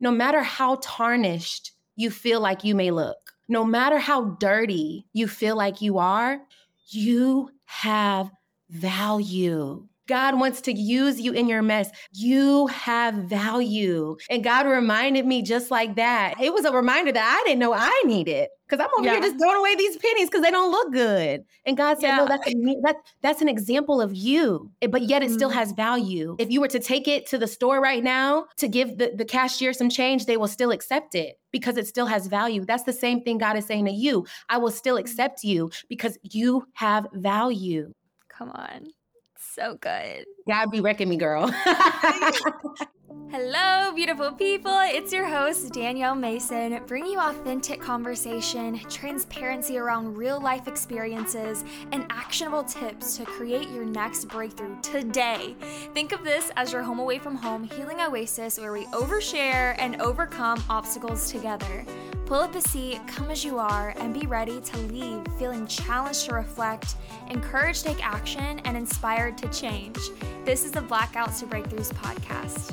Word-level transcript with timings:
no 0.00 0.10
matter 0.10 0.42
how 0.42 0.78
tarnished 0.82 1.72
you 1.96 2.10
feel 2.10 2.40
like 2.40 2.64
you 2.64 2.74
may 2.74 2.90
look, 2.90 3.32
no 3.48 3.64
matter 3.64 3.98
how 3.98 4.36
dirty 4.40 5.06
you 5.12 5.28
feel 5.28 5.56
like 5.56 5.80
you 5.80 5.98
are, 5.98 6.40
you 6.88 7.50
have 7.64 8.30
value. 8.70 9.86
God 10.06 10.38
wants 10.38 10.60
to 10.62 10.72
use 10.72 11.20
you 11.20 11.32
in 11.32 11.48
your 11.48 11.62
mess. 11.62 11.90
You 12.12 12.68
have 12.68 13.14
value. 13.14 14.16
And 14.30 14.44
God 14.44 14.66
reminded 14.66 15.26
me 15.26 15.42
just 15.42 15.70
like 15.70 15.96
that. 15.96 16.34
It 16.40 16.52
was 16.52 16.64
a 16.64 16.72
reminder 16.72 17.12
that 17.12 17.40
I 17.40 17.46
didn't 17.46 17.58
know 17.58 17.74
I 17.74 18.02
needed 18.04 18.48
because 18.68 18.84
I'm 18.84 18.90
over 18.98 19.06
yeah. 19.06 19.14
here 19.14 19.22
just 19.22 19.38
throwing 19.38 19.56
away 19.56 19.74
these 19.76 19.96
pennies 19.96 20.28
because 20.28 20.42
they 20.42 20.50
don't 20.50 20.70
look 20.70 20.92
good. 20.92 21.44
And 21.64 21.76
God 21.76 21.98
said, 22.00 22.08
yeah. 22.08 22.16
No, 22.16 22.26
that's, 22.26 22.46
a, 22.46 22.52
that, 22.82 22.96
that's 23.22 23.42
an 23.42 23.48
example 23.48 24.00
of 24.00 24.14
you, 24.14 24.70
but 24.88 25.02
yet 25.02 25.22
it 25.22 25.26
mm-hmm. 25.26 25.34
still 25.34 25.50
has 25.50 25.72
value. 25.72 26.36
If 26.38 26.50
you 26.50 26.60
were 26.60 26.68
to 26.68 26.78
take 26.78 27.08
it 27.08 27.26
to 27.26 27.38
the 27.38 27.46
store 27.46 27.80
right 27.80 28.02
now 28.02 28.46
to 28.58 28.68
give 28.68 28.98
the, 28.98 29.12
the 29.14 29.24
cashier 29.24 29.72
some 29.72 29.88
change, 29.88 30.26
they 30.26 30.36
will 30.36 30.48
still 30.48 30.70
accept 30.70 31.14
it 31.14 31.38
because 31.52 31.76
it 31.76 31.86
still 31.86 32.06
has 32.06 32.26
value. 32.26 32.64
That's 32.64 32.84
the 32.84 32.92
same 32.92 33.22
thing 33.22 33.38
God 33.38 33.56
is 33.56 33.66
saying 33.66 33.86
to 33.86 33.92
you. 33.92 34.26
I 34.48 34.58
will 34.58 34.70
still 34.70 34.96
mm-hmm. 34.96 35.02
accept 35.02 35.44
you 35.44 35.70
because 35.88 36.18
you 36.22 36.66
have 36.74 37.06
value. 37.12 37.92
Come 38.28 38.50
on 38.50 38.88
so 39.58 39.76
good. 39.80 40.24
God 40.48 40.70
be 40.70 40.80
wrecking 40.80 41.08
me, 41.08 41.16
girl. 41.16 41.52
Hello, 43.38 43.92
beautiful 43.92 44.32
people. 44.32 44.78
It's 44.84 45.12
your 45.12 45.26
host, 45.26 45.72
Danielle 45.74 46.14
Mason, 46.14 46.80
bringing 46.86 47.12
you 47.12 47.18
authentic 47.18 47.82
conversation, 47.82 48.78
transparency 48.88 49.76
around 49.76 50.16
real 50.16 50.40
life 50.40 50.66
experiences, 50.68 51.62
and 51.92 52.06
actionable 52.08 52.64
tips 52.64 53.18
to 53.18 53.26
create 53.26 53.68
your 53.68 53.84
next 53.84 54.28
breakthrough 54.28 54.80
today. 54.80 55.54
Think 55.92 56.12
of 56.12 56.24
this 56.24 56.50
as 56.56 56.72
your 56.72 56.82
home 56.82 56.98
away 56.98 57.18
from 57.18 57.36
home 57.36 57.64
healing 57.64 58.00
oasis 58.00 58.58
where 58.58 58.72
we 58.72 58.86
overshare 58.86 59.74
and 59.78 60.00
overcome 60.00 60.64
obstacles 60.70 61.30
together. 61.30 61.84
Pull 62.24 62.40
up 62.40 62.54
a 62.54 62.60
seat, 62.62 63.00
come 63.06 63.30
as 63.30 63.44
you 63.44 63.58
are, 63.58 63.92
and 63.98 64.18
be 64.18 64.26
ready 64.26 64.62
to 64.62 64.78
leave 64.78 65.20
feeling 65.38 65.66
challenged 65.66 66.24
to 66.24 66.34
reflect, 66.34 66.94
encouraged 67.28 67.82
to 67.82 67.88
take 67.88 68.06
action, 68.06 68.60
and 68.60 68.78
inspired 68.78 69.36
to 69.38 69.48
change. 69.48 69.98
This 70.46 70.64
is 70.64 70.70
the 70.70 70.80
Blackouts 70.80 71.40
to 71.40 71.46
Breakthroughs 71.46 71.92
podcast. 71.92 72.72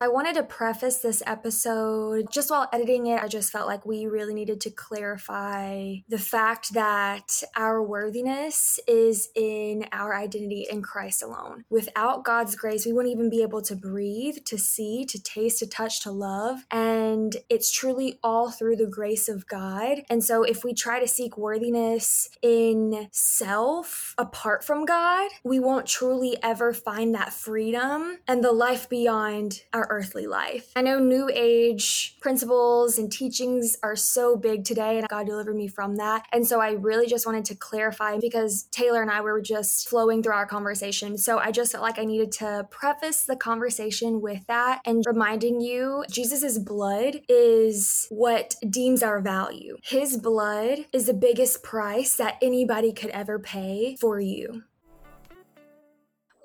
I 0.00 0.06
wanted 0.06 0.36
to 0.36 0.44
preface 0.44 0.98
this 0.98 1.24
episode 1.26 2.26
just 2.30 2.52
while 2.52 2.68
editing 2.72 3.08
it. 3.08 3.20
I 3.20 3.26
just 3.26 3.50
felt 3.50 3.66
like 3.66 3.84
we 3.84 4.06
really 4.06 4.32
needed 4.32 4.60
to 4.60 4.70
clarify 4.70 5.96
the 6.08 6.20
fact 6.20 6.74
that 6.74 7.42
our 7.56 7.82
worthiness 7.82 8.78
is 8.86 9.28
in 9.34 9.86
our 9.90 10.14
identity 10.14 10.68
in 10.70 10.82
Christ 10.82 11.20
alone. 11.20 11.64
Without 11.68 12.22
God's 12.22 12.54
grace, 12.54 12.86
we 12.86 12.92
wouldn't 12.92 13.12
even 13.12 13.28
be 13.28 13.42
able 13.42 13.60
to 13.62 13.74
breathe, 13.74 14.36
to 14.44 14.56
see, 14.56 15.04
to 15.04 15.20
taste, 15.20 15.58
to 15.58 15.66
touch, 15.66 16.00
to 16.02 16.12
love. 16.12 16.60
And 16.70 17.36
it's 17.50 17.72
truly 17.72 18.20
all 18.22 18.52
through 18.52 18.76
the 18.76 18.86
grace 18.86 19.28
of 19.28 19.48
God. 19.48 20.02
And 20.08 20.22
so 20.22 20.44
if 20.44 20.62
we 20.62 20.74
try 20.74 21.00
to 21.00 21.08
seek 21.08 21.36
worthiness 21.36 22.28
in 22.40 23.08
self 23.10 24.14
apart 24.16 24.62
from 24.62 24.84
God, 24.84 25.32
we 25.42 25.58
won't 25.58 25.86
truly 25.86 26.36
ever 26.40 26.72
find 26.72 27.16
that 27.16 27.32
freedom 27.32 28.18
and 28.28 28.44
the 28.44 28.52
life 28.52 28.88
beyond 28.88 29.62
our 29.72 29.87
earthly 29.90 30.26
life. 30.26 30.72
I 30.76 30.82
know 30.82 30.98
new 30.98 31.30
age 31.32 32.16
principles 32.20 32.98
and 32.98 33.10
teachings 33.10 33.76
are 33.82 33.96
so 33.96 34.36
big 34.36 34.64
today, 34.64 34.98
and 34.98 35.08
God 35.08 35.26
delivered 35.26 35.56
me 35.56 35.68
from 35.68 35.96
that. 35.96 36.26
And 36.32 36.46
so 36.46 36.60
I 36.60 36.72
really 36.72 37.06
just 37.06 37.26
wanted 37.26 37.44
to 37.46 37.54
clarify 37.54 38.18
because 38.18 38.64
Taylor 38.70 39.02
and 39.02 39.10
I 39.10 39.20
were 39.20 39.40
just 39.40 39.88
flowing 39.88 40.22
through 40.22 40.34
our 40.34 40.46
conversation. 40.46 41.18
So 41.18 41.38
I 41.38 41.50
just 41.50 41.72
felt 41.72 41.82
like 41.82 41.98
I 41.98 42.04
needed 42.04 42.32
to 42.32 42.66
preface 42.70 43.24
the 43.24 43.36
conversation 43.36 44.20
with 44.20 44.46
that 44.46 44.80
and 44.84 45.04
reminding 45.06 45.60
you 45.60 46.04
Jesus' 46.10 46.58
blood 46.58 47.20
is 47.28 48.06
what 48.10 48.54
deems 48.68 49.02
our 49.02 49.20
value. 49.20 49.76
His 49.82 50.16
blood 50.16 50.86
is 50.92 51.06
the 51.06 51.14
biggest 51.14 51.62
price 51.62 52.16
that 52.16 52.36
anybody 52.42 52.92
could 52.92 53.10
ever 53.10 53.38
pay 53.38 53.96
for 54.00 54.20
you. 54.20 54.62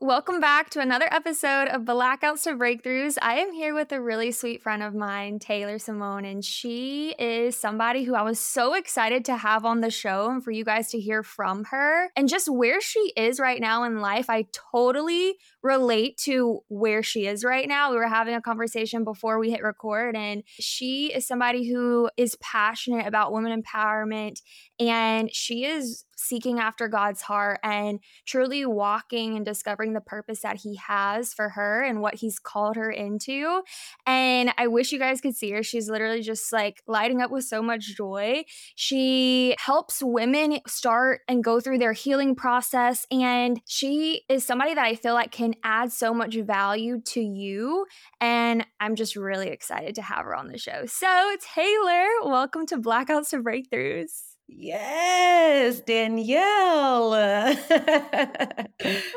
Welcome 0.04 0.42
back 0.42 0.70
to 0.72 0.82
another 0.82 1.08
episode 1.12 1.70
of 1.70 1.84
Blackouts 1.84 2.44
to 2.44 2.56
Breakthroughs. 2.56 3.18
I 3.22 3.36
am 3.36 3.54
here 3.54 3.74
with 3.74 3.90
a 3.94 4.02
really 4.02 4.34
sweet 4.34 4.62
friend 4.62 4.84
of 4.84 4.94
mine, 4.94 5.40
Taylor 5.40 5.80
Simone, 5.80 6.26
and 6.26 6.44
she 6.44 7.16
is 7.18 7.56
somebody 7.56 8.04
who 8.04 8.14
I 8.14 8.22
was 8.24 8.38
so 8.38 8.74
excited 8.74 9.24
to 9.24 9.38
have 9.38 9.64
on 9.64 9.80
the 9.80 9.90
show 9.90 10.30
and 10.30 10.44
for 10.44 10.52
you 10.52 10.66
guys 10.66 10.90
to 10.90 11.00
hear 11.00 11.24
from 11.24 11.64
her 11.72 12.10
and 12.18 12.28
just 12.28 12.50
where 12.50 12.82
she 12.82 13.14
is 13.16 13.40
right 13.40 13.62
now 13.62 13.86
in 13.86 14.02
life. 14.02 14.30
I 14.30 14.48
totally 14.74 15.38
relate 15.64 16.18
to 16.18 16.60
where 16.68 17.02
she 17.02 17.26
is 17.26 17.44
right 17.44 17.68
now. 17.68 17.92
We 17.92 17.98
were 17.98 18.08
having 18.08 18.36
a 18.36 18.42
conversation 18.42 19.04
before 19.04 19.40
we 19.40 19.50
hit 19.50 19.64
record, 19.64 20.16
and 20.16 20.44
she 20.48 21.14
is 21.14 21.26
somebody 21.26 21.72
who 21.72 22.10
is 22.18 22.36
passionate 22.42 23.08
about 23.08 23.32
women 23.32 23.64
empowerment 23.64 24.42
and 24.80 25.34
she 25.34 25.66
is 25.66 26.06
seeking 26.16 26.60
after 26.60 26.88
God's 26.88 27.22
heart 27.22 27.60
and 27.64 28.00
truly 28.26 28.66
walking 28.66 29.36
and 29.36 29.46
discovering 29.46 29.94
the 29.94 30.02
purpose 30.02 30.42
that 30.42 30.58
He 30.58 30.78
has 30.78 31.34
for 31.34 31.50
her 31.50 31.84
and 31.84 32.02
what 32.02 32.16
He's 32.16 32.40
called 32.40 32.76
her 32.76 32.90
into. 32.90 33.62
And 34.06 34.54
I 34.58 34.68
wish 34.68 34.92
you 34.92 35.00
guys 35.00 35.22
could 35.22 35.36
see 35.36 35.52
her. 35.52 35.64
She's 35.64 35.90
literally 35.90 36.22
just 36.22 36.52
like 36.54 36.82
lighting 36.88 37.22
up 37.22 37.32
with 37.32 37.44
so 37.44 37.62
much 37.62 37.96
joy. 37.96 38.44
She 38.76 39.56
helps 39.60 40.02
women 40.02 40.60
start 40.68 41.22
and 41.28 41.44
go 41.44 41.60
through 41.60 41.80
their 41.80 41.94
healing 41.94 42.36
process. 42.36 43.06
And 43.12 43.62
she 43.68 44.24
is 44.30 44.46
somebody 44.46 44.74
that 44.74 44.86
I 44.86 44.96
feel 44.96 45.14
like 45.14 45.32
can 45.32 45.53
add 45.64 45.92
so 45.92 46.14
much 46.14 46.36
value 46.36 47.02
to 47.02 47.22
you. 47.22 47.86
And 48.22 48.66
I'm 48.80 48.96
just 48.96 49.16
really 49.16 49.50
excited 49.50 49.96
to 49.96 50.02
have 50.02 50.26
her 50.26 50.36
on 50.36 50.48
the 50.48 50.58
show. 50.58 50.86
So, 50.86 51.36
Taylor, 51.54 52.06
welcome 52.24 52.66
to 52.68 52.78
Blackouts 52.78 53.30
to 53.30 53.42
Breakthroughs. 53.42 54.34
Yes, 54.48 55.80
Danielle. 55.82 57.12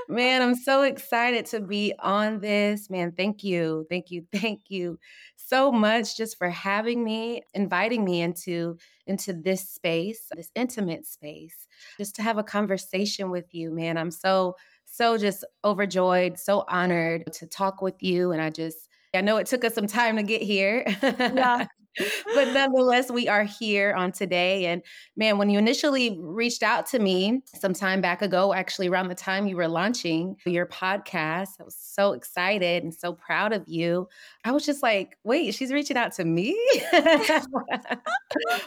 Man, 0.08 0.42
I'm 0.42 0.54
so 0.54 0.82
excited 0.82 1.46
to 1.46 1.60
be 1.60 1.92
on 1.98 2.40
this. 2.40 2.88
Man, 2.88 3.12
thank 3.12 3.42
you. 3.42 3.86
Thank 3.90 4.10
you. 4.10 4.24
Thank 4.32 4.62
you 4.68 4.98
so 5.36 5.70
much 5.72 6.16
just 6.16 6.38
for 6.38 6.48
having 6.48 7.04
me, 7.04 7.42
inviting 7.54 8.04
me 8.04 8.20
into 8.20 8.78
into 9.06 9.32
this 9.32 9.68
space, 9.68 10.28
this 10.34 10.50
intimate 10.54 11.06
space, 11.06 11.68
just 11.98 12.16
to 12.16 12.22
have 12.22 12.38
a 12.38 12.42
conversation 12.42 13.30
with 13.30 13.54
you, 13.54 13.70
man. 13.70 13.96
I'm 13.98 14.10
so 14.10 14.56
so 14.96 15.18
just 15.18 15.44
overjoyed, 15.64 16.38
so 16.38 16.64
honored 16.68 17.30
to 17.34 17.46
talk 17.46 17.82
with 17.82 18.02
you 18.02 18.32
and 18.32 18.40
I 18.40 18.50
just 18.50 18.88
I 19.14 19.20
know 19.20 19.36
it 19.36 19.46
took 19.46 19.64
us 19.64 19.74
some 19.74 19.86
time 19.86 20.16
to 20.16 20.22
get 20.22 20.42
here. 20.42 20.84
Yeah. 21.02 21.66
but 22.34 22.48
nonetheless, 22.52 23.10
we 23.10 23.28
are 23.28 23.44
here 23.44 23.94
on 23.94 24.12
today. 24.12 24.66
And 24.66 24.82
man, 25.16 25.38
when 25.38 25.50
you 25.50 25.58
initially 25.58 26.18
reached 26.20 26.62
out 26.62 26.86
to 26.86 26.98
me 26.98 27.42
some 27.58 27.72
time 27.72 28.00
back 28.00 28.22
ago, 28.22 28.52
actually 28.52 28.88
around 28.88 29.08
the 29.08 29.14
time 29.14 29.46
you 29.46 29.56
were 29.56 29.68
launching 29.68 30.36
your 30.44 30.66
podcast, 30.66 31.48
I 31.60 31.64
was 31.64 31.76
so 31.76 32.12
excited 32.12 32.82
and 32.82 32.94
so 32.94 33.12
proud 33.12 33.52
of 33.52 33.64
you. 33.66 34.08
I 34.44 34.52
was 34.52 34.64
just 34.64 34.82
like, 34.82 35.16
wait, 35.24 35.54
she's 35.54 35.72
reaching 35.72 35.96
out 35.96 36.12
to 36.14 36.24
me? 36.24 36.58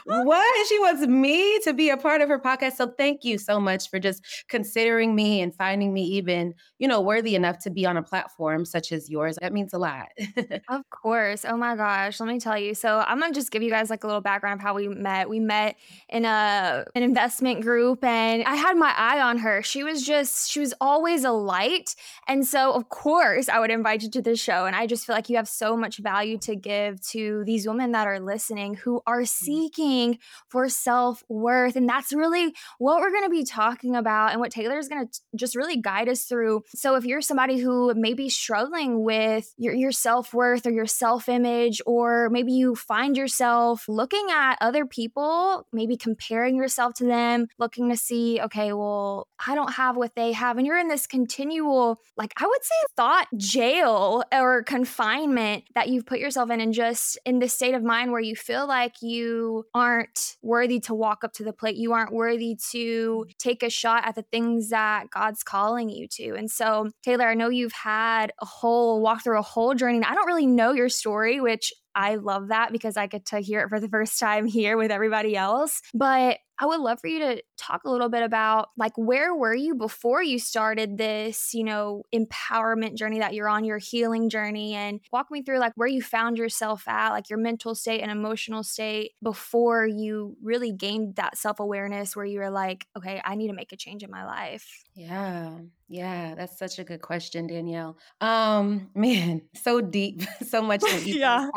what? 0.06 0.68
She 0.68 0.80
wants 0.80 1.06
me 1.08 1.60
to 1.60 1.74
be 1.74 1.90
a 1.90 1.98
part 1.98 2.22
of 2.22 2.30
her 2.30 2.40
podcast. 2.40 2.74
So 2.74 2.88
thank 2.98 3.24
you 3.24 3.38
so 3.38 3.60
much 3.60 3.90
for 3.90 4.00
just 4.00 4.24
considering 4.50 5.16
me 5.16 5.42
and 5.42 5.54
finding 5.56 5.94
me 5.94 6.04
even, 6.04 6.54
you 6.80 6.88
know, 6.88 7.02
worthy 7.02 7.36
enough 7.36 7.60
to 7.60 7.70
be 7.70 7.86
on 7.86 7.98
a 7.98 8.04
platform 8.04 8.66
such 8.66 8.92
as 8.92 9.10
yours. 9.10 9.38
That 9.42 9.54
means 9.54 9.74
a 9.74 9.78
lot. 9.78 10.08
of 10.70 10.90
course. 10.90 11.46
Oh 11.46 11.58
my 11.58 11.76
gosh. 11.76 12.20
Let 12.20 12.28
me 12.28 12.40
tell 12.40 12.58
you. 12.58 12.74
So 12.74 13.04
I'm 13.08 13.19
I'm 13.20 13.24
gonna 13.24 13.34
just 13.34 13.52
give 13.52 13.62
you 13.62 13.70
guys 13.70 13.90
like 13.90 14.06
a 14.06 14.08
little 14.08 14.22
background 14.22 14.62
of 14.62 14.64
how 14.64 14.74
we 14.74 14.88
met. 14.88 15.28
We 15.28 15.42
met 15.42 15.76
in 16.08 16.24
a 16.24 16.86
an 16.96 17.04
investment 17.04 17.60
group, 17.62 18.02
and 18.02 18.44
I 18.44 18.56
had 18.56 18.78
my 18.78 18.94
eye 18.96 19.20
on 19.20 19.40
her. 19.40 19.62
She 19.62 19.84
was 19.84 20.06
just 20.06 20.50
she 20.50 20.62
was 20.62 20.74
always 20.80 21.26
a 21.26 21.32
light, 21.32 21.96
and 22.30 22.48
so 22.48 22.72
of 22.72 22.88
course 22.88 23.50
I 23.50 23.60
would 23.60 23.72
invite 23.72 24.04
you 24.04 24.10
to 24.12 24.22
the 24.22 24.38
show. 24.38 24.66
And 24.68 24.76
I 24.76 24.88
just 24.88 25.06
feel 25.06 25.16
like 25.16 25.30
you 25.30 25.36
have 25.36 25.50
so 25.50 25.76
much 25.76 25.98
value 25.98 26.38
to 26.40 26.56
give 26.56 27.02
to 27.10 27.44
these 27.46 27.68
women 27.68 27.92
that 27.92 28.08
are 28.08 28.22
listening 28.22 28.76
who 28.76 29.02
are 29.06 29.24
mm. 29.24 29.28
seeking 29.28 30.20
for 30.48 30.70
self 30.70 31.22
worth, 31.28 31.76
and 31.76 31.90
that's 31.90 32.14
really 32.14 32.56
what 32.78 33.02
we're 33.02 33.12
gonna 33.12 33.30
be 33.30 33.44
talking 33.44 33.98
about, 33.98 34.32
and 34.32 34.40
what 34.40 34.52
Taylor 34.52 34.78
is 34.78 34.88
gonna 34.88 35.08
t- 35.08 35.20
just 35.36 35.58
really 35.58 35.76
guide 35.76 36.08
us 36.08 36.24
through. 36.24 36.64
So 36.74 36.96
if 36.96 37.04
you're 37.04 37.22
somebody 37.22 37.58
who 37.58 37.94
may 37.96 38.14
be 38.14 38.30
struggling 38.30 39.04
with 39.04 39.54
your 39.58 39.74
your 39.74 39.92
self 39.92 40.34
worth 40.34 40.66
or 40.66 40.72
your 40.72 40.86
self 40.86 41.28
image, 41.28 41.82
or 41.86 42.30
maybe 42.30 42.54
you 42.54 42.76
find 42.76 43.09
find 43.10 43.18
yourself 43.18 43.86
looking 43.88 44.28
at 44.32 44.56
other 44.62 44.86
people, 44.86 45.66
maybe 45.74 45.98
comparing 45.98 46.56
yourself 46.56 46.94
to 46.94 47.06
them, 47.06 47.48
looking 47.58 47.90
to 47.90 47.98
see, 47.98 48.40
okay, 48.40 48.72
well, 48.72 49.28
I 49.48 49.56
don't 49.56 49.74
have 49.74 49.98
what 49.98 50.14
they 50.16 50.32
have. 50.34 50.58
And 50.58 50.68
you're 50.68 50.78
in 50.78 50.90
this 50.90 51.08
continual, 51.08 51.98
like, 52.18 52.34
I 52.38 52.46
would 52.46 52.64
say, 52.64 52.76
thought 52.96 53.28
jail 53.36 54.24
or 54.32 54.64
confinement 54.64 55.64
that 55.74 55.90
you've 55.90 56.06
put 56.06 56.20
yourself 56.20 56.52
in, 56.52 56.60
and 56.62 56.74
just 56.74 57.18
in 57.26 57.40
this 57.40 57.54
state 57.54 57.74
of 57.74 57.84
mind 57.84 58.12
where 58.12 58.22
you 58.22 58.36
feel 58.36 58.68
like 58.68 59.02
you 59.02 59.66
aren't 59.74 60.36
worthy 60.44 60.80
to 60.82 60.94
walk 60.94 61.24
up 61.24 61.34
to 61.34 61.44
the 61.44 61.54
plate. 61.54 61.78
You 61.78 61.94
aren't 61.94 62.14
worthy 62.14 62.58
to 62.72 63.26
take 63.40 63.64
a 63.64 63.70
shot 63.72 64.06
at 64.06 64.16
the 64.16 64.26
things 64.32 64.70
that 64.70 65.10
God's 65.10 65.42
calling 65.42 65.90
you 65.90 66.08
to. 66.10 66.36
And 66.36 66.52
so, 66.52 66.90
Taylor, 67.02 67.28
I 67.28 67.34
know 67.34 67.50
you've 67.50 67.74
had 67.74 68.32
a 68.40 68.46
whole 68.46 69.02
walk 69.02 69.24
through 69.24 69.40
a 69.40 69.44
whole 69.44 69.74
journey. 69.74 70.00
I 70.04 70.14
don't 70.14 70.28
really 70.28 70.46
know 70.46 70.74
your 70.74 70.90
story, 70.90 71.40
which 71.40 71.74
I 71.96 72.16
love 72.16 72.50
that 72.50 72.72
because 72.72 72.98
I 72.98 73.08
get 73.08 73.26
to 73.28 73.40
hear 73.40 73.62
it 73.62 73.70
for 73.70 73.80
the 73.80 73.90
first 73.90 74.20
time 74.20 74.46
here 74.46 74.78
with 74.78 74.92
everybody 74.92 75.36
else. 75.36 75.82
But 75.94 76.40
I 76.60 76.66
would 76.66 76.82
love 76.82 77.00
for 77.00 77.08
you 77.08 77.20
to 77.20 77.42
talk 77.58 77.86
a 77.86 77.90
little 77.90 78.10
bit 78.10 78.22
about 78.22 78.70
like 78.78 78.92
where 78.98 79.34
were 79.34 79.56
you 79.56 79.76
before 79.76 80.22
you 80.22 80.40
started 80.40 80.98
this, 80.98 81.54
you 81.54 81.64
know, 81.64 82.04
empowerment 82.14 82.96
journey 82.96 83.20
that 83.20 83.34
you're 83.34 83.48
on, 83.48 83.64
your 83.64 83.78
healing 83.78 84.30
journey 84.30 84.74
and 84.74 85.00
walk 85.14 85.32
me 85.32 85.42
through 85.42 85.60
like 85.60 85.74
where 85.76 85.88
you 85.88 86.02
found 86.02 86.38
yourself 86.38 86.88
at, 86.88 87.10
like 87.12 87.30
your 87.30 87.40
mental 87.40 87.76
state 87.76 88.02
and 88.02 88.12
emotional 88.12 88.64
state 88.64 89.12
before 89.24 89.88
you 89.88 90.36
really 90.44 90.74
gained 90.74 91.16
that 91.16 91.38
self-awareness 91.38 92.16
where 92.16 92.26
you 92.26 92.40
were 92.40 92.50
like, 92.50 92.86
okay, 92.98 93.22
I 93.24 93.36
need 93.36 93.48
to 93.48 93.54
make 93.54 93.72
a 93.72 93.78
change 93.78 94.04
in 94.04 94.12
my 94.12 94.26
life. 94.26 94.84
Yeah. 94.94 95.60
Yeah, 95.92 96.36
that's 96.36 96.60
such 96.60 96.78
a 96.78 96.84
good 96.84 97.02
question, 97.02 97.48
Danielle. 97.48 97.98
Um, 98.22 98.90
man, 98.96 99.42
so 99.56 99.82
deep, 99.82 100.22
so 100.48 100.62
much 100.62 100.82
to 100.82 101.00
Yeah. 101.10 101.48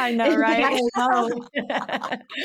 I 0.00 0.12
know, 0.12 0.34
right? 0.34 0.64
I 0.64 0.80
know. 0.96 1.30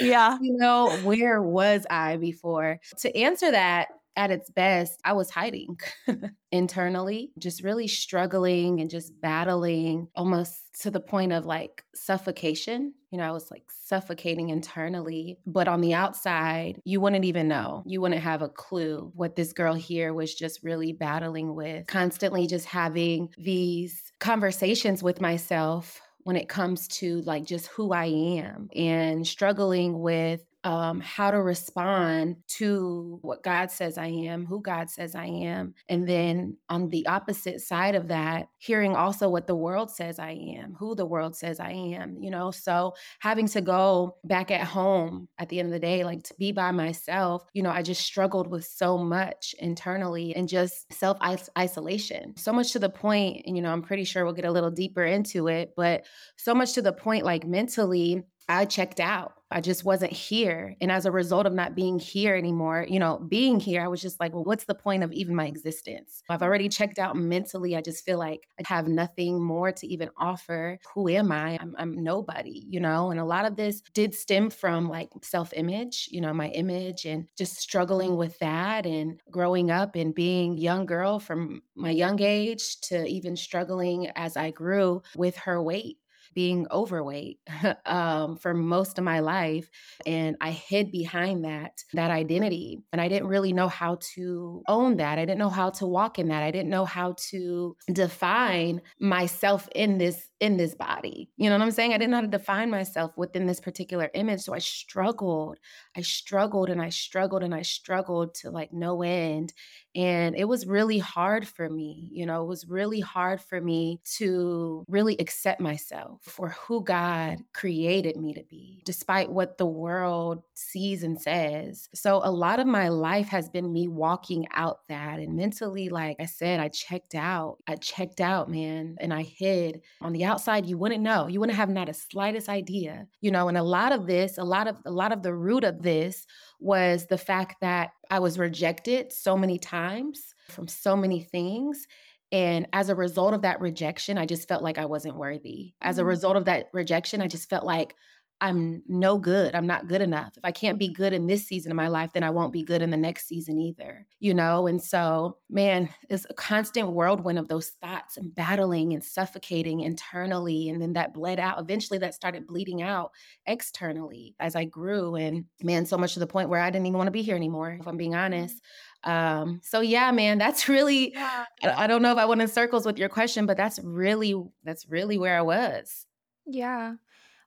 yeah. 0.02 0.38
You 0.42 0.58
know, 0.58 0.96
where 1.04 1.42
was 1.42 1.86
I 1.90 2.01
before? 2.18 2.80
To 3.00 3.18
answer 3.18 3.52
that, 3.52 3.88
at 4.16 4.32
its 4.32 4.50
best, 4.50 5.00
I 5.06 5.14
was 5.14 5.30
hiding 5.30 5.80
internally, 6.52 7.32
just 7.38 7.64
really 7.64 7.88
struggling 7.88 8.82
and 8.82 8.90
just 8.90 9.20
battling 9.22 10.10
almost 10.16 10.56
to 10.82 10.92
the 10.92 11.00
point 11.00 11.32
of 11.32 11.46
like 11.46 11.84
suffocation. 11.96 12.94
You 13.12 13.18
know, 13.18 13.26
I 13.26 13.32
was 13.32 13.50
like 13.52 13.64
suffocating 13.70 14.50
internally, 14.50 15.40
but 15.46 15.68
on 15.68 15.82
the 15.82 15.94
outside, 15.94 16.82
you 16.84 17.00
wouldn't 17.00 17.26
even 17.26 17.48
know. 17.48 17.84
You 17.86 18.02
wouldn't 18.02 18.22
have 18.22 18.42
a 18.42 18.50
clue 18.50 19.12
what 19.16 19.36
this 19.36 19.54
girl 19.54 19.74
here 19.74 20.14
was 20.14 20.34
just 20.34 20.64
really 20.64 20.94
battling 20.94 21.56
with, 21.56 21.88
constantly 21.88 22.48
just 22.48 22.66
having 22.66 23.30
these 23.38 24.12
conversations 24.20 25.02
with 25.02 25.22
myself 25.22 26.02
when 26.24 26.36
it 26.36 26.50
comes 26.50 26.88
to 26.88 27.22
like 27.22 27.46
just 27.46 27.68
who 27.68 27.92
I 27.92 28.06
am 28.06 28.70
and 28.76 29.26
struggling 29.26 30.00
with 30.00 30.42
um, 30.64 31.00
how 31.00 31.32
to 31.32 31.42
respond 31.42 32.38
to 32.48 33.20
what 33.22 33.44
God 33.44 33.72
says 33.72 33.98
I 33.98 34.08
am, 34.08 34.46
who 34.46 34.62
God 34.62 34.90
says 34.90 35.16
I 35.16 35.26
am. 35.26 35.74
And 35.90 36.08
then 36.08 36.58
on 36.70 36.90
the 36.90 37.08
opposite 37.08 37.62
side 37.62 37.96
of 37.96 38.10
that, 38.10 38.48
hearing 38.58 38.96
also 38.96 39.30
what 39.30 39.48
the 39.48 39.56
world 39.56 39.90
says 39.90 40.20
I 40.20 40.32
am, 40.32 40.76
who 40.78 40.94
the 40.96 41.06
world 41.06 41.36
says 41.36 41.60
I 41.60 41.72
am, 41.72 42.18
you 42.22 42.30
know? 42.30 42.52
So 42.52 42.94
having 43.20 43.48
to 43.50 43.62
go 43.62 44.18
back 44.24 44.52
at 44.52 44.68
home 44.68 45.28
at 45.40 45.50
the 45.50 45.60
end 45.60 45.68
of 45.68 45.74
the 45.74 45.80
day, 45.80 46.04
like 46.04 46.24
to 46.24 46.36
be 46.38 46.52
by 46.52 46.72
myself, 46.72 47.44
you 47.54 47.64
know, 47.64 47.72
I 47.72 47.82
just 47.82 48.02
struggled 48.02 48.48
with 48.48 48.66
so 48.66 48.98
much 48.98 49.56
internally 49.58 50.36
and 50.36 50.48
just 50.48 50.92
self 50.94 51.18
isolation. 51.58 52.36
So 52.38 52.54
much 52.54 52.74
to 52.74 52.80
the 52.80 52.90
point, 52.90 53.44
and, 53.46 53.56
you 53.56 53.64
know, 53.64 53.72
I'm 53.72 53.82
pretty 53.82 54.04
sure 54.04 54.24
we'll 54.24 54.34
get 54.34 54.46
a 54.46 54.52
little 54.52 54.72
deeper 54.72 55.04
into 55.04 55.48
it, 55.48 55.74
but 55.76 56.06
so 56.38 56.54
much 56.54 56.74
to 56.74 56.82
the 56.82 56.94
point, 56.94 57.26
like 57.26 57.46
mentally, 57.46 58.24
I 58.50 58.66
checked 58.66 59.00
out. 59.00 59.34
I 59.50 59.60
just 59.62 59.84
wasn't 59.84 60.14
here. 60.14 60.76
And 60.82 60.92
as 60.92 61.06
a 61.06 61.12
result 61.12 61.46
of 61.46 61.54
not 61.54 61.76
being 61.76 62.00
here 62.00 62.36
anymore, 62.36 62.86
you 62.90 63.00
know, 63.00 63.18
being 63.28 63.60
here, 63.60 63.82
I 63.82 63.88
was 63.88 64.02
just 64.02 64.20
like, 64.20 64.34
well, 64.34 64.44
what's 64.46 64.64
the 64.64 64.76
point 64.76 65.04
of 65.04 65.12
even 65.12 65.36
my 65.36 65.46
existence? 65.46 66.24
I've 66.30 66.42
already 66.42 66.70
checked 66.70 67.00
out 67.00 67.16
mentally. 67.18 67.76
I 67.76 67.82
just 67.82 68.06
feel 68.06 68.18
like 68.18 68.48
I 68.60 68.68
have 68.68 68.88
nothing 68.88 69.42
more 69.42 69.72
to 69.74 69.88
even 69.88 70.10
offer. 70.18 70.80
Who 70.94 71.10
am 71.10 71.32
I? 71.32 71.58
I'm, 71.62 71.76
I'm 71.78 72.04
nobody, 72.04 72.66
you 72.70 72.80
know? 72.80 73.12
And 73.12 73.20
a 73.20 73.26
lot 73.26 73.46
of 73.46 73.58
this 73.58 73.82
did 73.94 74.14
stem 74.16 74.50
from 74.50 74.90
like 74.90 75.10
self 75.22 75.52
image, 75.54 76.08
you 76.12 76.22
know, 76.22 76.34
my 76.34 76.48
image 76.50 77.06
and 77.06 77.28
just 77.38 77.58
struggling 77.58 78.16
with 78.16 78.38
that 78.40 78.86
and 78.86 79.20
growing 79.30 79.70
up 79.70 79.96
and 79.96 80.16
being 80.16 80.58
young 80.58 80.86
girl 80.86 81.20
from 81.20 81.62
my 81.76 81.90
young 81.92 82.22
age 82.22 82.80
to 82.82 83.06
even 83.06 83.36
struggling 83.36 84.08
as 84.16 84.38
I 84.38 84.52
grew 84.52 85.02
with 85.16 85.36
her 85.38 85.62
weight 85.62 85.98
being 86.34 86.68
overweight 86.72 87.40
um, 87.86 88.38
for 88.38 88.54
most 88.54 88.98
of 88.98 89.04
my 89.04 89.20
life. 89.20 89.70
And 90.06 90.36
I 90.42 90.52
hid 90.52 90.92
behind 90.92 91.46
that, 91.46 91.84
that 91.94 92.12
identity. 92.12 92.80
And 92.92 93.02
I 93.02 93.08
didn't 93.08 93.28
really 93.28 93.54
know 93.54 93.68
how 93.68 93.98
to 94.16 94.64
own 94.68 94.98
that. 94.98 95.20
I 95.20 95.26
didn't 95.26 95.40
know 95.40 95.50
how 95.50 95.70
to 95.72 95.88
walk 95.88 96.20
in 96.20 96.28
that. 96.30 96.44
I 96.44 96.52
didn't 96.52 96.70
know 96.70 96.86
how 96.86 97.16
to 97.30 97.76
define 97.92 98.82
myself 99.00 99.68
in 99.76 99.98
this 99.98 100.30
in 100.42 100.58
this 100.58 100.74
body. 100.74 101.30
You 101.38 101.50
know 101.50 101.56
what 101.58 101.64
I'm 101.64 101.72
saying? 101.72 101.94
I 101.94 101.98
didn't 102.00 102.10
know 102.10 102.18
how 102.18 102.22
to 102.22 102.28
define 102.28 102.72
myself 102.72 103.12
within 103.16 103.46
this 103.46 103.60
particular 103.60 104.10
image. 104.16 104.42
So 104.42 104.56
I 104.56 104.60
struggled. 104.60 105.60
I 105.96 106.02
struggled 106.02 106.70
and 106.70 106.82
I 106.82 106.90
struggled 106.90 107.44
and 107.44 107.54
I 107.54 107.62
struggled 107.62 108.34
to 108.36 108.50
like 108.50 108.74
no 108.74 109.04
end. 109.04 109.54
And 109.96 110.36
it 110.36 110.46
was 110.46 110.66
really 110.66 110.98
hard 110.98 111.48
for 111.48 111.70
me. 111.70 112.10
You 112.12 112.26
know, 112.26 112.44
it 112.44 112.48
was 112.48 112.68
really 112.68 113.00
hard 113.02 113.40
for 113.40 113.62
me 113.62 114.00
to 114.18 114.84
really 114.88 115.16
accept 115.20 115.62
myself 115.62 116.21
for 116.22 116.50
who 116.50 116.84
God 116.84 117.40
created 117.54 118.16
me 118.16 118.34
to 118.34 118.44
be, 118.44 118.82
despite 118.86 119.32
what 119.32 119.58
the 119.58 119.66
world 119.66 120.44
sees 120.54 121.02
and 121.02 121.20
says. 121.20 121.90
So 121.96 122.22
a 122.24 122.32
lot 122.32 122.60
of 122.60 122.68
my 122.68 122.90
life 122.90 123.28
has 123.30 123.50
been 123.50 123.74
me 123.74 123.88
walking 123.88 124.48
out 124.54 124.82
that. 124.88 125.20
And 125.20 125.36
mentally, 125.36 125.90
like 125.90 126.18
I 126.20 126.26
said, 126.26 126.60
I 126.60 126.68
checked 126.70 127.16
out. 127.16 127.58
I 127.68 127.76
checked 127.76 128.22
out, 128.22 128.52
man, 128.52 128.98
and 129.00 129.12
I 129.12 129.24
hid 129.24 129.82
on 130.00 130.14
the 130.14 130.24
outside, 130.24 130.68
you 130.68 130.78
wouldn't 130.78 131.02
know. 131.02 131.28
You 131.28 131.40
wouldn't 131.40 131.58
have 131.58 131.70
not 131.70 131.90
a 131.90 131.94
slightest 131.94 132.50
idea, 132.50 133.08
you 133.22 133.32
know. 133.32 133.48
And 133.48 133.58
a 133.58 133.64
lot 133.64 133.92
of 133.92 134.06
this, 134.06 134.38
a 134.38 134.44
lot 134.44 134.68
of 134.68 134.78
a 134.86 134.92
lot 134.92 135.12
of 135.12 135.24
the 135.24 135.34
root 135.34 135.64
of 135.64 135.82
this 135.82 136.26
was 136.60 137.08
the 137.08 137.18
fact 137.18 137.62
that 137.62 137.92
I 138.12 138.20
was 138.20 138.38
rejected 138.38 139.12
so 139.12 139.36
many 139.36 139.58
times 139.58 140.36
from 140.50 140.68
so 140.68 140.96
many 140.96 141.22
things. 141.22 141.88
And 142.32 142.68
as 142.72 142.90
a 142.90 142.96
result 142.96 143.34
of 143.34 143.42
that 143.42 143.60
rejection, 143.60 144.18
I 144.18 144.26
just 144.26 144.48
felt 144.48 144.64
like 144.64 144.78
I 144.78 144.86
wasn't 144.86 145.18
worthy. 145.18 145.74
As 145.82 145.98
a 145.98 146.02
mm-hmm. 146.02 146.10
result 146.10 146.38
of 146.38 146.46
that 146.46 146.70
rejection, 146.74 147.22
I 147.22 147.28
just 147.28 147.50
felt 147.50 147.66
like 147.66 147.96
I'm 148.44 148.82
no 148.88 149.20
good. 149.20 149.54
I'm 149.54 149.68
not 149.68 149.88
good 149.88 150.02
enough. 150.02 150.36
If 150.36 150.44
I 150.44 150.52
can't 150.52 150.80
be 150.80 150.88
good 150.88 151.14
in 151.14 151.28
this 151.28 151.46
season 151.46 151.72
of 151.72 151.76
my 151.76 151.90
life, 151.90 152.12
then 152.12 152.24
I 152.24 152.32
won't 152.32 152.52
be 152.52 152.64
good 152.64 152.82
in 152.82 152.90
the 152.90 152.98
next 152.98 153.28
season 153.28 153.60
either, 153.60 154.08
you 154.20 154.34
know? 154.34 154.66
And 154.66 154.82
so, 154.82 155.38
man, 155.48 155.90
it's 156.10 156.26
a 156.28 156.34
constant 156.34 156.90
whirlwind 156.90 157.38
of 157.38 157.48
those 157.48 157.70
thoughts 157.82 158.18
and 158.18 158.34
battling 158.34 158.94
and 158.94 159.04
suffocating 159.04 159.82
internally. 159.82 160.70
And 160.70 160.82
then 160.82 160.94
that 160.94 161.14
bled 161.14 161.40
out. 161.40 161.60
Eventually, 161.60 162.00
that 162.00 162.16
started 162.16 162.48
bleeding 162.48 162.82
out 162.82 163.12
externally 163.46 164.36
as 164.40 164.56
I 164.56 164.66
grew. 164.66 165.14
And 165.16 165.46
man, 165.62 165.86
so 165.86 165.96
much 165.96 166.16
to 166.16 166.20
the 166.20 166.26
point 166.26 166.50
where 166.50 166.62
I 166.62 166.72
didn't 166.72 166.88
even 166.88 166.98
want 166.98 167.08
to 167.08 167.12
be 167.12 167.22
here 167.22 167.36
anymore, 167.36 167.78
if 167.80 167.88
I'm 167.88 167.98
being 167.98 168.16
honest. 168.16 168.60
Um, 169.04 169.62
so 169.64 169.82
yeah, 169.82 170.12
man, 170.12 170.38
that's 170.38 170.68
really, 170.70 171.14
yeah. 171.14 171.46
I, 171.64 171.84
I 171.84 171.88
don't 171.88 172.02
know 172.02 172.12
if 172.12 172.18
I 172.18 172.26
went 172.26 172.42
in 172.42 172.48
circles 172.48 172.86
with 172.86 172.98
your 172.98 173.10
question, 173.10 173.46
but 173.46 173.58
that's 173.58 173.80
really, 173.84 174.36
that's 174.64 174.88
really 174.88 175.18
where 175.18 175.38
I 175.38 175.42
was. 175.42 176.06
Yeah. 176.46 176.96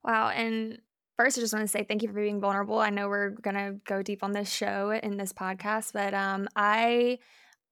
Wow. 0.03 0.29
And 0.29 0.79
first, 1.17 1.39
I 1.39 1.41
just 1.41 1.53
want 1.53 1.65
to 1.65 1.69
say 1.69 1.85
thank 1.85 2.03
you 2.03 2.09
for 2.09 2.15
being 2.15 2.41
vulnerable. 2.41 2.79
I 2.79 2.91
know 2.91 3.09
we're 3.09 3.31
gonna 3.31 3.75
go 3.87 4.03
deep 4.03 4.23
on 4.23 4.33
this 4.33 4.51
show 4.51 4.91
in 4.91 5.17
this 5.17 5.33
podcast, 5.33 5.93
but 5.93 6.15
um, 6.15 6.49
I 6.57 7.19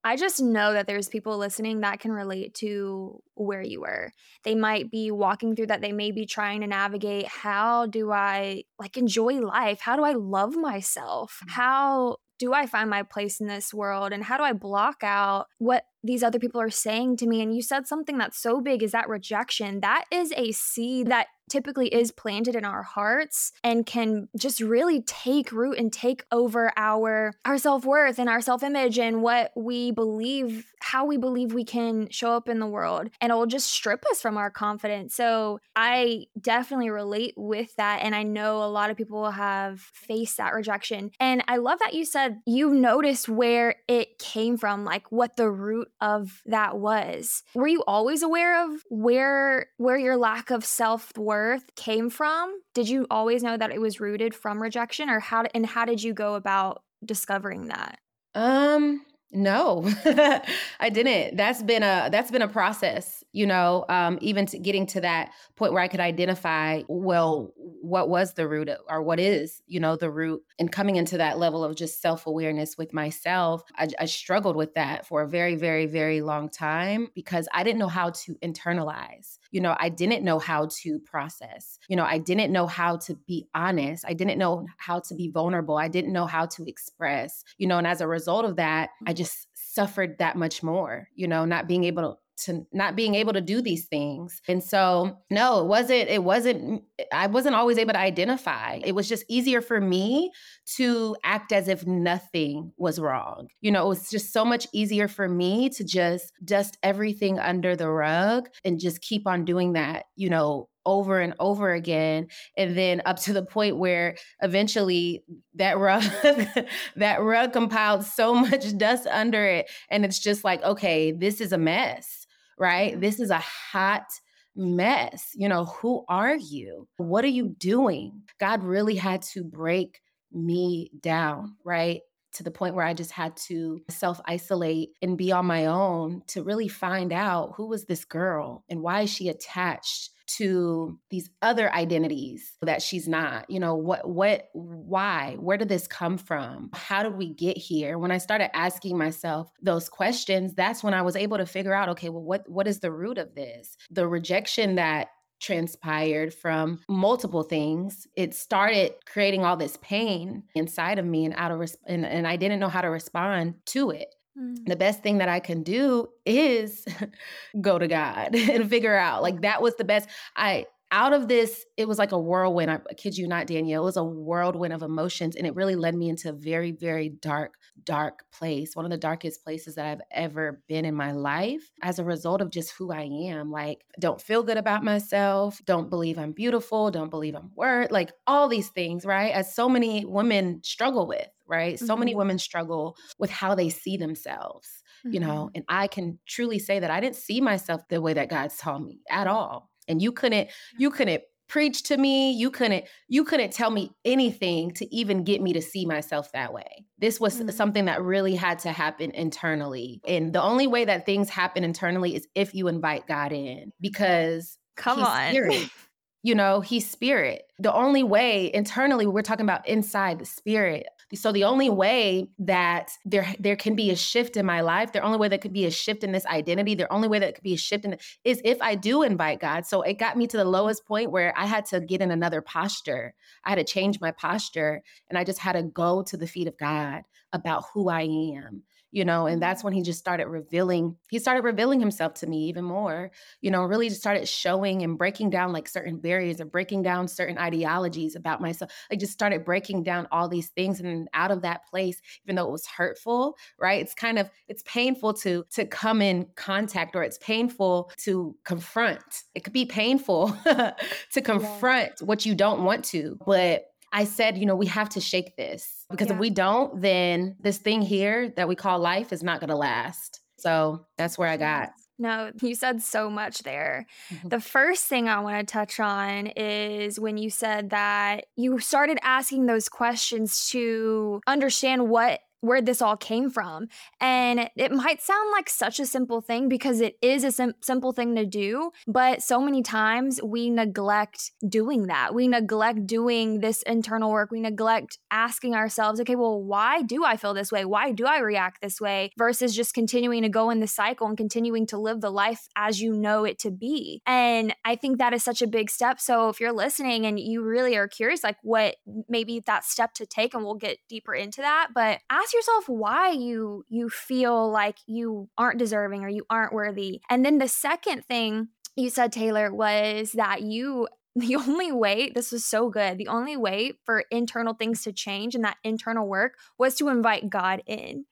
I 0.05 0.17
just 0.17 0.41
know 0.41 0.73
that 0.73 0.89
there's 0.89 1.09
people 1.09 1.39
listening 1.39 1.81
that 1.81 2.01
can 2.01 2.11
relate 2.11 2.55
to 2.55 3.23
where 3.35 3.63
you 3.63 3.83
were. 3.83 4.13
They 4.43 4.57
might 4.57 4.91
be 4.91 5.13
walking 5.13 5.55
through 5.55 5.69
that. 5.69 5.81
They 5.81 5.93
may 5.93 6.11
be 6.11 6.27
trying 6.27 6.63
to 6.63 6.67
navigate 6.67 7.29
how 7.29 7.87
do 7.87 8.11
I 8.11 8.65
like 8.81 8.97
enjoy 8.97 9.35
life? 9.35 9.81
How 9.81 9.95
do 9.95 10.03
I 10.03 10.13
love 10.13 10.57
myself? 10.57 11.41
Mm. 11.45 11.51
How 11.51 12.17
do 12.43 12.53
I 12.53 12.67
find 12.67 12.91
my 12.91 13.05
place 13.05 13.41
in 13.41 13.47
this 13.47 13.73
world? 13.73 14.13
And 14.13 14.25
how 14.25 14.37
do 14.37 14.43
I 14.43 14.53
block 14.53 15.05
out 15.05 15.47
what 15.59 15.85
these 16.03 16.25
other 16.25 16.41
people 16.41 16.61
are 16.61 16.71
saying 16.71 17.19
to 17.19 17.29
me? 17.29 17.41
And 17.41 17.55
you 17.55 17.63
said 17.63 17.87
something 17.87 18.19
that's 18.19 18.37
so 18.37 18.61
big 18.61 18.83
is 18.83 18.91
that 18.91 19.09
rejection. 19.09 19.79
That 19.79 20.07
is 20.11 20.33
a 20.37 20.51
seed 20.51 21.07
that 21.07 21.29
typically 21.49 21.89
is 21.89 22.11
planted 22.11 22.55
in 22.55 22.65
our 22.65 22.83
hearts 22.83 23.53
and 23.63 23.85
can 23.85 24.29
just 24.37 24.61
really 24.61 25.03
take 25.03 25.53
root 25.53 25.79
and 25.79 25.93
take 25.93 26.25
over 26.33 26.73
our 26.77 27.33
our 27.45 27.59
self-worth 27.59 28.19
and 28.19 28.29
our 28.29 28.41
self-image 28.41 28.99
and 28.99 29.23
what 29.23 29.53
we 29.57 29.91
believe 29.91 30.67
how 30.81 31.05
we 31.05 31.17
believe 31.17 31.53
we 31.53 31.65
can 31.65 32.09
show 32.11 32.33
up 32.33 32.49
in 32.49 32.59
the 32.59 32.67
world. 32.67 33.09
And 33.21 33.31
it 33.31 33.35
will 33.35 33.47
just 33.47 33.71
strip 33.71 34.05
us 34.11 34.21
from 34.21 34.37
our 34.37 34.51
confidence. 34.51 35.15
So 35.15 35.59
i 35.75 36.27
definitely 36.41 36.91
relate 36.91 37.35
with 37.37 37.75
that 37.77 38.01
and 38.03 38.15
i 38.15 38.23
know 38.23 38.63
a 38.63 38.69
lot 38.69 38.91
of 38.91 38.97
people 38.97 39.31
have 39.31 39.81
faced 39.81 40.37
that 40.39 40.55
rejection. 40.55 41.11
And 41.21 41.43
i 41.49 41.57
love 41.57 41.79
that 41.81 41.95
you 41.95 42.05
said 42.05 42.41
you 42.47 42.75
noticed 42.75 43.29
where 43.29 43.77
it 43.89 44.19
came 44.19 44.57
from 44.57 44.85
like 44.85 45.11
what 45.11 45.37
the 45.37 45.51
root 45.51 45.89
of 46.01 46.43
that 46.47 46.79
was. 46.79 47.43
Were 47.55 47.69
you 47.69 47.83
always 47.87 48.23
aware 48.23 48.65
of 48.65 48.83
where 48.89 49.67
where 49.77 49.99
your 49.99 50.17
lack 50.17 50.51
of 50.51 50.65
self-worth 50.65 51.32
self-worth 51.33 51.75
came 51.77 52.11
from? 52.11 52.61
Did 52.75 52.89
you 52.89 53.07
always 53.11 53.43
know 53.43 53.57
that 53.57 53.73
it 53.73 53.81
was 53.81 54.01
rooted 54.01 54.35
from 54.35 54.63
rejection 54.63 55.09
or 55.09 55.21
how 55.21 55.45
and 55.55 55.67
how 55.67 55.85
did 55.85 56.03
you 56.03 56.13
go 56.15 56.35
about 56.35 56.83
discovering 57.05 57.67
that? 57.67 57.99
Um 58.35 59.05
no, 59.35 59.91
I 60.81 60.91
didn't. 60.91 61.37
That's 61.37 61.63
been 61.63 61.83
a 61.83 62.11
that's 62.13 62.31
been 62.31 62.43
a 62.43 62.49
process, 62.49 63.25
you 63.33 63.47
know, 63.47 63.87
um, 63.89 64.19
even 64.21 64.45
to 64.47 64.59
getting 64.59 64.87
to 64.89 65.01
that 65.01 65.31
point 65.57 65.73
where 65.73 65.83
I 65.83 65.89
could 65.89 66.01
identify, 66.01 66.83
well, 66.87 67.53
what 67.57 68.11
was 68.11 68.35
the 68.35 68.47
root 68.47 68.69
of, 68.69 68.79
or 68.91 69.01
what 69.01 69.19
is, 69.19 69.63
you 69.67 69.81
know, 69.81 69.97
the 69.97 70.11
root, 70.11 70.43
and 70.59 70.71
coming 70.71 70.97
into 70.97 71.17
that 71.17 71.39
level 71.39 71.65
of 71.65 71.75
just 71.77 72.03
self 72.03 72.27
awareness 72.27 72.77
with 72.77 72.93
myself. 72.93 73.63
I, 73.75 73.89
I 73.99 74.05
struggled 74.05 74.55
with 74.55 74.75
that 74.75 75.07
for 75.07 75.23
a 75.23 75.29
very, 75.29 75.57
very, 75.57 75.87
very 75.87 76.21
long 76.21 76.51
time 76.51 77.09
because 77.15 77.49
I 77.55 77.65
didn't 77.65 77.79
know 77.79 77.89
how 77.89 78.11
to 78.11 78.35
internalize. 78.45 79.39
You 79.51 79.63
know, 79.63 79.75
I 79.79 79.89
didn't 79.89 80.25
know 80.25 80.39
how 80.39 80.69
to 80.83 80.99
process. 80.99 81.79
You 81.89 81.97
know, 81.97 82.05
I 82.05 82.19
didn't 82.19 82.53
know 82.53 82.67
how 82.67 82.97
to 82.99 83.15
be 83.27 83.47
honest. 83.55 84.05
I 84.07 84.13
didn't 84.13 84.39
know 84.39 84.67
how 84.77 85.01
to 85.01 85.15
be 85.15 85.29
vulnerable. 85.29 85.79
I 85.79 85.89
didn't 85.89 86.13
know 86.13 86.27
how 86.27 86.47
to 86.47 86.69
express. 86.69 87.45
You 87.57 87.67
know, 87.67 87.79
and 87.79 87.87
as 87.87 88.01
a 88.03 88.07
result 88.07 88.45
of 88.45 88.57
that, 88.57 88.91
I 89.07 89.13
just 89.13 89.22
just 89.23 89.47
suffered 89.55 90.19
that 90.19 90.37
much 90.37 90.63
more, 90.63 91.09
you 91.15 91.27
know, 91.27 91.45
not 91.45 91.67
being 91.67 91.85
able 91.85 92.03
to 92.03 92.17
to 92.45 92.67
not 92.73 92.97
being 92.97 93.15
able 93.15 93.33
to 93.33 93.41
do 93.41 93.61
these 93.61 93.87
things. 93.87 94.41
And 94.49 94.65
so, 94.65 95.19
no, 95.31 95.61
it 95.61 95.67
wasn't, 95.67 96.09
it 96.09 96.25
wasn't, 96.25 96.83
I 97.13 97.27
wasn't 97.27 97.55
always 97.55 97.79
able 97.79 97.93
to 97.93 97.99
identify. 97.99 98.81
It 98.85 98.95
was 98.95 99.09
just 99.09 99.25
easier 99.29 99.61
for 99.61 99.81
me 99.81 100.33
to 100.77 101.15
act 101.23 101.53
as 101.53 101.69
if 101.69 101.87
nothing 101.87 102.73
was 102.77 102.99
wrong. 102.99 103.49
You 103.61 103.71
know, 103.71 103.85
it 103.85 103.89
was 103.89 104.11
just 104.11 104.33
so 104.33 104.45
much 104.45 104.67
easier 104.73 105.09
for 105.09 105.29
me 105.29 105.69
to 105.71 105.85
just 105.85 106.33
dust 106.45 106.79
everything 106.83 107.39
under 107.39 107.77
the 107.77 107.91
rug 107.91 108.49
and 108.65 108.81
just 108.81 109.03
keep 109.03 109.27
on 109.27 109.45
doing 109.45 109.75
that, 109.75 110.07
you 110.17 110.31
know, 110.31 110.69
over 110.85 111.21
and 111.21 111.35
over 111.39 111.73
again 111.73 112.27
and 112.57 112.77
then 112.77 113.03
up 113.05 113.19
to 113.19 113.33
the 113.33 113.45
point 113.45 113.77
where 113.77 114.17
eventually 114.43 115.23
that 115.55 115.79
rug 115.79 116.03
that 116.97 117.23
rug 117.23 117.53
compiled 117.53 118.05
so 118.05 118.35
much 118.35 118.77
dust 118.77 119.07
under 119.09 119.45
it 119.45 119.71
and 119.91 120.05
it's 120.05 120.19
just 120.19 120.45
like 120.45 120.63
okay 120.63 121.13
this 121.13 121.41
is 121.41 121.53
a 121.53 121.59
mess 121.59 122.23
right? 122.59 122.99
This 123.01 123.21
is 123.21 123.31
a 123.31 123.39
hot 123.41 124.07
mess. 124.55 125.31
You 125.35 125.49
know 125.49 125.65
who 125.65 126.05
are 126.09 126.37
you? 126.37 126.87
What 126.97 127.25
are 127.25 127.29
you 127.29 127.49
doing? 127.49 128.23
God 128.39 128.63
really 128.63 128.95
had 128.95 129.23
to 129.33 129.43
break 129.45 130.01
me 130.33 130.91
down 131.01 131.57
right? 131.65 132.01
To 132.35 132.43
the 132.43 132.51
point 132.51 132.75
where 132.75 132.87
I 132.87 132.95
just 132.95 133.11
had 133.11 133.37
to 133.49 133.83
self 133.91 134.21
isolate 134.25 134.91
and 135.03 135.19
be 135.19 135.33
on 135.33 135.45
my 135.45 135.67
own 135.67 136.23
to 136.29 136.43
really 136.43 136.69
find 136.69 137.13
out 137.13 137.53
who 137.57 137.67
was 137.67 137.85
this 137.85 138.05
girl 138.05 138.65
and 138.71 138.81
why 138.81 139.03
is 139.03 139.11
she 139.11 139.29
attached 139.29 140.11
to 140.37 140.99
these 141.11 141.31
other 141.41 141.73
identities 141.73 142.57
that 142.63 142.83
she's 142.83 143.09
not 143.09 143.49
you 143.49 143.61
know 143.61 143.75
what 143.75 144.09
what 144.09 144.49
why 144.53 145.37
where 145.39 145.57
did 145.57 145.69
this 145.69 145.87
come 145.87 146.19
from? 146.19 146.71
How 146.73 147.03
did 147.03 147.17
we 147.17 147.33
get 147.35 147.57
here? 147.57 147.99
When 147.99 148.11
i 148.11 148.19
started 148.19 148.55
asking 148.57 148.97
myself 148.99 149.51
those 149.63 149.89
questions 149.89 150.55
that's 150.55 150.83
when 150.83 150.95
i 150.95 151.03
was 151.03 151.17
able 151.17 151.39
to 151.39 151.47
figure 151.47 151.75
out 151.75 151.89
okay 151.91 152.09
well 152.09 152.23
what 152.23 152.49
what 152.49 152.69
is 152.69 152.81
the 152.81 152.93
root 152.93 153.19
of 153.19 153.35
this? 153.35 153.77
The 153.91 154.07
rejection 154.07 154.77
that 154.77 155.09
transpired 155.41 156.33
from 156.33 156.79
multiple 156.89 157.43
things 157.43 158.07
it 158.17 158.33
started 158.33 158.93
creating 159.07 159.45
all 159.45 159.57
this 159.57 159.77
pain 159.83 160.45
inside 160.55 161.01
of 161.01 161.05
me 161.05 161.25
and 161.25 161.35
out 161.37 161.51
of 161.51 161.61
and, 161.85 162.07
and 162.07 162.29
i 162.29 162.37
didn't 162.37 162.61
know 162.61 162.69
how 162.69 162.81
to 162.81 162.89
respond 162.89 163.55
to 163.67 163.91
it 163.91 164.15
Mm. 164.39 164.67
The 164.67 164.77
best 164.77 165.03
thing 165.03 165.19
that 165.19 165.29
I 165.29 165.41
can 165.41 165.63
do 165.63 166.09
is 166.25 166.87
go 167.61 167.79
to 167.79 167.89
God 167.89 168.35
and 168.35 168.69
figure 168.69 168.97
out 168.97 169.23
like 169.23 169.43
that 169.43 169.63
was 169.63 169.77
the 169.77 169.85
best. 169.85 170.09
I 170.37 170.67
out 170.93 171.15
of 171.15 171.27
this, 171.27 171.65
it 171.79 171.89
was 171.89 171.99
like 171.99 172.13
a 172.13 172.19
whirlwind. 172.19 172.71
I 172.71 172.79
kid 172.99 173.17
you 173.17 173.27
not, 173.27 173.47
Danielle. 173.47 173.83
It 173.83 173.87
was 173.87 173.97
a 173.97 174.05
whirlwind 174.05 174.75
of 174.75 174.83
emotions. 174.83 175.37
And 175.37 175.47
it 175.47 175.57
really 175.57 175.75
led 175.75 175.95
me 175.95 176.11
into 176.11 176.29
a 176.29 176.35
very, 176.35 176.71
very 176.71 177.09
dark, 177.09 177.55
dark 177.83 178.25
place. 178.31 178.77
One 178.77 178.85
of 178.85 178.91
the 178.91 178.99
darkest 178.99 179.43
places 179.43 179.77
that 179.77 179.87
I've 179.87 180.03
ever 180.11 180.61
been 180.69 180.85
in 180.85 180.95
my 180.95 181.13
life 181.13 181.71
as 181.81 181.99
a 181.99 182.05
result 182.05 182.43
of 182.43 182.51
just 182.51 182.73
who 182.73 182.93
I 182.93 183.05
am. 183.31 183.51
Like, 183.51 183.87
don't 183.99 184.21
feel 184.21 184.43
good 184.43 184.59
about 184.59 184.85
myself. 184.85 185.63
Don't 185.65 185.89
believe 185.89 186.19
I'm 186.19 186.33
beautiful. 186.33 186.91
Don't 186.91 187.11
believe 187.11 187.35
I'm 187.35 187.53
worth, 187.57 187.91
like 187.91 188.13
all 188.27 188.49
these 188.49 188.69
things, 188.69 189.07
right? 189.07 189.33
As 189.33 189.55
so 189.55 189.71
many 189.71 190.05
women 190.05 190.61
struggle 190.63 191.07
with, 191.07 191.27
right? 191.53 191.79
So 191.79 191.87
mm-hmm. 191.87 192.01
many 192.01 192.15
women 192.15 192.39
struggle 192.39 192.97
with 193.19 193.31
how 193.31 193.55
they 193.55 193.69
see 193.69 193.97
themselves. 193.97 194.69
Mm-hmm. 195.07 195.15
You 195.15 195.21
know, 195.21 195.47
mm-hmm. 195.47 195.57
and 195.57 195.65
I 195.69 195.87
can 195.87 196.19
truly 196.27 196.59
say 196.59 196.79
that 196.79 196.91
I 196.91 197.01
didn't 197.01 197.17
see 197.17 197.41
myself 197.41 197.83
the 197.89 198.01
way 198.01 198.15
that 198.15 198.31
God 198.31 198.51
saw 198.51 198.79
me 198.79 199.01
at 199.11 199.27
all 199.27 199.69
and 199.89 200.03
you 200.03 200.13
couldn't 200.13 200.49
you 200.79 200.91
couldn't 200.91 201.23
preach 201.49 201.83
to 201.83 201.97
me 201.97 202.33
you 202.33 202.51
couldn't 202.51 202.85
you 203.09 203.25
couldn't 203.25 203.53
tell 203.53 203.71
me 203.71 203.91
anything 204.05 204.71
to 204.71 204.95
even 204.95 205.23
get 205.25 205.43
me 205.43 205.53
to 205.53 205.61
see 205.61 205.85
myself 205.85 206.31
that 206.33 206.53
way 206.53 206.87
this 206.99 207.21
was 207.21 207.37
mm-hmm. 207.37 207.51
something 207.51 207.85
that 207.85 208.03
really 208.03 208.35
had 208.35 208.59
to 208.59 208.73
happen 208.73 209.11
internally 209.11 210.01
and 210.07 210.33
the 210.33 210.43
only 210.43 210.67
way 210.67 210.85
that 210.85 211.05
things 211.05 211.29
happen 211.29 211.63
internally 211.63 212.15
is 212.15 212.27
if 212.35 212.55
you 212.55 212.69
invite 212.69 213.07
god 213.07 213.33
in 213.33 213.73
because 213.81 214.57
come 214.77 215.01
on 215.01 215.31
spirit. 215.31 215.69
you 216.23 216.35
know 216.35 216.61
he's 216.61 216.89
spirit 216.89 217.43
the 217.59 217.73
only 217.73 218.03
way 218.03 218.51
internally 218.55 219.07
we're 219.07 219.21
talking 219.21 219.45
about 219.45 219.69
inside 219.69 220.19
the 220.19 220.25
spirit 220.25 220.87
so 221.15 221.33
the 221.33 221.45
only 221.45 221.71
way 221.71 222.29
that 222.39 222.91
there 223.05 223.35
there 223.39 223.57
can 223.57 223.75
be 223.75 223.91
a 223.91 223.97
shift 223.97 224.37
in 224.37 224.47
my 224.47 224.61
life, 224.61 224.93
the 224.93 225.01
only 225.01 225.19
way 225.19 225.29
that 225.29 225.41
could 225.41 225.53
be 225.53 225.67
a 225.67 225.71
shift 225.71 226.05
in 226.05 226.13
this 226.13 226.27
identity, 226.27 226.75
the 226.75 226.93
only 226.93 227.09
way 227.09 227.19
that 227.19 227.35
could 227.35 227.45
be 227.45 227.55
a 227.55 227.59
shift 227.59 227.85
in 227.85 227.97
is 228.25 228.41
if 228.45 228.61
I 228.63 228.75
do 228.75 229.03
invite 229.03 229.41
God. 229.41 229.67
So 229.67 229.83
it 229.83 229.95
got 229.95 230.17
me 230.17 230.27
to 230.27 230.37
the 230.37 230.45
lowest 230.45 230.87
point 230.87 231.11
where 231.11 231.37
I 231.37 231.47
had 231.47 231.67
to 231.67 231.81
get 231.81 232.01
in 232.01 232.11
another 232.11 232.41
posture. 232.41 233.15
I 233.45 233.51
had 233.51 233.57
to 233.57 233.65
change 233.65 234.01
my 234.01 234.13
posture 234.13 234.83
and 235.09 235.19
I 235.19 235.25
just 235.25 235.39
had 235.39 235.53
to 235.53 235.63
go 235.63 236.03
to 236.03 236.17
the 236.17 236.27
feet 236.27 236.49
of 236.49 236.57
God 236.59 237.03
about 237.33 237.65
who 237.73 237.89
I 237.89 238.03
am 238.03 238.63
you 238.93 239.05
know 239.05 239.27
and 239.27 239.35
mm-hmm. 239.35 239.41
that's 239.41 239.65
when 239.65 239.73
he 239.73 239.83
just 239.83 239.99
started 239.99 240.27
revealing 240.27 240.97
he 241.11 241.19
started 241.19 241.43
revealing 241.43 241.81
himself 241.81 242.15
to 242.15 242.27
me 242.27 242.45
even 242.45 242.65
more 242.65 243.11
you 243.41 243.51
know 243.51 243.65
really 243.65 243.89
just 243.89 244.01
started 244.01 244.29
showing 244.29 244.83
and 244.83 244.97
breaking 244.97 245.31
down 245.31 245.53
like 245.53 245.69
certain 245.69 245.99
barriers 245.99 246.41
or 246.41 246.45
breaking 246.45 246.83
down 246.83 247.09
certain 247.09 247.39
ideologies 247.39 248.15
about 248.15 248.41
myself 248.41 248.71
i 248.91 248.97
just 248.97 249.13
started 249.13 249.45
breaking 249.45 249.83
down 249.83 250.07
all 250.13 250.29
these 250.29 250.49
things 250.51 250.79
and 250.79 251.09
out 251.15 251.31
of 251.31 251.43
that 251.43 251.67
place 251.67 252.01
even 252.25 252.37
though 252.37 252.47
it 252.47 252.53
was 252.53 252.67
hurtful 252.67 253.37
right? 253.59 253.81
It's 253.81 253.95
kind 253.95 254.19
of 254.19 254.31
it's 254.49 254.63
painful 254.67 255.15
to 255.15 255.45
to 255.53 255.65
come 255.65 256.03
in 256.03 256.27
contact 256.37 256.97
or 256.97 257.03
it's 257.03 257.19
painful 257.19 257.91
to 257.99 258.37
confront. 258.45 259.03
It 259.35 259.45
could 259.45 259.53
be 259.53 259.65
painful 259.65 260.37
to 260.45 261.21
confront 261.23 261.93
yeah. 262.01 262.07
what 262.07 262.27
you 262.27 262.35
don't 262.35 262.65
want 262.65 262.85
to 262.87 263.19
but 263.25 263.67
I 263.93 264.05
said, 264.05 264.39
you 264.39 264.47
know, 264.47 264.57
we 264.57 264.67
have 264.67 264.89
to 264.91 265.01
shake 265.01 265.37
this 265.37 265.85
because 265.91 266.09
yeah. 266.09 266.15
if 266.15 266.19
we 266.19 266.31
don't, 266.31 266.81
then 266.81 267.37
this 267.41 267.59
thing 267.59 267.83
here 267.83 268.31
that 268.37 268.49
we 268.49 268.55
call 268.55 268.79
life 268.79 269.13
is 269.13 269.23
not 269.23 269.41
going 269.41 269.51
to 269.51 269.57
last. 269.57 270.21
So 270.39 270.87
that's 270.97 271.19
where 271.19 271.29
I 271.29 271.37
got. 271.37 271.71
No, 271.99 272.33
you 272.41 272.55
said 272.55 272.83
so 272.83 273.11
much 273.11 273.45
there. 273.45 273.87
Mm-hmm. 274.13 274.29
The 274.29 274.41
first 274.41 274.87
thing 274.87 275.09
I 275.09 275.21
want 275.21 275.47
to 275.47 275.53
touch 275.53 275.79
on 275.79 276.27
is 276.29 276.99
when 276.99 277.17
you 277.17 277.31
said 277.31 277.71
that 277.71 278.25
you 278.35 278.59
started 278.59 278.99
asking 279.03 279.47
those 279.47 279.69
questions 279.69 280.49
to 280.51 281.21
understand 281.27 281.89
what 281.89 282.21
where 282.43 282.61
this 282.61 282.83
all 282.83 282.97
came 282.97 283.31
from. 283.31 283.69
And 284.01 284.51
it 284.57 284.73
might 284.73 285.01
sound 285.01 285.31
like 285.33 285.49
such 285.49 285.81
a 285.81 285.87
simple 285.87 286.21
thing 286.21 286.49
because 286.49 286.81
it 286.81 286.97
is 287.01 287.25
a 287.25 287.33
sim- 287.33 287.55
simple 287.63 287.93
thing 287.93 288.15
to 288.17 288.27
do, 288.27 288.73
but 288.87 289.23
so 289.23 289.41
many 289.41 289.63
times 289.63 290.21
we 290.23 290.51
neglect 290.51 291.31
doing 291.49 291.87
that. 291.87 292.15
We 292.15 292.29
neglect 292.29 292.87
doing 292.87 293.41
this 293.41 293.63
internal 293.63 294.11
work. 294.11 294.31
We 294.31 294.41
neglect 294.41 294.99
asking 295.11 295.55
ourselves, 295.55 296.01
okay, 296.01 296.17
well, 296.17 296.43
why 296.43 296.83
do 296.83 297.05
I 297.05 297.17
feel 297.17 297.33
this 297.33 297.53
way? 297.53 297.65
Why 297.65 297.93
do 297.93 298.07
I 298.07 298.19
react 298.19 298.61
this 298.61 298.81
way? 298.81 299.13
Versus 299.17 299.55
just 299.55 299.73
continuing 299.73 300.23
to 300.23 300.29
go 300.29 300.51
in 300.51 300.59
the 300.59 300.67
cycle 300.67 301.07
and 301.07 301.17
continuing 301.17 301.67
to 301.69 301.79
live 301.79 302.01
the 302.01 302.11
life 302.11 302.49
as 302.57 302.81
you 302.81 302.93
know 302.93 303.25
it 303.25 303.39
to 303.41 303.53
be. 303.53 304.03
And 304.05 304.53
I 304.65 304.75
think 304.75 304.99
that 304.99 305.13
is 305.13 305.23
such 305.23 305.43
a 305.43 305.47
big 305.47 305.71
step. 305.71 306.01
So 306.01 306.29
if 306.29 306.41
you're 306.41 306.53
listening 306.53 307.07
and 307.07 307.21
you 307.21 307.45
really 307.45 307.77
are 307.77 307.87
curious, 307.87 308.25
like 308.25 308.37
what 308.43 308.77
maybe 309.09 309.41
that 309.47 309.65
step 309.65 309.95
to 309.95 310.07
take, 310.07 310.35
and 310.35 310.43
we'll 310.43 310.57
get 310.57 310.79
deeper 310.89 311.15
into 311.15 311.41
that, 311.41 311.69
but 311.73 312.01
ask 312.11 312.32
yourself 312.33 312.69
why 312.69 313.11
you 313.11 313.65
you 313.69 313.89
feel 313.89 314.51
like 314.51 314.79
you 314.87 315.29
aren't 315.37 315.59
deserving 315.59 316.05
or 316.05 316.09
you 316.09 316.25
aren't 316.31 316.53
worthy. 316.53 317.01
And 317.11 317.25
then 317.25 317.39
the 317.39 317.49
second 317.49 318.05
thing 318.05 318.49
you 318.77 318.91
said 318.91 319.13
Taylor 319.13 319.53
was 319.55 320.13
that 320.13 320.43
you 320.43 320.89
the 321.17 321.37
only 321.37 321.71
way 321.71 322.11
this 322.15 322.33
was 322.33 322.43
so 322.43 322.71
good 322.71 322.97
the 322.97 323.09
only 323.09 323.37
way 323.37 323.75
for 323.85 324.05
internal 324.11 324.55
things 324.55 324.83
to 324.83 324.93
change 324.93 325.35
and 325.35 325.45
that 325.45 325.59
internal 325.63 326.09
work 326.09 326.39
was 326.59 326.75
to 326.75 326.89
invite 326.89 327.29
god 327.29 327.63
in 327.67 328.07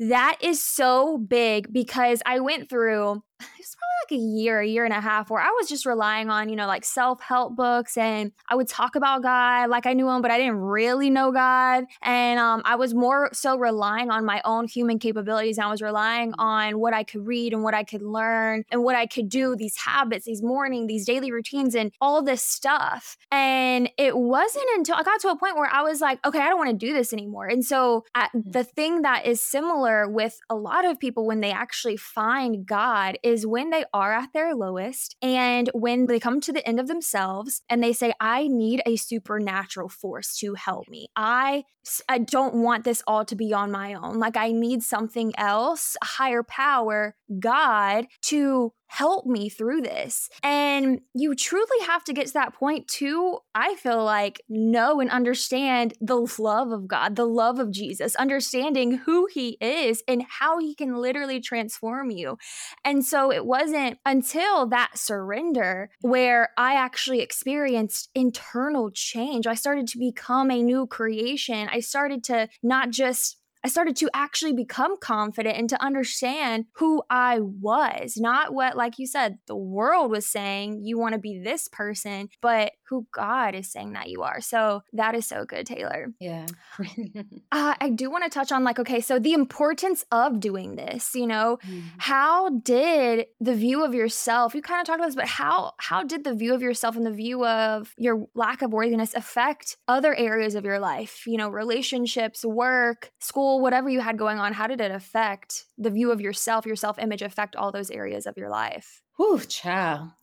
that 0.00 0.36
is 0.42 0.60
so 0.60 1.16
big 1.18 1.72
because 1.72 2.20
i 2.26 2.40
went 2.40 2.68
through 2.68 3.22
it's 3.58 3.76
probably 3.76 3.92
like 4.02 4.20
a 4.20 4.38
year, 4.38 4.60
a 4.60 4.66
year 4.66 4.84
and 4.84 4.94
a 4.94 5.00
half 5.00 5.30
where 5.30 5.40
I 5.40 5.50
was 5.58 5.68
just 5.68 5.86
relying 5.86 6.30
on, 6.30 6.48
you 6.48 6.56
know, 6.56 6.66
like 6.66 6.84
self-help 6.84 7.56
books 7.56 7.96
and 7.96 8.32
I 8.48 8.54
would 8.54 8.68
talk 8.68 8.96
about 8.96 9.22
God 9.22 9.70
like 9.70 9.86
I 9.86 9.94
knew 9.94 10.08
him, 10.08 10.22
but 10.22 10.30
I 10.30 10.38
didn't 10.38 10.58
really 10.58 11.10
know 11.10 11.32
God. 11.32 11.84
And 12.02 12.38
um, 12.38 12.62
I 12.64 12.76
was 12.76 12.94
more 12.94 13.30
so 13.32 13.56
relying 13.56 14.10
on 14.10 14.24
my 14.24 14.42
own 14.44 14.68
human 14.68 14.98
capabilities. 14.98 15.58
And 15.58 15.66
I 15.66 15.70
was 15.70 15.82
relying 15.82 16.34
on 16.38 16.78
what 16.78 16.94
I 16.94 17.04
could 17.04 17.26
read 17.26 17.52
and 17.52 17.62
what 17.62 17.74
I 17.74 17.84
could 17.84 18.02
learn 18.02 18.64
and 18.70 18.82
what 18.84 18.96
I 18.96 19.06
could 19.06 19.28
do, 19.28 19.56
these 19.56 19.76
habits, 19.76 20.26
these 20.26 20.42
morning, 20.42 20.86
these 20.86 21.06
daily 21.06 21.32
routines, 21.32 21.74
and 21.74 21.92
all 22.00 22.22
this 22.22 22.42
stuff. 22.42 23.16
And 23.30 23.90
it 23.96 24.16
wasn't 24.16 24.66
until 24.76 24.96
I 24.96 25.02
got 25.02 25.20
to 25.20 25.28
a 25.28 25.36
point 25.36 25.56
where 25.56 25.70
I 25.72 25.82
was 25.82 26.00
like, 26.00 26.24
okay, 26.26 26.40
I 26.40 26.48
don't 26.48 26.58
want 26.58 26.70
to 26.70 26.86
do 26.86 26.92
this 26.92 27.12
anymore. 27.12 27.46
And 27.46 27.64
so 27.64 28.04
at, 28.14 28.30
mm. 28.32 28.42
the 28.44 28.64
thing 28.64 29.02
that 29.02 29.26
is 29.26 29.40
similar 29.40 30.08
with 30.08 30.40
a 30.50 30.54
lot 30.54 30.84
of 30.84 30.98
people 30.98 31.26
when 31.26 31.40
they 31.40 31.52
actually 31.52 31.96
find 31.96 32.66
God 32.66 33.18
is 33.22 33.31
when 33.40 33.70
they 33.70 33.84
are 33.92 34.12
at 34.12 34.32
their 34.32 34.54
lowest 34.54 35.16
and 35.22 35.70
when 35.74 36.06
they 36.06 36.20
come 36.20 36.40
to 36.42 36.52
the 36.52 36.66
end 36.66 36.78
of 36.78 36.88
themselves 36.88 37.62
and 37.68 37.82
they 37.82 37.92
say, 37.92 38.12
I 38.20 38.48
need 38.48 38.82
a 38.84 38.96
supernatural 38.96 39.88
force 39.88 40.36
to 40.36 40.54
help 40.54 40.88
me. 40.88 41.08
I, 41.16 41.64
I 42.08 42.18
don't 42.18 42.54
want 42.54 42.84
this 42.84 43.02
all 43.06 43.24
to 43.24 43.34
be 43.34 43.52
on 43.52 43.70
my 43.70 43.94
own. 43.94 44.18
Like, 44.18 44.36
I 44.36 44.52
need 44.52 44.82
something 44.82 45.32
else, 45.36 45.96
a 46.02 46.06
higher 46.06 46.42
power, 46.42 47.16
God, 47.40 48.06
to 48.22 48.72
help 48.86 49.24
me 49.24 49.48
through 49.48 49.80
this. 49.80 50.28
And 50.42 51.00
you 51.14 51.34
truly 51.34 51.86
have 51.86 52.04
to 52.04 52.12
get 52.12 52.26
to 52.26 52.32
that 52.34 52.52
point 52.52 52.86
to, 52.88 53.38
I 53.54 53.74
feel 53.76 54.04
like, 54.04 54.42
know 54.50 55.00
and 55.00 55.10
understand 55.10 55.94
the 55.98 56.26
love 56.38 56.72
of 56.72 56.88
God, 56.88 57.16
the 57.16 57.24
love 57.24 57.58
of 57.58 57.70
Jesus, 57.70 58.14
understanding 58.16 58.98
who 58.98 59.26
he 59.32 59.56
is 59.62 60.02
and 60.06 60.26
how 60.28 60.58
he 60.58 60.74
can 60.74 60.94
literally 60.96 61.40
transform 61.40 62.10
you. 62.10 62.36
And 62.84 63.02
so 63.02 63.32
it 63.32 63.46
wasn't 63.46 63.98
until 64.04 64.66
that 64.66 64.98
surrender 64.98 65.88
where 66.02 66.50
I 66.58 66.74
actually 66.74 67.20
experienced 67.20 68.10
internal 68.14 68.90
change. 68.90 69.46
I 69.46 69.54
started 69.54 69.86
to 69.88 69.98
become 69.98 70.50
a 70.50 70.62
new 70.62 70.86
creation. 70.86 71.66
I 71.72 71.80
started 71.80 72.22
to 72.24 72.48
not 72.62 72.90
just 72.90 73.38
I 73.64 73.68
started 73.68 73.96
to 73.96 74.10
actually 74.12 74.52
become 74.52 74.96
confident 74.98 75.56
and 75.56 75.68
to 75.70 75.82
understand 75.82 76.66
who 76.76 77.02
I 77.08 77.38
was, 77.40 78.16
not 78.16 78.52
what, 78.52 78.76
like 78.76 78.98
you 78.98 79.06
said, 79.06 79.38
the 79.46 79.56
world 79.56 80.10
was 80.10 80.26
saying 80.26 80.80
you 80.82 80.98
want 80.98 81.12
to 81.12 81.20
be 81.20 81.40
this 81.42 81.68
person, 81.68 82.28
but 82.40 82.72
who 82.88 83.06
God 83.12 83.54
is 83.54 83.70
saying 83.70 83.92
that 83.92 84.08
you 84.08 84.22
are. 84.22 84.40
So 84.40 84.82
that 84.92 85.14
is 85.14 85.26
so 85.26 85.44
good, 85.44 85.66
Taylor. 85.66 86.08
Yeah. 86.18 86.46
uh, 87.52 87.74
I 87.80 87.90
do 87.90 88.10
want 88.10 88.24
to 88.24 88.30
touch 88.30 88.50
on, 88.50 88.64
like, 88.64 88.78
okay, 88.80 89.00
so 89.00 89.18
the 89.18 89.32
importance 89.32 90.04
of 90.10 90.40
doing 90.40 90.76
this, 90.76 91.14
you 91.14 91.26
know, 91.26 91.58
mm-hmm. 91.64 91.80
how 91.98 92.50
did 92.50 93.26
the 93.40 93.54
view 93.54 93.84
of 93.84 93.94
yourself, 93.94 94.54
you 94.54 94.62
kind 94.62 94.80
of 94.80 94.86
talked 94.86 94.98
about 94.98 95.06
this, 95.06 95.14
but 95.14 95.28
how, 95.28 95.72
how 95.78 96.02
did 96.02 96.24
the 96.24 96.34
view 96.34 96.52
of 96.52 96.62
yourself 96.62 96.96
and 96.96 97.06
the 97.06 97.12
view 97.12 97.46
of 97.46 97.94
your 97.96 98.26
lack 98.34 98.60
of 98.62 98.72
worthiness 98.72 99.14
affect 99.14 99.76
other 99.86 100.14
areas 100.14 100.54
of 100.54 100.64
your 100.64 100.80
life, 100.80 101.22
you 101.26 101.38
know, 101.38 101.48
relationships, 101.48 102.44
work, 102.44 103.12
school? 103.20 103.51
School, 103.52 103.60
whatever 103.60 103.88
you 103.88 104.00
had 104.00 104.18
going 104.18 104.38
on, 104.38 104.52
how 104.52 104.66
did 104.66 104.80
it 104.80 104.90
affect 104.90 105.64
the 105.78 105.90
view 105.90 106.10
of 106.10 106.20
yourself, 106.20 106.66
your 106.66 106.76
self 106.76 106.98
image, 106.98 107.22
affect 107.22 107.56
all 107.56 107.72
those 107.72 107.90
areas 107.90 108.26
of 108.26 108.36
your 108.36 108.48
life? 108.48 109.02
Whew, 109.16 109.40
child. 109.40 110.10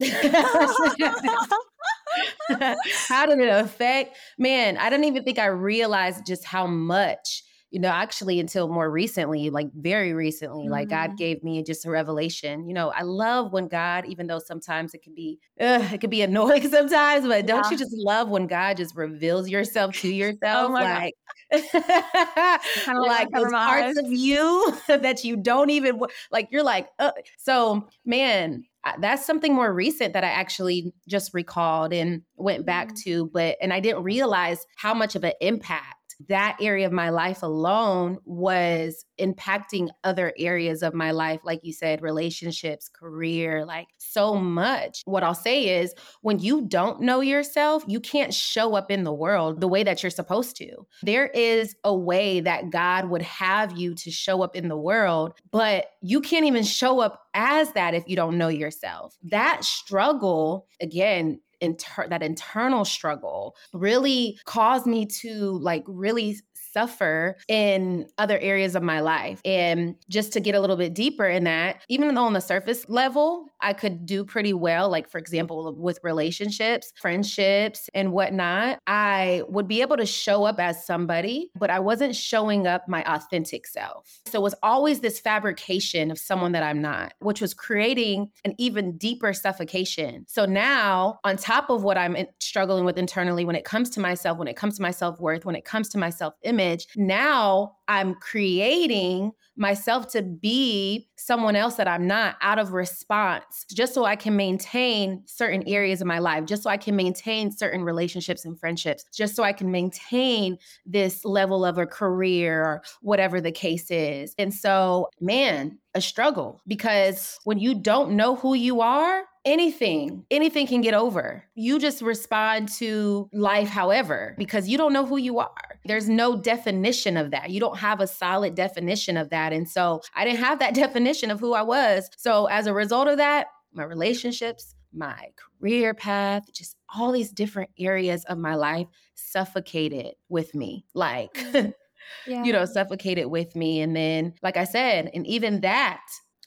how 3.08 3.26
did 3.26 3.38
it 3.38 3.48
affect? 3.48 4.16
Man, 4.38 4.76
I 4.76 4.90
don't 4.90 5.04
even 5.04 5.22
think 5.24 5.38
I 5.38 5.46
realized 5.46 6.26
just 6.26 6.44
how 6.44 6.66
much 6.66 7.44
you 7.70 7.78
know, 7.78 7.88
actually 7.88 8.40
until 8.40 8.68
more 8.68 8.90
recently, 8.90 9.48
like 9.48 9.68
very 9.72 10.12
recently, 10.12 10.64
mm-hmm. 10.64 10.72
like 10.72 10.88
God 10.88 11.10
mm-hmm. 11.10 11.16
gave 11.16 11.44
me 11.44 11.62
just 11.62 11.86
a 11.86 11.90
revelation. 11.90 12.66
You 12.66 12.74
know, 12.74 12.90
I 12.90 13.02
love 13.02 13.52
when 13.52 13.68
God, 13.68 14.06
even 14.06 14.26
though 14.26 14.40
sometimes 14.40 14.92
it 14.92 15.02
can 15.02 15.14
be, 15.14 15.38
uh, 15.60 15.88
it 15.92 16.00
can 16.00 16.10
be 16.10 16.22
annoying 16.22 16.68
sometimes, 16.70 17.26
but 17.26 17.36
yeah. 17.36 17.42
don't 17.42 17.70
you 17.70 17.76
just 17.76 17.94
love 17.96 18.28
when 18.28 18.48
God 18.48 18.76
just 18.76 18.96
reveals 18.96 19.48
yourself 19.48 19.94
to 19.98 20.08
oh 20.08 20.10
yourself? 20.10 20.70
oh 20.70 20.72
like, 20.72 21.14
kind 21.72 22.98
of 22.98 23.06
like 23.06 23.30
those 23.30 23.52
parts 23.52 23.98
of 23.98 24.10
you 24.10 24.76
that 24.88 25.22
you 25.22 25.36
don't 25.36 25.70
even 25.70 26.00
like. 26.32 26.48
You're 26.50 26.64
like, 26.64 26.88
uh. 26.98 27.12
so 27.38 27.88
man, 28.04 28.64
that's 28.98 29.24
something 29.24 29.54
more 29.54 29.72
recent 29.72 30.14
that 30.14 30.24
I 30.24 30.28
actually 30.30 30.92
just 31.08 31.32
recalled 31.34 31.92
and 31.92 32.22
went 32.36 32.66
back 32.66 32.88
mm-hmm. 32.88 33.10
to, 33.10 33.30
but 33.32 33.56
and 33.60 33.72
I 33.72 33.78
didn't 33.78 34.02
realize 34.02 34.66
how 34.76 34.94
much 34.94 35.14
of 35.14 35.22
an 35.22 35.34
impact 35.40 35.99
that 36.28 36.56
area 36.60 36.86
of 36.86 36.92
my 36.92 37.10
life 37.10 37.42
alone 37.42 38.18
was 38.24 39.04
impacting 39.20 39.88
other 40.04 40.32
areas 40.38 40.82
of 40.82 40.94
my 40.94 41.10
life, 41.10 41.40
like 41.44 41.60
you 41.62 41.72
said, 41.72 42.02
relationships, 42.02 42.88
career, 42.88 43.64
like 43.64 43.88
so 43.98 44.34
much. 44.34 45.02
What 45.04 45.22
I'll 45.22 45.34
say 45.34 45.80
is 45.80 45.94
when 46.22 46.38
you 46.38 46.66
don't 46.66 47.00
know 47.00 47.20
yourself, 47.20 47.84
you 47.86 48.00
can't 48.00 48.32
show 48.32 48.74
up 48.74 48.90
in 48.90 49.04
the 49.04 49.12
world 49.12 49.60
the 49.60 49.68
way 49.68 49.82
that 49.82 50.02
you're 50.02 50.10
supposed 50.10 50.56
to. 50.56 50.86
There 51.02 51.28
is 51.28 51.74
a 51.84 51.94
way 51.94 52.40
that 52.40 52.70
God 52.70 53.08
would 53.10 53.22
have 53.22 53.76
you 53.76 53.94
to 53.96 54.10
show 54.10 54.42
up 54.42 54.56
in 54.56 54.68
the 54.68 54.76
world, 54.76 55.34
but 55.50 55.86
you 56.00 56.20
can't 56.20 56.46
even 56.46 56.64
show 56.64 57.00
up 57.00 57.22
as 57.34 57.72
that 57.72 57.94
if 57.94 58.04
you 58.06 58.16
don't 58.16 58.38
know 58.38 58.48
yourself. 58.48 59.16
That 59.22 59.64
struggle, 59.64 60.66
again, 60.80 61.40
inter- 61.60 62.08
that 62.08 62.22
internal 62.22 62.84
struggle 62.84 63.56
really 63.72 64.38
caused 64.44 64.86
me 64.86 65.06
to 65.06 65.58
like 65.58 65.84
really 65.86 66.36
suffer 66.72 67.36
in 67.48 68.06
other 68.18 68.38
areas 68.38 68.74
of 68.74 68.82
my 68.82 69.00
life. 69.00 69.40
And 69.44 69.96
just 70.08 70.32
to 70.34 70.40
get 70.40 70.54
a 70.54 70.60
little 70.60 70.76
bit 70.76 70.94
deeper 70.94 71.26
in 71.26 71.44
that, 71.44 71.82
even 71.88 72.14
though 72.14 72.24
on 72.24 72.32
the 72.32 72.40
surface 72.40 72.88
level, 72.88 73.46
I 73.60 73.72
could 73.72 74.06
do 74.06 74.24
pretty 74.24 74.52
well, 74.52 74.88
like 74.88 75.10
for 75.10 75.18
example, 75.18 75.74
with 75.76 75.98
relationships, 76.02 76.92
friendships, 76.96 77.90
and 77.94 78.12
whatnot, 78.12 78.78
I 78.86 79.42
would 79.48 79.68
be 79.68 79.82
able 79.82 79.96
to 79.98 80.06
show 80.06 80.44
up 80.44 80.58
as 80.58 80.86
somebody, 80.86 81.50
but 81.58 81.70
I 81.70 81.80
wasn't 81.80 82.16
showing 82.16 82.66
up 82.66 82.88
my 82.88 83.04
authentic 83.04 83.66
self. 83.66 84.20
So 84.26 84.38
it 84.38 84.42
was 84.42 84.54
always 84.62 85.00
this 85.00 85.20
fabrication 85.20 86.10
of 86.10 86.18
someone 86.18 86.52
that 86.52 86.62
I'm 86.62 86.80
not, 86.80 87.12
which 87.20 87.40
was 87.40 87.54
creating 87.54 88.30
an 88.44 88.54
even 88.58 88.96
deeper 88.96 89.32
suffocation. 89.32 90.24
So 90.28 90.46
now, 90.46 91.18
on 91.24 91.36
top 91.36 91.70
of 91.70 91.82
what 91.82 91.98
I'm 91.98 92.16
struggling 92.40 92.84
with 92.84 92.98
internally 92.98 93.44
when 93.44 93.56
it 93.56 93.64
comes 93.64 93.90
to 93.90 94.00
myself, 94.00 94.38
when 94.38 94.48
it 94.48 94.56
comes 94.56 94.76
to 94.76 94.82
my 94.82 94.90
self 94.90 95.20
worth, 95.20 95.44
when 95.44 95.56
it 95.56 95.64
comes 95.64 95.88
to 95.90 95.98
my 95.98 96.10
self 96.10 96.34
image, 96.42 96.59
image. 96.60 96.86
Now 96.96 97.76
I'm 97.88 98.14
creating 98.14 99.32
myself 99.56 100.08
to 100.08 100.22
be 100.22 101.08
someone 101.16 101.56
else 101.56 101.74
that 101.74 101.88
I'm 101.88 102.06
not 102.06 102.36
out 102.40 102.58
of 102.58 102.72
response, 102.72 103.66
just 103.70 103.92
so 103.92 104.04
I 104.04 104.16
can 104.16 104.36
maintain 104.36 105.22
certain 105.26 105.62
areas 105.66 106.00
of 106.00 106.06
my 106.06 106.18
life, 106.18 106.46
just 106.46 106.62
so 106.62 106.70
I 106.70 106.76
can 106.76 106.96
maintain 106.96 107.50
certain 107.50 107.82
relationships 107.82 108.44
and 108.44 108.58
friendships, 108.58 109.04
just 109.14 109.36
so 109.36 109.42
I 109.42 109.52
can 109.52 109.70
maintain 109.70 110.56
this 110.86 111.24
level 111.24 111.64
of 111.64 111.78
a 111.78 111.86
career 111.86 112.62
or 112.62 112.82
whatever 113.02 113.40
the 113.40 113.52
case 113.52 113.90
is. 113.90 114.34
And 114.38 114.54
so, 114.54 115.08
man, 115.20 115.78
a 115.94 116.00
struggle 116.00 116.62
because 116.66 117.38
when 117.44 117.58
you 117.58 117.74
don't 117.74 118.12
know 118.12 118.36
who 118.36 118.54
you 118.54 118.80
are, 118.80 119.24
anything, 119.44 120.24
anything 120.30 120.66
can 120.66 120.80
get 120.80 120.94
over. 120.94 121.44
You 121.54 121.78
just 121.78 122.02
respond 122.02 122.68
to 122.78 123.28
life 123.32 123.68
however, 123.68 124.34
because 124.38 124.68
you 124.68 124.76
don't 124.76 124.92
know 124.92 125.06
who 125.06 125.16
you 125.16 125.38
are. 125.38 125.78
There's 125.84 126.08
no 126.08 126.36
definition 126.36 127.16
of 127.16 127.30
that. 127.30 127.50
You 127.50 127.60
don't 127.60 127.78
have 127.78 128.00
a 128.00 128.06
solid 128.06 128.54
definition 128.54 129.16
of 129.16 129.30
that. 129.30 129.52
And 129.52 129.68
so 129.68 130.02
I 130.14 130.24
didn't 130.24 130.40
have 130.40 130.58
that 130.58 130.74
definition 130.84 131.30
of 131.30 131.40
who 131.40 131.54
I 131.54 131.62
was. 131.62 132.10
So 132.16 132.46
as 132.46 132.66
a 132.66 132.74
result 132.74 133.08
of 133.08 133.16
that, 133.18 133.48
my 133.72 133.84
relationships, 133.84 134.74
my 134.92 135.28
career 135.36 135.94
path, 135.94 136.44
just 136.52 136.76
all 136.94 137.12
these 137.12 137.30
different 137.30 137.70
areas 137.78 138.24
of 138.24 138.38
my 138.38 138.56
life 138.56 138.88
suffocated 139.14 140.14
with 140.28 140.54
me. 140.54 140.84
Like, 140.94 141.44
yeah. 142.26 142.44
you 142.44 142.52
know, 142.52 142.64
suffocated 142.64 143.26
with 143.26 143.54
me. 143.54 143.80
And 143.80 143.94
then, 143.94 144.34
like 144.42 144.56
I 144.56 144.64
said, 144.64 145.10
and 145.14 145.26
even 145.26 145.60
that 145.60 146.00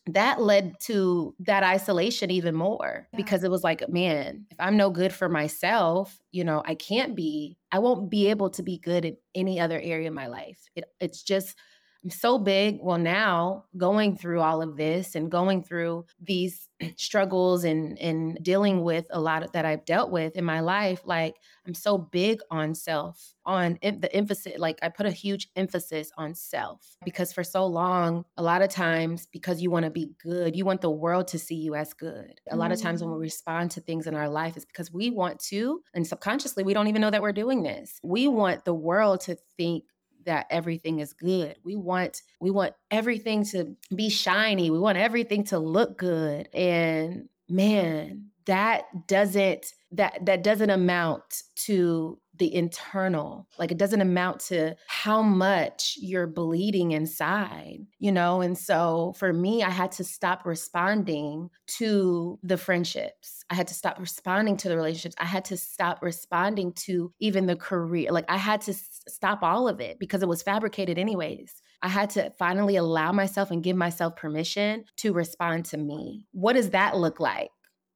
that 0.08 0.42
led 0.42 0.74
to 0.82 1.34
that 1.40 1.64
isolation 1.64 2.30
even 2.30 2.56
more 2.56 3.08
yeah. 3.12 3.18
because 3.18 3.44
it 3.44 3.52
was 3.52 3.64
like, 3.64 3.88
man, 3.88 4.46
if 4.52 4.58
I'm 4.60 4.76
no 4.76 4.90
good 4.90 5.14
for 5.14 5.30
myself, 5.30 6.20
you 6.32 6.44
know, 6.44 6.62
I 6.66 6.76
can't 6.76 7.16
be, 7.16 7.58
I 7.72 7.80
won't 7.80 8.10
be 8.10 8.30
able 8.30 8.50
to 8.52 8.64
be 8.64 8.78
good 8.78 9.06
in 9.06 9.18
any 9.34 9.60
other 9.60 9.80
area 9.80 10.10
of 10.10 10.14
my 10.14 10.28
life. 10.28 10.60
It, 10.76 10.86
it's 11.00 11.24
just, 11.24 11.58
I'm 12.04 12.10
so 12.10 12.38
big. 12.38 12.80
Well, 12.82 12.98
now 12.98 13.66
going 13.78 14.18
through 14.18 14.42
all 14.42 14.62
of 14.62 14.76
this 14.76 15.16
and 15.16 15.32
going 15.32 15.64
through 15.64 16.06
these 16.22 16.68
struggles 16.98 17.64
and 17.64 17.98
and 17.98 18.38
dealing 18.42 18.84
with 18.84 19.06
a 19.10 19.22
lot 19.22 19.44
of, 19.44 19.52
that 19.54 19.66
I've 19.66 19.86
dealt 19.86 20.12
with 20.12 20.36
in 20.36 20.44
my 20.44 20.60
life, 20.60 21.02
like 21.06 21.36
I'm 21.66 21.74
so 21.74 21.98
big 21.98 22.42
on 22.52 22.76
self, 22.76 23.34
on 23.46 23.80
the 23.82 24.14
emphasis. 24.14 24.58
Like 24.58 24.80
I 24.82 24.90
put 24.90 25.06
a 25.06 25.12
huge 25.12 25.48
emphasis 25.56 26.12
on 26.18 26.36
self 26.36 26.98
because 27.06 27.32
for 27.32 27.44
so 27.44 27.66
long, 27.66 28.26
a 28.36 28.44
lot 28.44 28.62
of 28.62 28.70
times, 28.70 29.28
because 29.32 29.62
you 29.62 29.72
want 29.72 29.86
to 29.86 29.92
be 29.92 30.12
good, 30.22 30.58
you 30.58 30.66
want 30.66 30.82
the 30.82 30.92
world 30.92 31.30
to 31.30 31.40
see 31.40 31.56
you 31.56 31.76
as 31.76 31.94
good. 31.94 32.42
A 32.50 32.58
lot 32.58 32.74
of 32.74 32.82
times 32.82 33.02
when 33.02 33.12
we 33.12 33.20
mm. 33.20 33.22
respond 33.22 33.72
to 33.72 33.82
things 33.82 34.08
in 34.08 34.16
our 34.16 34.30
life, 34.30 34.58
is 34.58 34.66
because 34.66 34.92
we 34.92 35.10
want 35.10 35.40
to, 35.40 35.82
and 35.94 36.06
subconsciously 36.06 36.64
we 36.64 36.74
don't 36.74 36.88
even 36.88 37.02
know 37.02 37.12
that 37.12 37.22
we're 37.22 37.32
doing 37.32 37.64
this. 37.64 38.00
We 38.04 38.28
want 38.28 38.66
the 38.66 38.74
world 38.74 39.22
to 39.22 39.38
think 39.56 39.86
that 40.26 40.48
everything 40.50 41.00
is 41.00 41.14
good. 41.14 41.58
We 41.64 41.76
want 41.76 42.22
we 42.40 42.52
want 42.52 42.74
everything 42.92 43.46
to 43.48 43.76
be 43.96 44.10
shiny. 44.10 44.70
We 44.70 44.80
want 44.80 44.98
everything 44.98 45.44
to 45.46 45.60
look 45.60 45.98
good. 45.98 46.50
And 46.54 47.30
man, 47.50 48.32
that 48.46 49.08
doesn't 49.08 49.74
that 49.92 50.26
that 50.26 50.44
doesn't 50.44 50.70
amount 50.70 51.44
to 51.56 52.20
the 52.40 52.54
internal 52.54 53.48
like 53.60 53.72
it 53.72 53.78
doesn't 53.78 54.02
amount 54.02 54.40
to 54.40 54.76
how 54.88 55.22
much 55.22 55.98
you're 56.02 56.26
bleeding 56.26 56.92
inside 56.92 57.80
you 58.00 58.12
know 58.12 58.42
and 58.42 58.58
so 58.58 59.14
for 59.18 59.32
me 59.32 59.62
i 59.62 59.70
had 59.70 59.92
to 59.92 60.04
stop 60.04 60.44
responding 60.46 61.50
to 61.68 62.40
the 62.42 62.58
friendships 62.58 63.44
i 63.52 63.56
had 63.56 63.68
to 63.68 63.76
stop 63.76 64.00
responding 64.00 64.58
to 64.58 64.68
the 64.68 64.76
relationships 64.76 65.16
i 65.20 65.26
had 65.26 65.46
to 65.46 65.56
stop 65.56 66.02
responding 66.02 66.74
to 66.74 67.14
even 67.20 67.46
the 67.46 67.56
career 67.56 68.12
like 68.12 68.26
i 68.30 68.38
had 68.38 68.62
to 68.62 68.74
stop 68.74 69.44
all 69.44 69.68
of 69.68 69.80
it 69.80 70.00
because 70.00 70.24
it 70.24 70.28
was 70.28 70.42
fabricated 70.42 70.98
anyways 70.98 71.62
I 71.84 71.90
had 71.90 72.12
to 72.12 72.32
finally 72.40 72.78
allow 72.78 73.12
myself 73.12 73.52
and 73.52 73.62
give 73.62 73.76
myself 73.76 74.16
permission 74.16 74.86
to 74.98 75.12
respond 75.12 75.66
to 75.66 75.78
me. 75.78 76.26
What 76.32 76.54
does 76.54 76.70
that 76.70 76.96
look 76.96 77.20
like? 77.20 77.50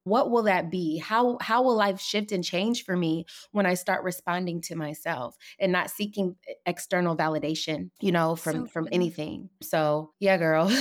What 0.07 0.31
will 0.31 0.43
that 0.43 0.71
be? 0.71 0.97
How 0.97 1.37
how 1.41 1.63
will 1.63 1.75
life 1.75 1.99
shift 1.99 2.31
and 2.31 2.43
change 2.43 2.83
for 2.83 2.95
me 2.95 3.25
when 3.51 3.65
i 3.65 3.73
start 3.73 4.03
responding 4.03 4.61
to 4.61 4.75
myself 4.75 5.35
and 5.59 5.71
not 5.71 5.89
seeking 5.89 6.35
external 6.65 7.15
validation 7.15 7.89
you 7.99 8.11
know 8.11 8.35
from 8.35 8.65
so 8.65 8.67
from 8.67 8.87
anything? 8.91 9.49
So 9.61 10.11
yeah 10.19 10.37
girl. 10.37 10.69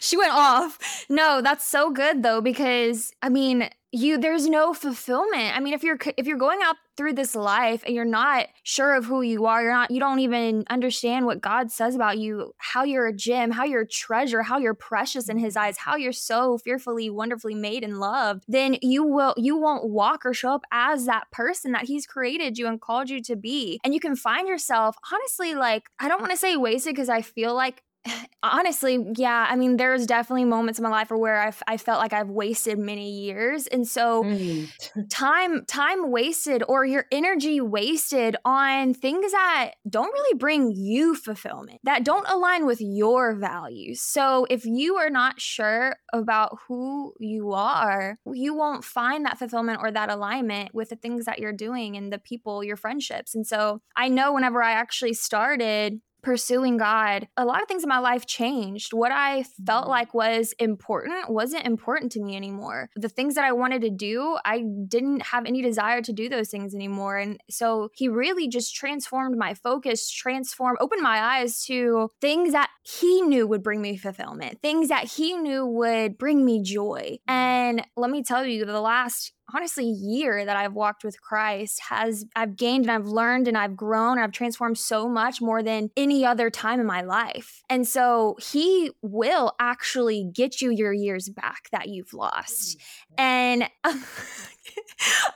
She 0.00 0.16
went 0.18 0.32
off. 0.32 1.06
No 1.08 1.40
that's 1.40 1.66
so 1.66 1.90
good 1.90 2.22
though 2.22 2.40
because 2.40 3.12
i 3.22 3.28
mean 3.28 3.68
you 3.94 4.18
there's 4.18 4.46
no 4.46 4.74
fulfillment. 4.74 5.56
I 5.56 5.60
mean 5.60 5.74
if 5.74 5.82
you're 5.82 5.98
if 6.16 6.26
you're 6.26 6.38
going 6.38 6.60
out 6.62 6.76
through 6.96 7.14
this 7.14 7.34
life 7.34 7.82
and 7.86 7.94
you're 7.94 8.04
not 8.04 8.46
sure 8.62 8.94
of 8.94 9.04
who 9.04 9.22
you 9.22 9.46
are 9.46 9.62
you're 9.62 9.72
not 9.72 9.90
you 9.90 9.98
don't 9.98 10.20
even 10.20 10.64
understand 10.70 11.26
what 11.26 11.40
god 11.40 11.70
says 11.72 11.94
about 11.94 12.18
you 12.18 12.52
how 12.58 12.84
you're 12.84 13.06
a 13.06 13.12
gem 13.12 13.50
how 13.50 13.64
you're 13.64 13.82
a 13.82 13.88
treasure 13.88 14.42
how 14.42 14.58
you're 14.58 14.74
precious 14.74 15.28
in 15.28 15.36
his 15.36 15.56
eyes 15.56 15.76
how 15.76 15.96
you're 15.96 16.12
so 16.12 16.56
fearfully 16.58 17.10
wonderfully 17.10 17.54
made 17.54 17.82
and 17.82 17.98
loved 17.98 18.44
then 18.46 18.76
you 18.80 19.04
will 19.04 19.34
you 19.36 19.56
won't 19.56 19.88
walk 19.88 20.24
or 20.24 20.32
show 20.32 20.50
up 20.50 20.64
as 20.70 21.06
that 21.06 21.24
person 21.32 21.72
that 21.72 21.84
he's 21.84 22.06
created 22.06 22.58
you 22.58 22.66
and 22.66 22.80
called 22.80 23.10
you 23.10 23.20
to 23.22 23.36
be. 23.36 23.80
And 23.84 23.92
you 23.92 24.00
can 24.00 24.16
find 24.16 24.46
yourself 24.46 24.96
honestly 25.12 25.54
like 25.54 25.84
i 25.98 26.08
don't 26.08 26.20
want 26.20 26.32
to 26.32 26.38
say 26.38 26.56
wasted 26.56 26.94
because 26.94 27.08
i 27.08 27.22
feel 27.22 27.54
like 27.54 27.82
honestly 28.42 29.06
yeah 29.16 29.46
i 29.48 29.56
mean 29.56 29.76
there's 29.76 30.06
definitely 30.06 30.44
moments 30.44 30.78
in 30.78 30.82
my 30.82 30.90
life 30.90 31.10
where 31.10 31.40
I've, 31.40 31.62
i 31.66 31.76
felt 31.76 31.98
like 31.98 32.12
i've 32.12 32.28
wasted 32.28 32.78
many 32.78 33.10
years 33.10 33.66
and 33.66 33.86
so 33.86 34.22
mm. 34.22 34.68
time 35.08 35.64
time 35.66 36.10
wasted 36.10 36.62
or 36.68 36.84
your 36.84 37.06
energy 37.10 37.60
wasted 37.60 38.36
on 38.44 38.92
things 38.92 39.32
that 39.32 39.72
don't 39.88 40.12
really 40.12 40.38
bring 40.38 40.72
you 40.72 41.14
fulfillment 41.14 41.80
that 41.84 42.04
don't 42.04 42.28
align 42.28 42.66
with 42.66 42.80
your 42.80 43.34
values 43.34 44.02
so 44.02 44.46
if 44.50 44.64
you 44.64 44.96
are 44.96 45.10
not 45.10 45.40
sure 45.40 45.96
about 46.12 46.58
who 46.68 47.14
you 47.18 47.52
are 47.52 48.18
you 48.32 48.54
won't 48.54 48.84
find 48.84 49.24
that 49.24 49.38
fulfillment 49.38 49.80
or 49.82 49.90
that 49.90 50.10
alignment 50.10 50.74
with 50.74 50.90
the 50.90 50.96
things 50.96 51.24
that 51.24 51.38
you're 51.38 51.52
doing 51.52 51.96
and 51.96 52.12
the 52.12 52.18
people 52.18 52.62
your 52.62 52.76
friendships 52.76 53.34
and 53.34 53.46
so 53.46 53.80
i 53.96 54.08
know 54.08 54.32
whenever 54.32 54.62
i 54.62 54.72
actually 54.72 55.14
started 55.14 56.00
pursuing 56.24 56.76
God, 56.76 57.28
a 57.36 57.44
lot 57.44 57.62
of 57.62 57.68
things 57.68 57.82
in 57.82 57.88
my 57.88 57.98
life 57.98 58.26
changed. 58.26 58.92
What 58.92 59.12
I 59.12 59.44
felt 59.64 59.84
mm-hmm. 59.84 59.90
like 59.90 60.14
was 60.14 60.54
important 60.58 61.30
wasn't 61.30 61.66
important 61.66 62.10
to 62.12 62.20
me 62.20 62.36
anymore. 62.36 62.88
The 62.96 63.08
things 63.08 63.34
that 63.34 63.44
I 63.44 63.52
wanted 63.52 63.82
to 63.82 63.90
do, 63.90 64.38
I 64.44 64.64
didn't 64.88 65.22
have 65.22 65.46
any 65.46 65.62
desire 65.62 66.02
to 66.02 66.12
do 66.12 66.28
those 66.28 66.48
things 66.48 66.74
anymore. 66.74 67.18
And 67.18 67.40
so 67.50 67.90
he 67.94 68.08
really 68.08 68.48
just 68.48 68.74
transformed 68.74 69.36
my 69.36 69.54
focus, 69.54 70.10
transformed, 70.10 70.78
opened 70.80 71.02
my 71.02 71.20
eyes 71.20 71.62
to 71.66 72.08
things 72.20 72.52
that 72.52 72.70
he 72.82 73.22
knew 73.22 73.46
would 73.46 73.62
bring 73.62 73.82
me 73.82 73.96
fulfillment, 73.96 74.60
things 74.62 74.88
that 74.88 75.04
he 75.04 75.36
knew 75.36 75.66
would 75.66 76.18
bring 76.18 76.44
me 76.44 76.62
joy. 76.62 77.18
Mm-hmm. 77.28 77.32
And 77.32 77.86
let 77.96 78.10
me 78.10 78.22
tell 78.22 78.44
you, 78.44 78.64
the 78.64 78.80
last 78.80 79.32
honestly 79.52 79.84
year 79.84 80.44
that 80.44 80.56
I've 80.56 80.72
walked 80.72 81.04
with 81.04 81.20
Christ 81.20 81.80
has 81.88 82.24
I've 82.34 82.56
gained 82.56 82.84
and 82.84 82.90
I've 82.90 83.06
learned 83.06 83.48
and 83.48 83.58
I've 83.58 83.76
grown 83.76 84.12
and 84.12 84.20
I've 84.24 84.32
transformed 84.32 84.78
so 84.78 85.08
much 85.08 85.40
more 85.40 85.62
than 85.62 85.90
any 85.96 86.24
other 86.24 86.50
time 86.50 86.80
in 86.80 86.86
my 86.86 87.02
life. 87.02 87.62
And 87.68 87.86
so 87.86 88.36
he 88.40 88.90
will 89.02 89.54
actually 89.58 90.30
get 90.32 90.60
you 90.60 90.70
your 90.70 90.92
years 90.92 91.28
back 91.28 91.68
that 91.72 91.88
you've 91.88 92.14
lost. 92.14 92.78
And 93.18 93.68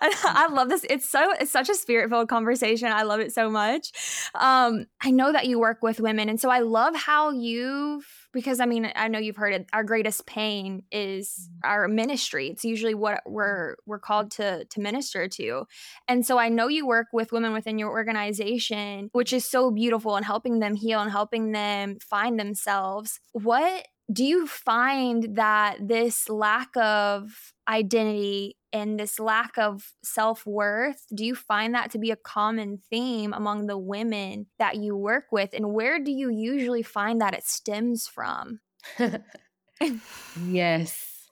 I 0.00 0.48
love 0.50 0.68
this. 0.68 0.84
It's 0.88 1.08
so 1.08 1.32
it's 1.32 1.50
such 1.50 1.68
a 1.68 1.74
spirit-filled 1.74 2.28
conversation. 2.28 2.88
I 2.88 3.02
love 3.02 3.20
it 3.20 3.32
so 3.32 3.50
much. 3.50 3.92
Um 4.34 4.86
I 5.00 5.10
know 5.10 5.32
that 5.32 5.46
you 5.46 5.58
work 5.58 5.82
with 5.82 6.00
women 6.00 6.28
and 6.28 6.40
so 6.40 6.50
I 6.50 6.60
love 6.60 6.94
how 6.96 7.30
you've 7.30 8.17
because 8.32 8.60
I 8.60 8.66
mean, 8.66 8.90
I 8.94 9.08
know 9.08 9.18
you've 9.18 9.36
heard 9.36 9.54
it. 9.54 9.66
Our 9.72 9.84
greatest 9.84 10.26
pain 10.26 10.82
is 10.90 11.28
mm-hmm. 11.28 11.70
our 11.70 11.88
ministry. 11.88 12.48
It's 12.48 12.64
usually 12.64 12.94
what 12.94 13.22
we're 13.26 13.76
we're 13.86 13.98
called 13.98 14.30
to 14.32 14.64
to 14.64 14.80
minister 14.80 15.28
to. 15.28 15.64
And 16.06 16.24
so 16.24 16.38
I 16.38 16.48
know 16.48 16.68
you 16.68 16.86
work 16.86 17.08
with 17.12 17.32
women 17.32 17.52
within 17.52 17.78
your 17.78 17.90
organization, 17.90 19.10
which 19.12 19.32
is 19.32 19.44
so 19.44 19.70
beautiful 19.70 20.16
and 20.16 20.24
helping 20.24 20.58
them 20.58 20.74
heal 20.74 21.00
and 21.00 21.10
helping 21.10 21.52
them 21.52 21.98
find 22.00 22.38
themselves. 22.38 23.20
What 23.32 23.86
do 24.10 24.24
you 24.24 24.46
find 24.46 25.36
that 25.36 25.86
this 25.86 26.28
lack 26.28 26.74
of 26.76 27.52
identity 27.68 28.56
and 28.72 28.98
this 28.98 29.18
lack 29.18 29.58
of 29.58 29.92
self 30.02 30.46
worth, 30.46 31.04
do 31.14 31.24
you 31.24 31.34
find 31.34 31.74
that 31.74 31.90
to 31.90 31.98
be 31.98 32.10
a 32.10 32.16
common 32.16 32.80
theme 32.90 33.32
among 33.32 33.66
the 33.66 33.78
women 33.78 34.46
that 34.58 34.76
you 34.76 34.96
work 34.96 35.24
with? 35.30 35.50
And 35.52 35.72
where 35.72 36.02
do 36.02 36.10
you 36.10 36.30
usually 36.30 36.82
find 36.82 37.20
that 37.20 37.34
it 37.34 37.44
stems 37.44 38.06
from? 38.06 38.60
yes. 40.46 41.30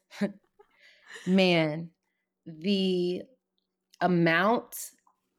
Man, 1.26 1.90
the 2.44 3.22
amount 4.00 4.76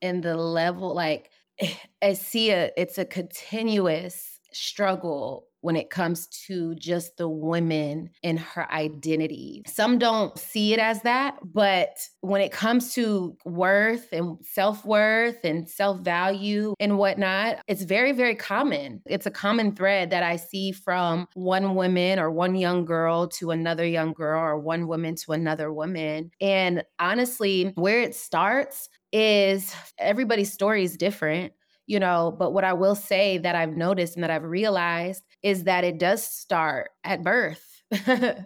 and 0.02 0.24
the 0.24 0.36
level, 0.36 0.94
like, 0.94 1.30
I 2.02 2.14
see 2.14 2.52
a, 2.52 2.72
it's 2.76 2.98
a 2.98 3.06
continuous 3.06 4.40
struggle 4.54 5.47
when 5.62 5.76
it 5.76 5.90
comes 5.90 6.28
to 6.48 6.76
just 6.76 7.18
the 7.18 7.28
women 7.28 8.10
and 8.24 8.40
her 8.40 8.72
identity. 8.72 9.64
Some 9.68 9.98
don't 9.98 10.38
see 10.38 10.74
it 10.74 10.80
as 10.80 11.02
that, 11.02 11.38
but 11.44 11.98
when 12.22 12.42
it 12.42 12.52
comes 12.52 12.94
to 12.94 13.36
worth 13.46 14.08
and 14.12 14.38
self 14.44 14.86
worth 14.86 15.44
and 15.44 15.68
self 15.70 16.02
value 16.02 16.74
and 16.80 16.98
whatnot, 16.98 17.60
it's 17.68 17.84
very, 17.84 18.12
very 18.12 18.36
common. 18.36 19.02
It's 19.06 19.26
a 19.26 19.32
common 19.32 19.76
thread 19.76 20.12
that 20.12 20.24
I 20.24 20.36
see 20.36 20.72
from 20.72 21.28
one 21.34 21.76
woman 21.76 22.20
or 22.20 22.32
one 22.32 22.56
young 22.56 22.86
girl 22.86 23.28
to 23.30 23.52
another 23.52 23.86
young 23.86 24.14
girl 24.14 24.40
or 24.40 24.60
one 24.60 24.88
woman 24.88 25.16
to 25.16 25.32
another 25.32 25.72
woman. 25.74 26.32
And 26.42 26.84
honestly, 27.00 27.72
where 27.76 28.02
it 28.02 28.16
starts 28.16 28.90
is 29.12 29.74
everybody's 29.98 30.52
story 30.52 30.84
is 30.84 30.98
different 30.98 31.54
you 31.88 32.00
know 32.00 32.36
but 32.38 32.54
what 32.54 32.64
i 32.64 32.74
will 32.74 32.96
say 32.96 33.38
that 33.38 33.56
i've 33.56 33.76
noticed 33.76 34.16
and 34.16 34.24
that 34.24 34.32
i've 34.32 34.44
realized 34.44 35.24
is 35.42 35.64
that 35.64 35.84
it 35.84 35.98
does 35.98 36.24
start 36.24 36.92
at 37.04 37.24
birth 37.24 37.82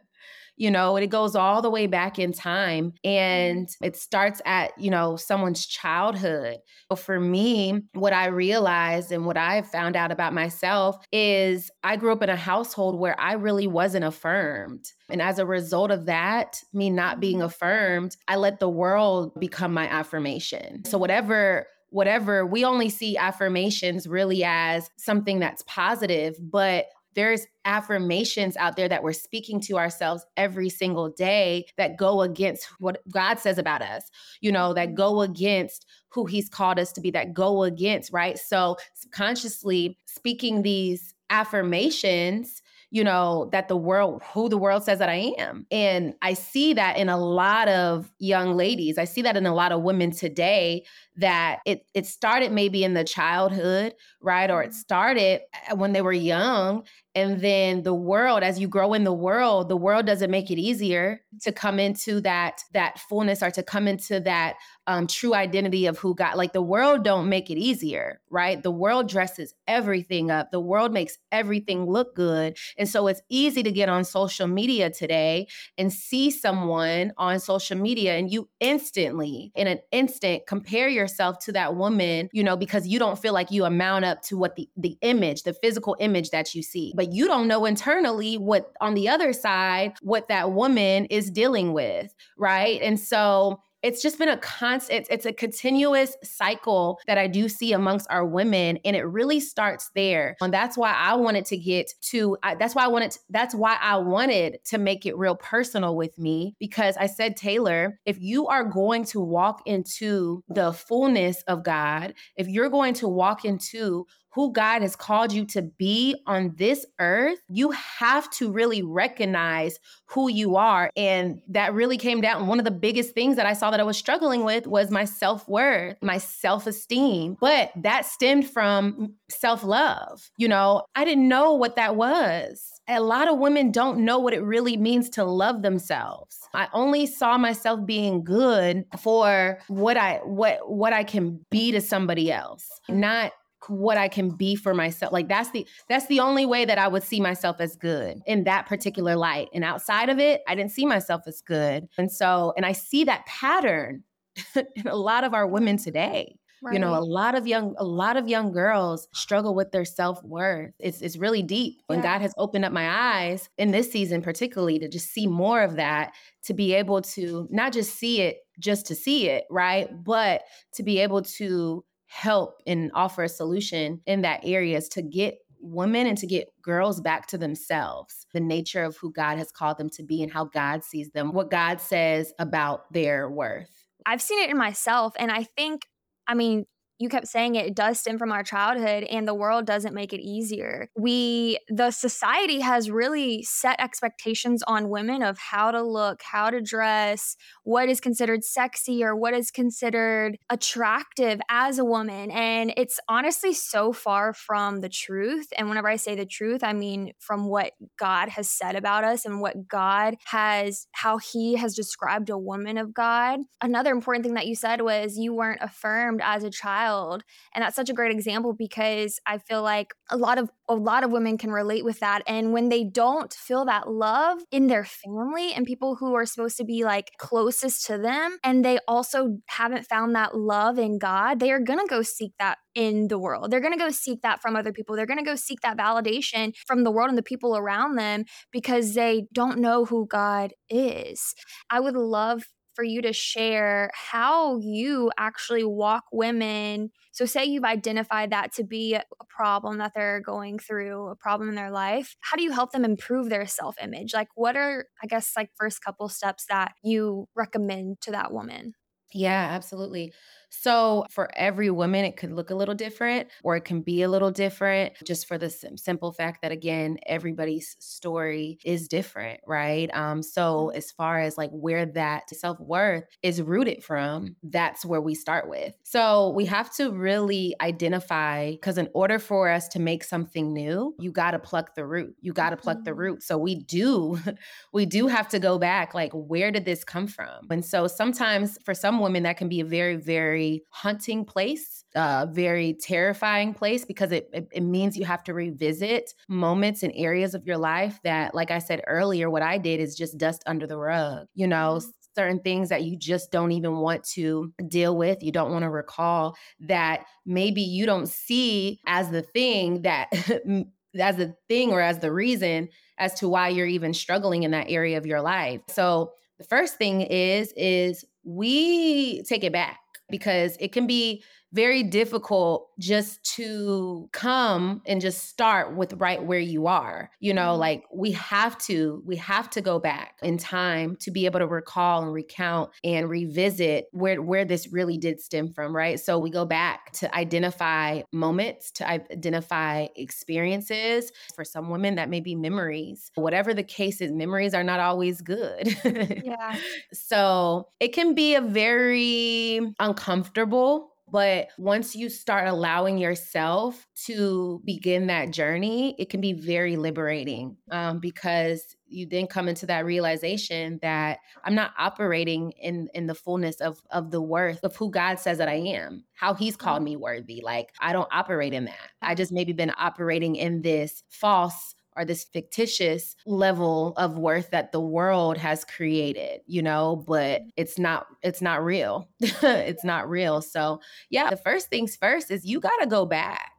you 0.62 0.70
know 0.70 0.96
it 0.96 1.08
goes 1.08 1.36
all 1.36 1.62
the 1.62 1.70
way 1.70 1.88
back 1.88 2.20
in 2.20 2.32
time 2.32 2.92
mm-hmm. 2.92 3.10
and 3.10 3.70
it 3.82 3.96
starts 3.96 4.42
at 4.46 4.72
you 4.78 4.92
know 4.92 5.16
someone's 5.16 5.66
childhood 5.66 6.58
but 6.88 7.00
for 7.00 7.20
me 7.20 7.82
what 7.94 8.14
i 8.14 8.28
realized 8.28 9.12
and 9.12 9.26
what 9.26 9.38
i've 9.38 9.68
found 9.68 9.96
out 9.96 10.12
about 10.12 10.34
myself 10.34 10.98
is 11.12 11.72
i 11.84 11.96
grew 11.96 12.12
up 12.12 12.22
in 12.22 12.30
a 12.30 12.36
household 12.36 13.00
where 13.00 13.20
i 13.20 13.34
really 13.34 13.68
wasn't 13.68 14.06
affirmed 14.06 14.86
and 15.10 15.22
as 15.22 15.40
a 15.40 15.46
result 15.46 15.90
of 15.90 16.06
that 16.06 16.62
me 16.74 16.90
not 16.90 17.20
being 17.20 17.38
mm-hmm. 17.38 17.46
affirmed 17.46 18.16
i 18.28 18.36
let 18.36 18.60
the 18.60 18.70
world 18.70 19.32
become 19.40 19.74
my 19.74 19.88
affirmation 19.88 20.86
so 20.86 20.98
whatever 20.98 21.66
whatever, 21.92 22.46
we 22.46 22.66
only 22.66 22.90
see 22.90 23.16
affirmations 23.18 24.08
really 24.08 24.44
as 24.44 24.90
something 24.98 25.40
that's 25.40 25.64
positive, 25.68 26.36
but 26.40 26.86
there's 27.14 27.46
affirmations 27.66 28.56
out 28.56 28.78
there 28.78 28.88
that 28.88 29.04
we're 29.04 29.12
speaking 29.12 29.60
to 29.60 29.78
ourselves 29.78 30.26
every 30.38 30.70
single 30.70 31.10
day 31.10 31.66
that 31.78 31.98
go 31.98 32.22
against 32.22 32.68
what 32.80 33.02
God 33.12 33.38
says 33.38 33.58
about 33.58 33.82
us, 33.82 34.10
you 34.40 34.52
know, 34.52 34.74
that 34.74 34.96
go 34.96 35.22
against 35.22 35.86
who 36.10 36.26
he's 36.26 36.48
called 36.50 36.80
us 36.80 36.94
to 36.94 37.02
be, 37.02 37.12
that 37.12 37.34
go 37.34 37.64
against, 37.64 38.14
right? 38.14 38.38
So, 38.38 38.78
subconsciously 38.96 39.98
speaking 40.06 40.62
these 40.62 41.14
affirmations 41.30 42.62
you 42.94 43.06
know, 43.06 43.50
that 43.54 43.70
the 43.70 43.78
world, 43.78 44.22
who 44.34 44.50
the 44.50 44.58
world 44.58 44.84
says 44.84 45.00
that 45.00 45.08
I 45.08 45.34
am. 45.38 45.66
And 45.72 46.14
I 46.22 46.34
see 46.34 46.74
that 46.74 46.98
in 46.98 47.08
a 47.08 47.18
lot 47.18 47.70
of 47.70 48.12
young 48.20 48.58
ladies. 48.58 48.98
I 48.98 49.06
see 49.06 49.22
that 49.22 49.38
in 49.38 49.46
a 49.46 49.56
lot 49.56 49.72
of 49.72 49.82
women 49.82 50.12
today 50.12 50.84
that 51.18 51.60
it 51.66 51.86
it 51.94 52.06
started 52.06 52.52
maybe 52.52 52.84
in 52.84 52.94
the 52.94 53.04
childhood, 53.04 53.94
right? 54.22 54.50
Or 54.50 54.64
it 54.64 54.68
mm-hmm. 54.68 54.76
started 54.76 55.42
uh, 55.70 55.76
when 55.76 55.94
they 55.94 56.02
were 56.02 56.14
young 56.14 56.84
And 57.14 57.42
then 57.42 57.84
the 57.84 57.94
world, 57.94 58.42
as 58.42 58.58
you 58.58 58.70
grow 58.70 58.94
in 58.94 59.04
the 59.04 59.12
world, 59.14 59.68
the 59.68 59.76
world 59.76 60.06
doesn't 60.06 60.32
make 60.32 60.50
it 60.50 60.58
easier 60.58 61.22
to 61.42 61.52
come 61.52 61.78
into 61.78 62.22
that 62.22 62.62
that 62.72 63.00
fullness 63.00 63.44
or 63.44 63.52
to 63.52 63.64
come 63.64 63.86
into 63.86 64.22
that 64.22 64.56
um, 64.88 65.08
true 65.08 65.34
identity 65.36 65.88
of 65.88 65.98
who 65.98 66.16
God. 66.16 66.38
Like 66.38 66.54
the 66.54 66.62
world 66.62 67.04
don't 67.04 67.28
make 67.28 67.50
it 67.50 67.58
easier, 67.58 68.22
right? 68.30 68.64
The 68.64 68.72
world 68.72 69.10
dresses 69.10 69.54
everything 69.68 70.32
up. 70.32 70.52
The 70.52 70.62
world 70.62 70.94
makes 70.94 71.18
everything 71.34 71.86
look 71.86 72.16
good, 72.16 72.56
and 72.78 72.88
so 72.88 73.08
it's 73.08 73.22
easy 73.30 73.62
to 73.62 73.72
get 73.72 73.90
on 73.90 74.06
social 74.06 74.48
media 74.48 74.90
today 74.90 75.48
and 75.78 75.92
see 75.92 76.32
someone 76.32 77.12
on 77.18 77.42
social 77.42 77.78
media, 77.78 78.16
and 78.16 78.32
you 78.32 78.48
instantly, 78.62 79.52
in 79.54 79.68
an 79.68 79.80
instant, 79.92 80.44
compare 80.48 80.88
yourself 81.02 81.40
to 81.40 81.52
that 81.52 81.76
woman, 81.76 82.30
you 82.32 82.44
know, 82.44 82.56
because 82.56 82.88
you 82.88 83.00
don't 83.00 83.20
feel 83.20 83.34
like 83.34 83.52
you 83.52 83.66
amount 83.66 84.06
up 84.06 84.22
to 84.24 84.38
what 84.38 84.56
the 84.56 84.70
the 84.78 84.98
image, 85.02 85.44
the 85.44 85.54
physical 85.54 85.96
image 86.00 86.30
that 86.30 86.56
you 86.56 86.62
see, 86.64 86.94
but 86.96 87.12
you 87.12 87.28
don't 87.28 87.48
know 87.48 87.66
internally 87.66 88.38
what 88.38 88.72
on 88.80 88.94
the 88.94 89.10
other 89.10 89.34
side 89.34 89.94
what 90.02 90.28
that 90.30 90.52
woman 90.52 91.06
is 91.06 91.30
dealing 91.30 91.74
with, 91.74 92.14
right? 92.38 92.82
And 92.82 93.00
so 93.00 93.62
it's 93.84 94.02
just 94.02 94.20
been 94.20 94.30
a 94.30 94.38
constant 94.38 95.08
it's, 95.10 95.26
a 95.26 95.34
continuous 95.34 96.16
cycle 96.24 97.00
that 97.08 97.18
i 97.18 97.28
do 97.28 97.48
see 97.48 97.74
amongst 97.74 98.08
our 98.10 98.26
women 98.26 98.78
and 98.84 98.96
it 98.96 99.04
really 99.04 99.40
starts 99.40 99.92
there. 99.96 100.36
And 100.42 100.54
that's 100.54 100.78
why 100.78 100.94
i 100.94 101.16
wanted 101.16 101.46
to 101.46 101.58
get 101.58 101.94
to 102.10 102.38
I, 102.44 102.56
that's 102.56 102.76
why 102.76 102.86
i 102.86 102.88
wanted 102.88 103.12
to, 103.12 103.20
that's 103.30 103.56
why 103.56 103.78
i 103.82 103.98
wanted 103.98 104.60
to 104.66 104.78
make 104.78 105.06
it 105.06 105.18
real 105.18 105.36
personal 105.36 105.96
with 105.96 106.18
me 106.18 106.56
because 106.60 106.98
i 106.98 107.06
said 107.06 107.38
taylor 107.38 108.00
if 108.06 108.20
you 108.20 108.48
are 108.48 108.64
going 108.64 109.06
to 109.06 109.20
walk 109.20 109.62
into 109.66 110.44
the 110.50 110.74
fullness 110.74 111.42
of 111.44 111.64
god 111.64 112.14
if 112.36 112.48
you're 112.48 112.70
going 112.70 112.94
to 112.96 113.08
walk 113.08 113.46
into 113.46 114.06
who 114.34 114.52
God 114.54 114.82
has 114.82 114.96
called 114.96 115.32
you 115.32 115.46
to 115.48 115.62
be 115.62 116.16
on 116.26 116.54
this 116.58 116.86
earth, 117.00 117.40
you 117.50 117.72
have 117.72 118.30
to 118.32 118.52
really 118.52 118.82
recognize 118.82 119.78
who 120.06 120.30
you 120.30 120.56
are. 120.56 120.90
And 120.96 121.42
that 121.50 121.74
really 121.74 121.98
came 121.98 122.22
down. 122.22 122.48
One 122.48 122.60
of 122.60 122.66
the 122.66 122.72
biggest 122.72 123.14
things 123.14 123.36
that 123.36 123.46
I 123.46 123.54
saw 123.54 123.72
that 123.72 123.80
I 123.80 123.84
was 123.84 123.98
struggling 123.98 124.44
with 124.44 124.68
was 124.68 124.90
my 124.90 125.06
self 125.06 125.48
worth, 125.48 125.98
my 126.02 126.18
self 126.18 126.68
esteem. 126.68 127.38
But 127.40 127.72
that 127.76 128.06
stemmed 128.06 128.50
from 128.50 129.16
self 129.30 129.64
love. 129.64 130.30
You 130.38 130.48
know, 130.48 130.84
I 130.96 131.06
didn't 131.06 131.28
know 131.28 131.54
what 131.54 131.76
that 131.76 131.96
was. 131.96 132.72
A 132.88 133.00
lot 133.00 133.28
of 133.28 133.38
women 133.38 133.72
don't 133.72 134.04
know 134.04 134.20
what 134.20 134.34
it 134.34 134.44
really 134.44 134.76
means 134.78 135.10
to 135.12 135.24
love 135.24 135.62
themselves. 135.62 136.38
I 136.54 136.68
only 136.74 137.06
saw 137.06 137.38
myself 137.38 137.86
being 137.86 138.24
good 138.24 138.86
for 139.00 139.60
what 139.68 139.98
I 139.98 140.20
what 140.24 140.70
what 140.70 140.94
I 140.94 141.04
can 141.04 141.46
be 141.50 141.72
to 141.72 141.82
somebody 141.82 142.32
else, 142.32 142.68
not 142.90 143.32
what 143.72 143.98
I 143.98 144.08
can 144.08 144.30
be 144.30 144.56
for 144.56 144.74
myself. 144.74 145.14
Like 145.14 145.28
that's 145.28 145.52
the 145.52 145.66
that's 145.90 146.08
the 146.08 146.20
only 146.20 146.46
way 146.46 146.66
that 146.66 146.78
I 146.78 146.88
would 146.88 147.04
see 147.04 147.20
myself 147.20 147.58
as 147.60 147.76
good 147.76 148.22
in 148.26 148.44
that 148.44 148.68
particular 148.68 149.16
light. 149.16 149.50
And 149.54 149.64
outside 149.64 150.10
of 150.10 150.20
it, 150.20 150.42
I 150.48 150.56
didn't 150.56 150.72
see 150.72 150.86
myself 150.86 151.22
as 151.26 151.42
good. 151.42 151.88
And 151.98 152.12
so 152.12 152.54
and 152.58 152.66
I 152.66 152.74
see 152.74 153.06
that 153.06 153.26
pattern 153.26 154.04
in 154.56 154.88
a 154.88 154.96
lot 154.96 155.24
of 155.24 155.34
our 155.34 155.48
women 155.48 155.78
today. 155.78 156.36
Right. 156.64 156.76
You 156.76 156.80
know, 156.80 156.94
a 156.94 157.02
lot 157.02 157.34
of 157.34 157.48
young 157.48 157.74
a 157.80 157.84
lot 157.84 158.18
of 158.18 158.28
young 158.28 158.52
girls 158.52 159.08
struggle 159.14 159.56
with 159.56 159.72
their 159.72 159.86
self-worth. 159.86 160.74
It's 160.78 161.02
it's 161.02 161.18
really 161.18 161.42
deep. 161.42 161.82
Yeah. 161.90 161.96
And 161.96 162.04
God 162.04 162.22
has 162.22 162.36
opened 162.38 162.66
up 162.66 162.72
my 162.72 162.88
eyes 162.88 163.50
in 163.58 163.72
this 163.72 163.92
season 163.92 164.22
particularly 164.22 164.78
to 164.78 164.88
just 164.88 165.10
see 165.10 165.26
more 165.26 165.64
of 165.64 165.78
that, 165.78 166.14
to 166.44 166.54
be 166.54 166.74
able 166.76 167.02
to 167.02 167.48
not 167.50 167.74
just 167.74 167.98
see 167.98 168.22
it 168.22 168.38
just 168.60 168.86
to 168.88 168.96
see 168.96 169.28
it, 169.28 169.46
right? 169.50 169.90
But 170.04 170.44
to 170.74 170.84
be 170.84 171.00
able 171.00 171.24
to 171.24 171.84
help 172.12 172.62
and 172.68 172.92
offer 172.94 173.24
a 173.24 173.30
solution 173.30 174.02
in 174.06 174.22
that 174.22 174.42
area 174.44 174.76
is 174.76 174.90
to 174.90 175.02
get 175.02 175.38
women 175.62 176.08
and 176.08 176.18
to 176.18 176.28
get 176.28 176.50
girls 176.62 177.00
back 177.00 177.26
to 177.28 177.38
themselves, 177.38 178.28
the 178.34 178.40
nature 178.42 178.84
of 178.84 178.98
who 178.98 179.14
God 179.14 179.38
has 179.38 179.50
called 179.50 179.78
them 179.78 179.90
to 179.92 180.04
be 180.04 180.22
and 180.22 180.32
how 180.32 180.44
God 180.44 180.84
sees 180.84 181.12
them, 181.12 181.32
what 181.32 181.50
God 181.50 181.80
says 181.80 182.34
about 182.38 182.92
their 182.92 183.30
worth. 183.30 183.70
I've 184.06 184.22
seen 184.22 184.44
it 184.44 184.50
in 184.50 184.58
myself. 184.58 185.14
And 185.18 185.32
I 185.32 185.44
think, 185.44 185.84
I 186.28 186.34
mean, 186.34 186.66
you 187.02 187.10
kept 187.10 187.28
saying 187.28 187.56
it, 187.56 187.66
it 187.66 187.76
does 187.76 188.00
stem 188.00 188.20
from 188.20 188.32
our 188.32 188.44
childhood 188.44 189.04
and 189.04 189.28
the 189.28 189.34
world 189.34 189.66
doesn't 189.66 189.96
make 189.96 190.14
it 190.14 190.22
easier. 190.22 190.88
We, 190.96 191.58
the 191.68 191.90
society 191.90 192.60
has 192.60 192.92
really 192.92 193.42
set 193.42 193.82
expectations 193.82 194.62
on 194.68 194.90
women 194.90 195.24
of 195.24 195.40
how 195.40 195.72
to 195.72 195.82
look, 195.82 196.22
how 196.22 196.52
to 196.52 196.62
dress, 196.62 197.36
what 197.64 197.90
is 197.90 198.00
considered 198.00 198.44
sexy 198.44 199.04
or 199.04 199.16
what 199.16 199.34
is 199.34 199.50
considered 199.50 200.38
attractive 200.52 201.42
as 201.50 201.80
a 201.80 201.86
woman. 201.86 202.30
And 202.30 202.72
it's 202.78 203.00
honestly 203.10 203.54
so 203.54 203.92
far 203.92 204.32
from 204.34 204.82
the 204.82 204.90
truth. 204.90 205.48
And 205.58 205.70
whenever 205.70 205.90
I 205.90 205.96
say 205.96 206.14
the 206.14 206.26
truth, 206.26 206.64
I 206.64 206.74
mean 206.74 207.14
from 207.18 207.48
what 207.48 207.74
God 207.98 208.30
has 208.30 208.48
said 208.48 208.76
about 208.76 209.04
us 209.04 209.26
and 209.26 209.42
what 209.42 209.68
God 209.68 210.18
has, 210.26 210.86
how 210.92 211.18
He 211.18 211.56
has 211.56 211.74
described 211.74 212.30
a 212.30 212.38
woman 212.38 212.78
of 212.78 212.94
God. 212.94 213.40
Another 213.60 213.92
important 213.92 214.24
thing 214.24 214.36
that 214.36 214.46
you 214.46 214.56
said 214.56 214.82
was 214.82 215.18
you 215.18 215.34
weren't 215.34 215.62
affirmed 215.64 216.22
as 216.24 216.44
a 216.44 216.52
child 216.52 216.91
child 216.92 217.24
and 217.54 217.64
that's 217.64 217.76
such 217.76 217.90
a 217.90 217.94
great 217.94 218.12
example 218.12 218.54
because 218.54 219.20
i 219.26 219.38
feel 219.38 219.62
like 219.62 219.94
a 220.10 220.18
lot 220.18 220.38
of 220.38 220.50
a 220.70 220.76
lot 220.76 221.04
of 221.04 221.12
women 221.12 221.38
can 221.38 221.52
relate 221.52 221.84
with 221.84 222.00
that 222.00 222.22
and 222.28 222.54
when 222.54 222.70
they 222.70 222.84
don't 222.84 223.34
feel 223.34 223.66
that 223.66 223.90
love 223.90 224.40
in 224.52 224.68
their 224.68 224.86
family 224.86 225.54
and 225.54 225.66
people 225.66 225.96
who 225.96 226.14
are 226.14 226.26
supposed 226.26 226.58
to 226.58 226.64
be 226.64 226.84
like 226.84 227.12
closest 227.18 227.86
to 227.86 227.98
them 227.98 228.38
and 228.44 228.64
they 228.64 228.80
also 228.88 229.38
haven't 229.48 229.86
found 229.86 230.16
that 230.16 230.38
love 230.38 230.80
in 230.80 230.98
god 230.98 231.40
they 231.40 231.52
are 231.52 231.60
going 231.60 231.80
to 231.80 231.88
go 231.88 232.02
seek 232.02 232.32
that 232.40 232.58
in 232.74 233.08
the 233.10 233.20
world. 233.20 233.52
They're 233.52 233.60
going 233.60 233.74
to 233.74 233.80
go 233.80 233.90
seek 233.90 234.22
that 234.22 234.42
from 234.42 234.56
other 234.56 234.72
people. 234.72 234.96
They're 234.96 235.06
going 235.06 235.20
to 235.20 235.26
go 235.26 235.36
seek 235.36 235.60
that 235.62 235.78
validation 235.78 236.54
from 236.66 236.84
the 236.84 236.92
world 236.92 237.10
and 237.10 237.18
the 237.18 237.24
people 237.24 237.58
around 237.58 237.96
them 237.96 238.24
because 238.52 238.94
they 238.94 239.26
don't 239.34 239.60
know 239.60 239.86
who 239.86 240.08
God 240.08 240.54
is. 240.70 241.36
I 241.70 241.80
would 241.80 241.96
love 241.96 242.44
for 242.82 242.86
you 242.86 243.02
to 243.04 243.14
share 243.14 243.92
how 243.94 244.58
you 244.60 245.12
actually 245.18 245.64
walk 245.64 246.06
women. 246.12 246.92
So, 247.12 247.26
say 247.26 247.46
you've 247.46 247.64
identified 247.64 248.32
that 248.32 248.54
to 248.54 248.64
be 248.64 248.96
a 248.96 249.04
problem 249.30 249.78
that 249.78 249.94
they're 249.94 250.20
going 250.22 250.58
through, 250.60 251.08
a 251.10 251.16
problem 251.16 251.50
in 251.50 251.56
their 251.56 251.72
life. 251.72 252.16
How 252.22 252.38
do 252.38 252.44
you 252.44 252.52
help 252.52 252.72
them 252.72 252.86
improve 252.86 253.30
their 253.30 253.46
self 253.46 253.76
image? 253.82 254.14
Like, 254.14 254.30
what 254.36 254.56
are, 254.58 254.88
I 255.04 255.08
guess, 255.08 255.34
like 255.36 255.52
first 255.56 255.84
couple 255.84 256.10
steps 256.10 256.46
that 256.48 256.74
you 256.84 257.28
recommend 257.36 258.02
to 258.02 258.12
that 258.12 258.32
woman? 258.34 258.74
Yeah, 259.14 259.50
absolutely. 259.52 260.14
So, 260.52 261.06
for 261.10 261.30
every 261.36 261.72
woman, 261.72 262.04
it 262.04 262.18
could 262.18 262.34
look 262.34 262.50
a 262.50 262.56
little 262.56 262.76
different 262.76 263.30
or 263.42 263.56
it 263.56 263.62
can 263.62 263.82
be 263.82 264.02
a 264.02 264.10
little 264.10 264.32
different 264.32 264.94
just 265.04 265.26
for 265.26 265.38
the 265.38 265.50
simple 265.50 266.12
fact 266.12 266.42
that, 266.42 266.52
again, 266.52 266.98
everybody's 267.06 267.78
story 267.80 268.60
is 268.66 268.90
different, 268.90 269.40
right? 269.48 269.90
Um, 269.94 270.22
so, 270.22 270.68
mm-hmm. 270.68 270.78
as 270.78 270.92
far 270.92 271.20
as 271.22 271.38
like 271.38 271.52
where 271.52 271.86
that 271.86 272.30
self 272.36 272.60
worth 272.60 273.06
is 273.24 273.42
rooted 273.42 273.82
from, 273.82 274.36
that's 274.44 274.86
where 274.86 275.00
we 275.00 275.16
start 275.16 275.50
with. 275.50 275.74
So, 275.84 276.32
we 276.36 276.46
have 276.46 276.74
to 276.76 276.92
really 276.92 277.56
identify 277.62 278.52
because, 278.52 278.78
in 278.78 278.90
order 278.94 279.20
for 279.20 279.50
us 279.50 279.70
to 279.70 279.80
make 279.80 280.04
something 280.04 280.52
new, 280.52 280.94
you 281.00 281.12
got 281.12 281.32
to 281.32 281.40
pluck 281.40 281.76
the 281.76 281.86
root. 281.86 282.14
You 282.22 282.34
got 282.34 282.50
to 282.50 282.58
pluck 282.58 282.78
mm-hmm. 282.78 282.84
the 282.84 282.94
root. 282.94 283.24
So, 283.24 283.38
we 283.38 283.56
do, 283.56 284.20
we 284.74 284.86
do 284.86 285.08
have 285.08 285.30
to 285.30 285.40
go 285.40 285.58
back 285.58 285.94
like, 285.94 286.12
where 286.12 286.52
did 286.52 286.66
this 286.66 286.84
come 286.84 287.08
from? 287.08 287.48
And 287.50 287.64
so, 287.64 287.88
sometimes 287.88 288.58
for 288.66 288.74
some 288.74 289.00
women, 289.00 289.24
that 289.24 289.38
can 289.38 289.48
be 289.48 289.62
a 289.62 289.66
very, 289.66 289.96
very 289.96 290.41
very 290.42 290.64
hunting 290.70 291.26
place, 291.26 291.84
a 291.96 292.28
very 292.32 292.74
terrifying 292.74 293.54
place 293.54 293.86
because 293.86 294.12
it, 294.12 294.30
it, 294.34 294.48
it 294.52 294.62
means 294.62 294.98
you 294.98 295.06
have 295.06 295.24
to 295.26 295.34
revisit 295.34 296.14
moments 296.28 296.84
and 296.84 296.92
areas 296.96 297.34
of 297.34 297.46
your 297.46 297.58
life 297.58 298.00
that, 298.04 298.34
like 298.34 298.52
I 298.52 298.60
said 298.60 298.82
earlier, 298.88 299.30
what 299.30 299.42
I 299.42 299.58
did 299.58 299.80
is 299.80 299.96
just 299.96 300.18
dust 300.18 300.44
under 300.46 300.66
the 300.66 300.78
rug. 300.78 301.28
You 301.36 301.48
know, 301.48 301.78
mm-hmm. 301.78 301.90
certain 302.16 302.40
things 302.40 302.70
that 302.70 302.84
you 302.84 302.98
just 302.98 303.32
don't 303.32 303.52
even 303.52 303.78
want 303.78 304.04
to 304.16 304.52
deal 304.68 304.98
with, 304.98 305.22
you 305.22 305.32
don't 305.32 305.52
want 305.52 305.64
to 305.64 305.70
recall 305.70 306.36
that 306.62 307.06
maybe 307.26 307.62
you 307.62 307.86
don't 307.86 308.08
see 308.08 308.80
as 308.88 309.12
the 309.12 309.22
thing 309.22 309.84
that 309.84 310.10
as 311.00 311.18
the 311.18 311.36
thing 311.48 311.72
or 311.72 311.82
as 311.82 312.00
the 312.00 312.12
reason 312.12 312.68
as 312.98 313.14
to 313.16 313.30
why 313.30 313.48
you're 313.48 313.68
even 313.68 313.94
struggling 313.94 314.44
in 314.44 314.52
that 314.52 314.70
area 314.70 314.98
of 314.98 315.06
your 315.06 315.22
life. 315.22 315.62
So 315.70 316.12
the 316.38 316.44
first 316.44 316.78
thing 316.78 317.02
is 317.02 317.54
is 317.56 318.04
we 318.24 319.24
take 319.24 319.44
it 319.44 319.54
back 319.54 319.81
because 320.12 320.58
it 320.60 320.72
can 320.74 320.88
be 320.88 321.24
very 321.54 321.84
difficult 321.84 322.70
just 322.80 323.24
to 323.36 324.10
come 324.12 324.82
and 324.86 325.02
just 325.02 325.28
start 325.28 325.76
with 325.76 325.94
right 325.94 326.24
where 326.24 326.40
you 326.40 326.68
are. 326.68 327.12
You 327.20 327.34
know, 327.34 327.52
mm-hmm. 327.52 327.60
like 327.60 327.84
we 327.94 328.12
have 328.12 328.58
to, 328.60 329.04
we 329.06 329.18
have 329.18 329.50
to 329.52 329.62
go 329.62 329.80
back 329.80 330.18
in 330.22 330.38
time 330.38 330.96
to 331.02 331.12
be 331.12 331.26
able 331.26 331.40
to 331.40 331.48
recall 331.48 332.04
and 332.04 332.14
recount 332.14 332.72
and 332.84 333.10
revisit 333.10 333.88
where 333.92 334.22
where 334.22 334.46
this 334.46 334.72
really 334.72 334.98
did 334.98 335.20
stem 335.20 335.54
from, 335.54 335.76
right? 335.76 336.00
So 336.00 336.20
we 336.20 336.30
go 336.30 336.46
back 336.46 336.92
to 336.94 337.14
identify 337.16 338.02
moments, 338.12 338.72
to 338.72 338.90
identify 338.90 339.88
experiences. 339.96 341.12
For 341.36 341.44
some 341.44 341.70
women, 341.70 341.96
that 341.96 342.10
may 342.10 342.20
be 342.20 342.36
memories. 342.36 343.12
Whatever 343.16 343.54
the 343.54 343.64
case 343.64 344.02
is, 344.02 344.12
memories 344.12 344.54
are 344.54 344.64
not 344.64 344.80
always 344.80 345.22
good. 345.22 345.76
yeah. 346.24 346.58
So 346.94 347.68
it 347.80 347.90
can 347.90 348.14
be 348.14 348.36
a 348.36 348.42
very 348.42 349.60
uncomfortable 349.80 350.91
But 351.12 351.50
once 351.58 351.96
you 351.96 352.10
start 352.10 352.48
allowing 352.48 352.98
yourself 352.98 353.86
to 354.06 354.62
begin 354.64 355.08
that 355.08 355.32
journey, 355.32 355.94
it 356.00 356.10
can 356.10 356.22
be 356.22 356.32
very 356.32 356.78
liberating 356.78 357.58
um, 357.70 358.00
because 358.00 358.76
you 358.88 359.06
then 359.06 359.28
come 359.28 359.48
into 359.48 359.66
that 359.66 359.86
realization 359.86 360.80
that 360.82 361.20
I'm 361.44 361.56
not 361.56 361.74
operating 361.78 362.52
in 362.52 362.90
in 362.94 363.08
the 363.08 363.16
fullness 363.16 363.62
of 363.62 363.82
of 363.92 364.12
the 364.12 364.22
worth 364.22 364.64
of 364.64 364.76
who 364.76 364.90
God 364.90 365.20
says 365.20 365.38
that 365.38 365.50
I 365.50 365.56
am, 365.56 366.06
how 366.14 366.34
He's 366.34 366.56
called 366.56 366.78
mm-hmm. 366.78 366.86
me 366.86 366.96
worthy. 366.98 367.42
Like 367.44 367.70
I 367.80 367.94
don't 367.94 368.10
operate 368.12 368.54
in 368.54 368.66
that. 368.66 368.90
I 369.02 369.16
just 369.16 369.32
maybe 369.32 369.54
been 369.54 369.74
operating 369.78 370.36
in 370.36 370.62
this 370.62 371.04
false 371.10 371.76
or 371.96 372.06
this 372.06 372.24
fictitious 372.24 373.16
level 373.26 373.94
of 373.98 374.18
worth 374.18 374.52
that 374.52 374.72
the 374.72 374.80
world 374.80 375.38
has 375.38 375.66
created 375.66 376.42
you 376.46 376.62
know 376.62 377.04
but 377.08 377.42
mm-hmm. 377.42 377.50
it's 377.58 377.78
not 377.80 378.08
it's 378.22 378.42
not 378.42 378.64
real. 378.64 379.10
It's 379.22 379.84
not 379.84 380.10
real. 380.10 380.42
So 380.42 380.82
yeah 381.10 381.30
the 381.30 381.38
first 381.38 381.70
things 381.70 381.96
first 381.96 382.32
is 382.32 382.46
you 382.46 382.60
got 382.60 382.78
to 382.82 382.88
go 382.88 383.06
back. 383.06 383.52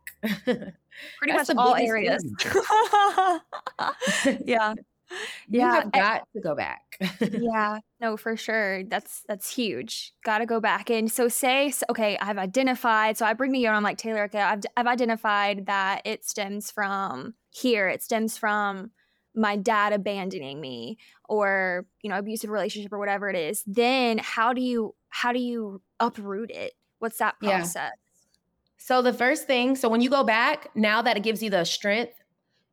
Pretty 0.44 0.72
much 1.26 1.50
all 1.56 1.74
areas. 1.74 2.24
yeah 4.44 4.74
you 5.48 5.60
yeah, 5.60 5.74
have 5.74 5.92
got 5.92 6.20
I, 6.20 6.20
to 6.34 6.40
go 6.40 6.54
back. 6.54 6.98
yeah, 7.20 7.78
no, 8.00 8.16
for 8.16 8.36
sure. 8.36 8.84
That's 8.84 9.22
that's 9.28 9.54
huge. 9.54 10.12
Got 10.24 10.38
to 10.38 10.46
go 10.46 10.60
back. 10.60 10.90
And 10.90 11.10
so 11.10 11.28
say, 11.28 11.70
so, 11.70 11.84
okay, 11.90 12.18
I've 12.18 12.38
identified. 12.38 13.16
So 13.16 13.26
I 13.26 13.32
bring 13.32 13.52
me 13.52 13.66
on. 13.66 13.74
I'm 13.74 13.82
like 13.82 13.98
Taylor. 13.98 14.24
Okay, 14.24 14.40
I've 14.40 14.60
I've 14.76 14.86
identified 14.86 15.66
that 15.66 16.02
it 16.04 16.24
stems 16.24 16.70
from 16.70 17.34
here. 17.50 17.88
It 17.88 18.02
stems 18.02 18.38
from 18.38 18.90
my 19.34 19.56
dad 19.56 19.92
abandoning 19.92 20.60
me, 20.60 20.98
or 21.28 21.86
you 22.02 22.10
know, 22.10 22.18
abusive 22.18 22.50
relationship, 22.50 22.92
or 22.92 22.98
whatever 22.98 23.28
it 23.28 23.36
is. 23.36 23.62
Then 23.66 24.18
how 24.18 24.52
do 24.52 24.60
you 24.60 24.94
how 25.08 25.32
do 25.32 25.38
you 25.38 25.82
uproot 26.00 26.50
it? 26.50 26.72
What's 26.98 27.18
that 27.18 27.38
process? 27.40 27.74
Yeah. 27.74 27.90
So 28.78 29.00
the 29.00 29.12
first 29.12 29.46
thing, 29.46 29.76
so 29.76 29.88
when 29.88 30.00
you 30.00 30.10
go 30.10 30.24
back, 30.24 30.68
now 30.74 31.02
that 31.02 31.16
it 31.16 31.22
gives 31.22 31.40
you 31.40 31.50
the 31.50 31.64
strength 31.64 32.14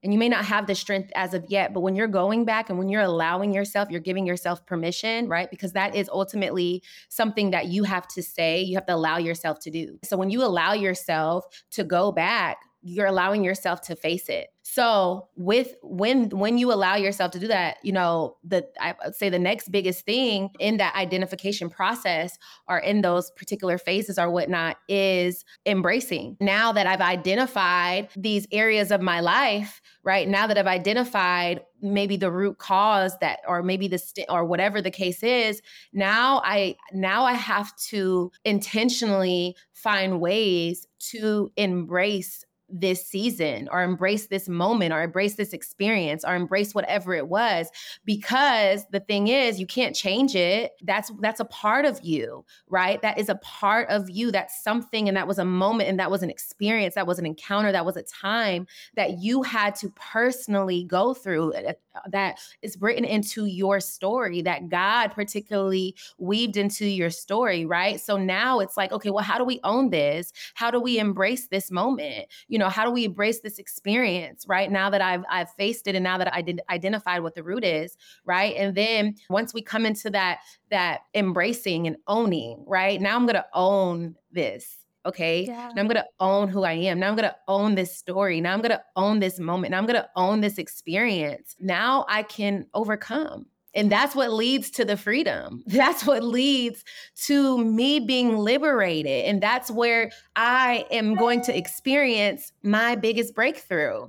and 0.04 0.14
you 0.14 0.20
may 0.20 0.30
not 0.30 0.46
have 0.46 0.68
the 0.68 0.76
strength 0.76 1.12
as 1.16 1.34
of 1.34 1.46
yet 1.50 1.74
but 1.74 1.82
when 1.82 1.96
you're 1.96 2.08
going 2.08 2.46
back 2.46 2.70
and 2.70 2.78
when 2.78 2.90
you're 2.90 3.02
allowing 3.02 3.54
yourself 3.54 3.90
you're 3.90 4.00
giving 4.00 4.26
yourself 4.26 4.66
permission 4.66 5.28
right? 5.28 5.50
Because 5.50 5.74
that 5.74 5.96
is 5.96 6.10
ultimately 6.10 6.82
something 7.10 7.52
that 7.52 7.68
you 7.68 7.84
have 7.84 8.08
to 8.10 8.24
say 8.24 8.62
you 8.62 8.76
have 8.76 8.86
to 8.86 8.96
allow 8.96 9.18
yourself 9.18 9.60
to 9.60 9.72
do. 9.72 10.00
So 10.04 10.18
when 10.18 10.30
you 10.30 10.44
allow 10.44 10.74
yourself 10.74 11.46
to 11.72 11.84
go 11.84 12.12
back 12.12 12.58
you're 12.82 13.08
allowing 13.08 13.44
yourself 13.44 13.82
to 13.82 13.96
face 13.96 14.30
it. 14.30 14.50
So 14.72 15.30
with 15.36 15.76
when 15.82 16.30
when 16.30 16.60
you 16.60 16.72
allow 16.72 16.96
yourself 16.96 17.32
to 17.32 17.39
do 17.39 17.48
that 17.48 17.78
you 17.84 17.92
know 17.92 18.38
the 18.44 18.68
i 18.80 18.94
would 19.04 19.15
say 19.15 19.28
the 19.28 19.39
next 19.39 19.72
biggest 19.72 20.06
thing 20.06 20.52
in 20.60 20.78
that 20.78 20.96
identification 20.96 21.72
process 21.72 22.38
or 22.68 22.78
in 22.78 23.02
those 23.02 23.32
particular 23.32 23.80
phases 23.80 24.20
or 24.20 24.30
whatnot 24.30 24.78
is 24.88 25.44
embracing. 25.65 26.38
Now 26.39 26.72
that 26.74 26.86
i've 26.86 27.02
identified 27.02 28.10
these 28.15 28.46
areas 28.52 28.92
of 28.92 29.02
my 29.02 29.22
life 29.22 29.82
right 30.04 30.28
now 30.28 30.46
that 30.46 30.58
i've 30.58 30.68
identified 30.68 31.62
maybe 31.82 32.15
the 32.15 32.32
root 32.32 32.60
cause 32.60 33.18
that 33.22 33.39
or 33.48 33.63
maybe 33.63 33.88
the 33.88 33.98
st- 33.98 34.28
or 34.30 34.46
whatever 34.46 34.82
the 34.82 34.92
case 34.92 35.24
is 35.24 35.62
now 35.94 36.42
i 36.44 36.76
now 36.94 37.24
i 37.24 37.34
have 37.34 37.76
to 37.78 38.32
intentionally 38.46 39.56
find 39.74 40.20
ways 40.20 40.86
to 41.00 41.50
embrace 41.56 42.44
this 42.72 43.06
season 43.06 43.68
or 43.72 43.84
embrace 43.84 44.28
this 44.28 44.48
moment 44.48 44.94
or 44.94 45.02
embrace 45.02 45.36
this 45.36 45.54
experience 45.54 46.24
or 46.26 46.36
embrace 46.36 46.74
whatever 46.74 47.14
it 47.14 47.28
was 47.28 47.70
because 48.06 48.86
the 48.92 49.00
thing 49.00 49.28
is 49.28 49.60
you 49.60 49.68
can't 49.68 49.96
change 49.96 50.36
it. 50.36 50.72
That's 50.84 51.12
that's 51.20 51.40
a 51.40 51.46
part 51.46 51.86
of 51.86 52.00
you 52.04 52.46
right? 52.70 53.02
That 53.02 53.18
is 53.18 53.30
a 53.30 53.36
part 53.36 53.90
of 53.90 54.10
you. 54.10 54.32
That's 54.32 54.64
something 54.64 55.08
and 55.08 55.18
that 55.18 55.28
was 55.28 55.40
a 55.40 55.46
moment 55.46 55.90
and 55.90 56.00
that 56.00 56.12
was 56.12 56.24
an 56.24 56.30
experience 56.30 56.96
that 56.96 57.08
was 57.08 57.20
an 57.20 57.26
encounter 57.26 57.72
that 57.72 57.86
was 57.86 57.98
a 57.98 58.04
time 58.04 58.68
that 58.96 59.20
you 59.20 59.44
had 59.44 59.76
to 59.76 59.90
personally 59.92 60.84
go 60.84 61.14
through 61.14 61.54
uh, 61.54 61.74
that 62.10 62.39
is 62.62 62.78
written 62.80 63.06
into 63.06 63.45
your 63.45 63.80
story 63.80 64.41
that 64.41 64.69
God 64.69 65.10
particularly 65.10 65.95
weaved 66.17 66.58
into 66.58 66.86
your 66.86 67.10
story 67.10 67.65
right 67.65 67.99
so 67.99 68.17
now 68.17 68.60
it's 68.60 68.78
like 68.78 68.91
okay 68.91 69.10
well 69.10 69.23
how 69.23 69.38
do 69.38 69.43
we 69.43 69.60
own 69.63 69.89
this 69.89 70.32
how 70.54 70.71
do 70.71 70.80
we 70.80 70.99
embrace 70.99 71.47
this 71.47 71.71
moment 71.71 72.28
you 72.47 72.58
know, 72.58 72.69
how 72.69 72.86
do 72.86 72.91
we 72.91 73.06
embrace 73.06 73.39
this 73.41 73.60
experience, 73.60 74.45
right? 74.47 74.71
Now 74.71 74.89
that 74.89 75.02
I've 75.02 75.23
I've 75.30 75.52
faced 75.52 75.88
it 75.88 75.95
and 75.95 76.04
now 76.04 76.17
that 76.17 76.34
I 76.34 76.41
did 76.41 76.62
identified 76.69 77.21
what 77.21 77.36
the 77.36 77.43
root 77.43 77.63
is, 77.63 77.97
right? 78.25 78.56
And 78.56 78.75
then 78.75 79.15
once 79.30 79.54
we 79.54 79.62
come 79.62 79.86
into 79.86 80.10
that 80.12 80.39
that 80.71 81.02
embracing 81.13 81.88
and 81.88 81.97
owning, 82.08 82.63
right? 82.67 82.99
Now 82.99 83.15
I'm 83.15 83.25
going 83.25 83.36
to 83.36 83.45
own 83.54 84.15
this. 84.32 84.78
Okay. 85.06 85.46
Yeah. 85.46 85.72
Now 85.76 85.82
I'm 85.82 85.88
going 85.88 85.96
to 85.96 86.08
own 86.20 86.50
who 86.50 86.64
I 86.64 86.74
am. 86.74 87.00
Now 87.00 87.10
I'm 87.10 87.16
going 87.16 87.30
to 87.30 87.36
own 87.48 87.76
this 87.76 87.96
story. 87.96 88.42
Now 88.42 88.54
I'm 88.54 88.62
going 88.62 88.72
to 88.72 88.84
own 88.96 89.20
this 89.20 89.40
moment. 89.40 89.72
Now 89.72 89.78
I'm 89.78 89.86
going 89.86 90.02
to 90.02 90.10
own 90.16 90.42
this 90.42 90.58
experience. 90.58 91.56
Now 91.60 92.06
I 92.10 92.24
can 92.24 92.66
overcome 92.74 93.46
and 93.74 93.92
that's 93.92 94.16
what 94.16 94.34
leads 94.34 94.72
to 94.72 94.86
the 94.86 94.98
freedom. 94.98 95.64
That's 95.68 96.06
what 96.06 96.24
leads 96.24 96.84
to 97.26 97.64
me 97.64 98.00
being 98.00 98.38
liberated. 98.38 99.26
And 99.26 99.42
that's 99.42 99.70
where 99.70 100.12
I 100.36 100.86
am 100.92 101.16
going 101.16 101.42
to 101.42 101.56
experience 101.56 102.52
my 102.64 102.96
biggest 102.96 103.36
breakthrough. 103.36 104.08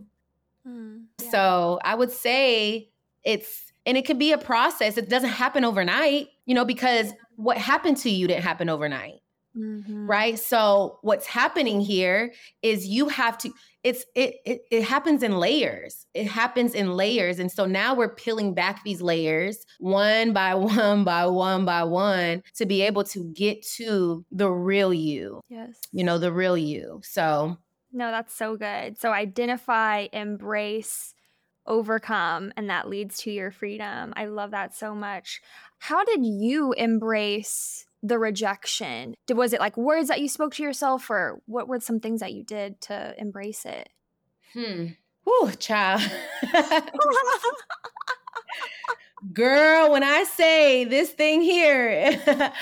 Mm, 0.66 1.04
yeah. 1.20 1.30
So 1.30 1.78
I 1.84 1.94
would 1.94 2.10
say 2.10 2.90
it's, 3.22 3.72
and 3.86 3.96
it 3.96 4.06
could 4.06 4.18
be 4.18 4.32
a 4.32 4.38
process. 4.38 4.96
It 4.96 5.08
doesn't 5.08 5.30
happen 5.30 5.64
overnight, 5.64 6.28
you 6.46 6.54
know, 6.54 6.64
because 6.64 7.12
what 7.36 7.56
happened 7.56 7.98
to 7.98 8.10
you 8.10 8.26
didn't 8.26 8.42
happen 8.42 8.68
overnight. 8.68 9.19
Mm-hmm. 9.56 10.08
Right. 10.08 10.38
So 10.38 10.98
what's 11.02 11.26
happening 11.26 11.80
here 11.80 12.32
is 12.62 12.86
you 12.86 13.08
have 13.08 13.36
to, 13.38 13.50
it's 13.82 14.04
it, 14.14 14.36
it 14.44 14.60
it 14.70 14.84
happens 14.84 15.22
in 15.22 15.38
layers. 15.38 16.06
It 16.14 16.26
happens 16.26 16.74
in 16.74 16.92
layers. 16.92 17.38
And 17.38 17.50
so 17.50 17.64
now 17.64 17.94
we're 17.94 18.14
peeling 18.14 18.54
back 18.54 18.84
these 18.84 19.00
layers 19.00 19.64
one 19.78 20.32
by 20.32 20.54
one 20.54 21.04
by 21.04 21.26
one 21.26 21.64
by 21.64 21.84
one 21.84 22.42
to 22.56 22.66
be 22.66 22.82
able 22.82 23.04
to 23.04 23.24
get 23.32 23.62
to 23.76 24.24
the 24.30 24.50
real 24.50 24.92
you 24.92 25.40
yes 25.48 25.80
you 25.92 26.04
know 26.04 26.18
the 26.18 26.32
real 26.32 26.56
you. 26.56 27.00
So 27.02 27.56
no 27.92 28.10
that's 28.10 28.34
so 28.34 28.56
good. 28.56 29.00
So 29.00 29.12
identify 29.12 30.06
embrace 30.12 31.14
overcome 31.66 32.52
and 32.56 32.68
that 32.68 32.88
leads 32.88 33.18
to 33.18 33.30
your 33.30 33.50
freedom. 33.50 34.12
I 34.16 34.26
love 34.26 34.50
that 34.50 34.74
so 34.74 34.94
much. 34.94 35.40
How 35.78 36.04
did 36.04 36.24
you 36.24 36.72
embrace 36.72 37.86
the 38.02 38.18
rejection? 38.18 39.14
Was 39.32 39.52
it 39.52 39.60
like 39.60 39.76
words 39.76 40.08
that 40.08 40.20
you 40.20 40.28
spoke 40.28 40.54
to 40.54 40.62
yourself, 40.62 41.10
or 41.10 41.40
what 41.46 41.68
were 41.68 41.80
some 41.80 42.00
things 42.00 42.20
that 42.20 42.32
you 42.32 42.44
did 42.44 42.80
to 42.82 43.14
embrace 43.18 43.64
it? 43.64 43.88
Hmm. 44.54 44.86
Whew, 45.24 45.52
child. 45.58 46.02
Girl, 49.32 49.92
when 49.92 50.02
I 50.02 50.24
say 50.24 50.84
this 50.84 51.10
thing 51.10 51.42
here, 51.42 52.18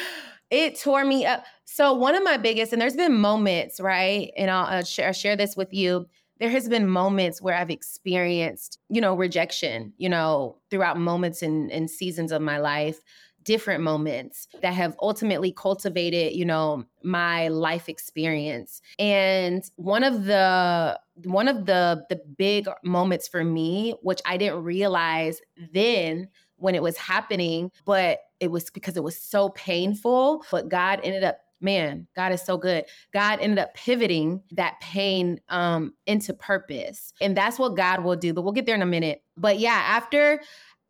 it 0.50 0.80
tore 0.80 1.04
me 1.04 1.24
up. 1.24 1.44
So 1.64 1.92
one 1.92 2.16
of 2.16 2.24
my 2.24 2.36
biggest, 2.36 2.72
and 2.72 2.82
there's 2.82 2.96
been 2.96 3.14
moments, 3.14 3.78
right? 3.78 4.32
And 4.36 4.50
I'll, 4.50 4.66
I'll, 4.66 4.84
share, 4.84 5.06
I'll 5.06 5.12
share 5.12 5.36
this 5.36 5.56
with 5.56 5.72
you. 5.72 6.08
There 6.40 6.50
has 6.50 6.68
been 6.68 6.88
moments 6.88 7.40
where 7.40 7.54
I've 7.54 7.70
experienced, 7.70 8.78
you 8.88 9.00
know, 9.00 9.14
rejection, 9.14 9.92
you 9.96 10.08
know, 10.08 10.56
throughout 10.70 10.98
moments 10.98 11.42
and, 11.42 11.70
and 11.70 11.88
seasons 11.88 12.32
of 12.32 12.42
my 12.42 12.58
life 12.58 13.00
different 13.48 13.82
moments 13.82 14.46
that 14.60 14.74
have 14.74 14.94
ultimately 15.00 15.50
cultivated, 15.50 16.34
you 16.34 16.44
know, 16.44 16.84
my 17.02 17.48
life 17.48 17.88
experience. 17.88 18.82
And 18.98 19.64
one 19.76 20.04
of 20.04 20.24
the 20.24 21.00
one 21.24 21.48
of 21.48 21.64
the 21.64 22.04
the 22.10 22.20
big 22.36 22.68
moments 22.84 23.26
for 23.26 23.42
me, 23.42 23.94
which 24.02 24.20
I 24.26 24.36
didn't 24.36 24.64
realize 24.64 25.40
then 25.72 26.28
when 26.56 26.74
it 26.74 26.82
was 26.82 26.98
happening, 26.98 27.70
but 27.86 28.18
it 28.38 28.50
was 28.50 28.68
because 28.68 28.98
it 28.98 29.02
was 29.02 29.18
so 29.18 29.48
painful, 29.48 30.44
but 30.50 30.68
God 30.68 31.00
ended 31.02 31.24
up 31.24 31.38
man, 31.60 32.06
God 32.14 32.30
is 32.32 32.42
so 32.42 32.56
good. 32.56 32.84
God 33.12 33.40
ended 33.40 33.58
up 33.58 33.74
pivoting 33.74 34.42
that 34.52 34.78
pain 34.80 35.40
um, 35.48 35.92
into 36.06 36.32
purpose. 36.32 37.12
And 37.20 37.36
that's 37.36 37.58
what 37.58 37.76
God 37.76 38.04
will 38.04 38.14
do. 38.14 38.32
But 38.32 38.42
we'll 38.42 38.52
get 38.52 38.64
there 38.64 38.76
in 38.76 38.82
a 38.82 38.86
minute. 38.86 39.22
But 39.36 39.58
yeah, 39.58 39.82
after 39.84 40.40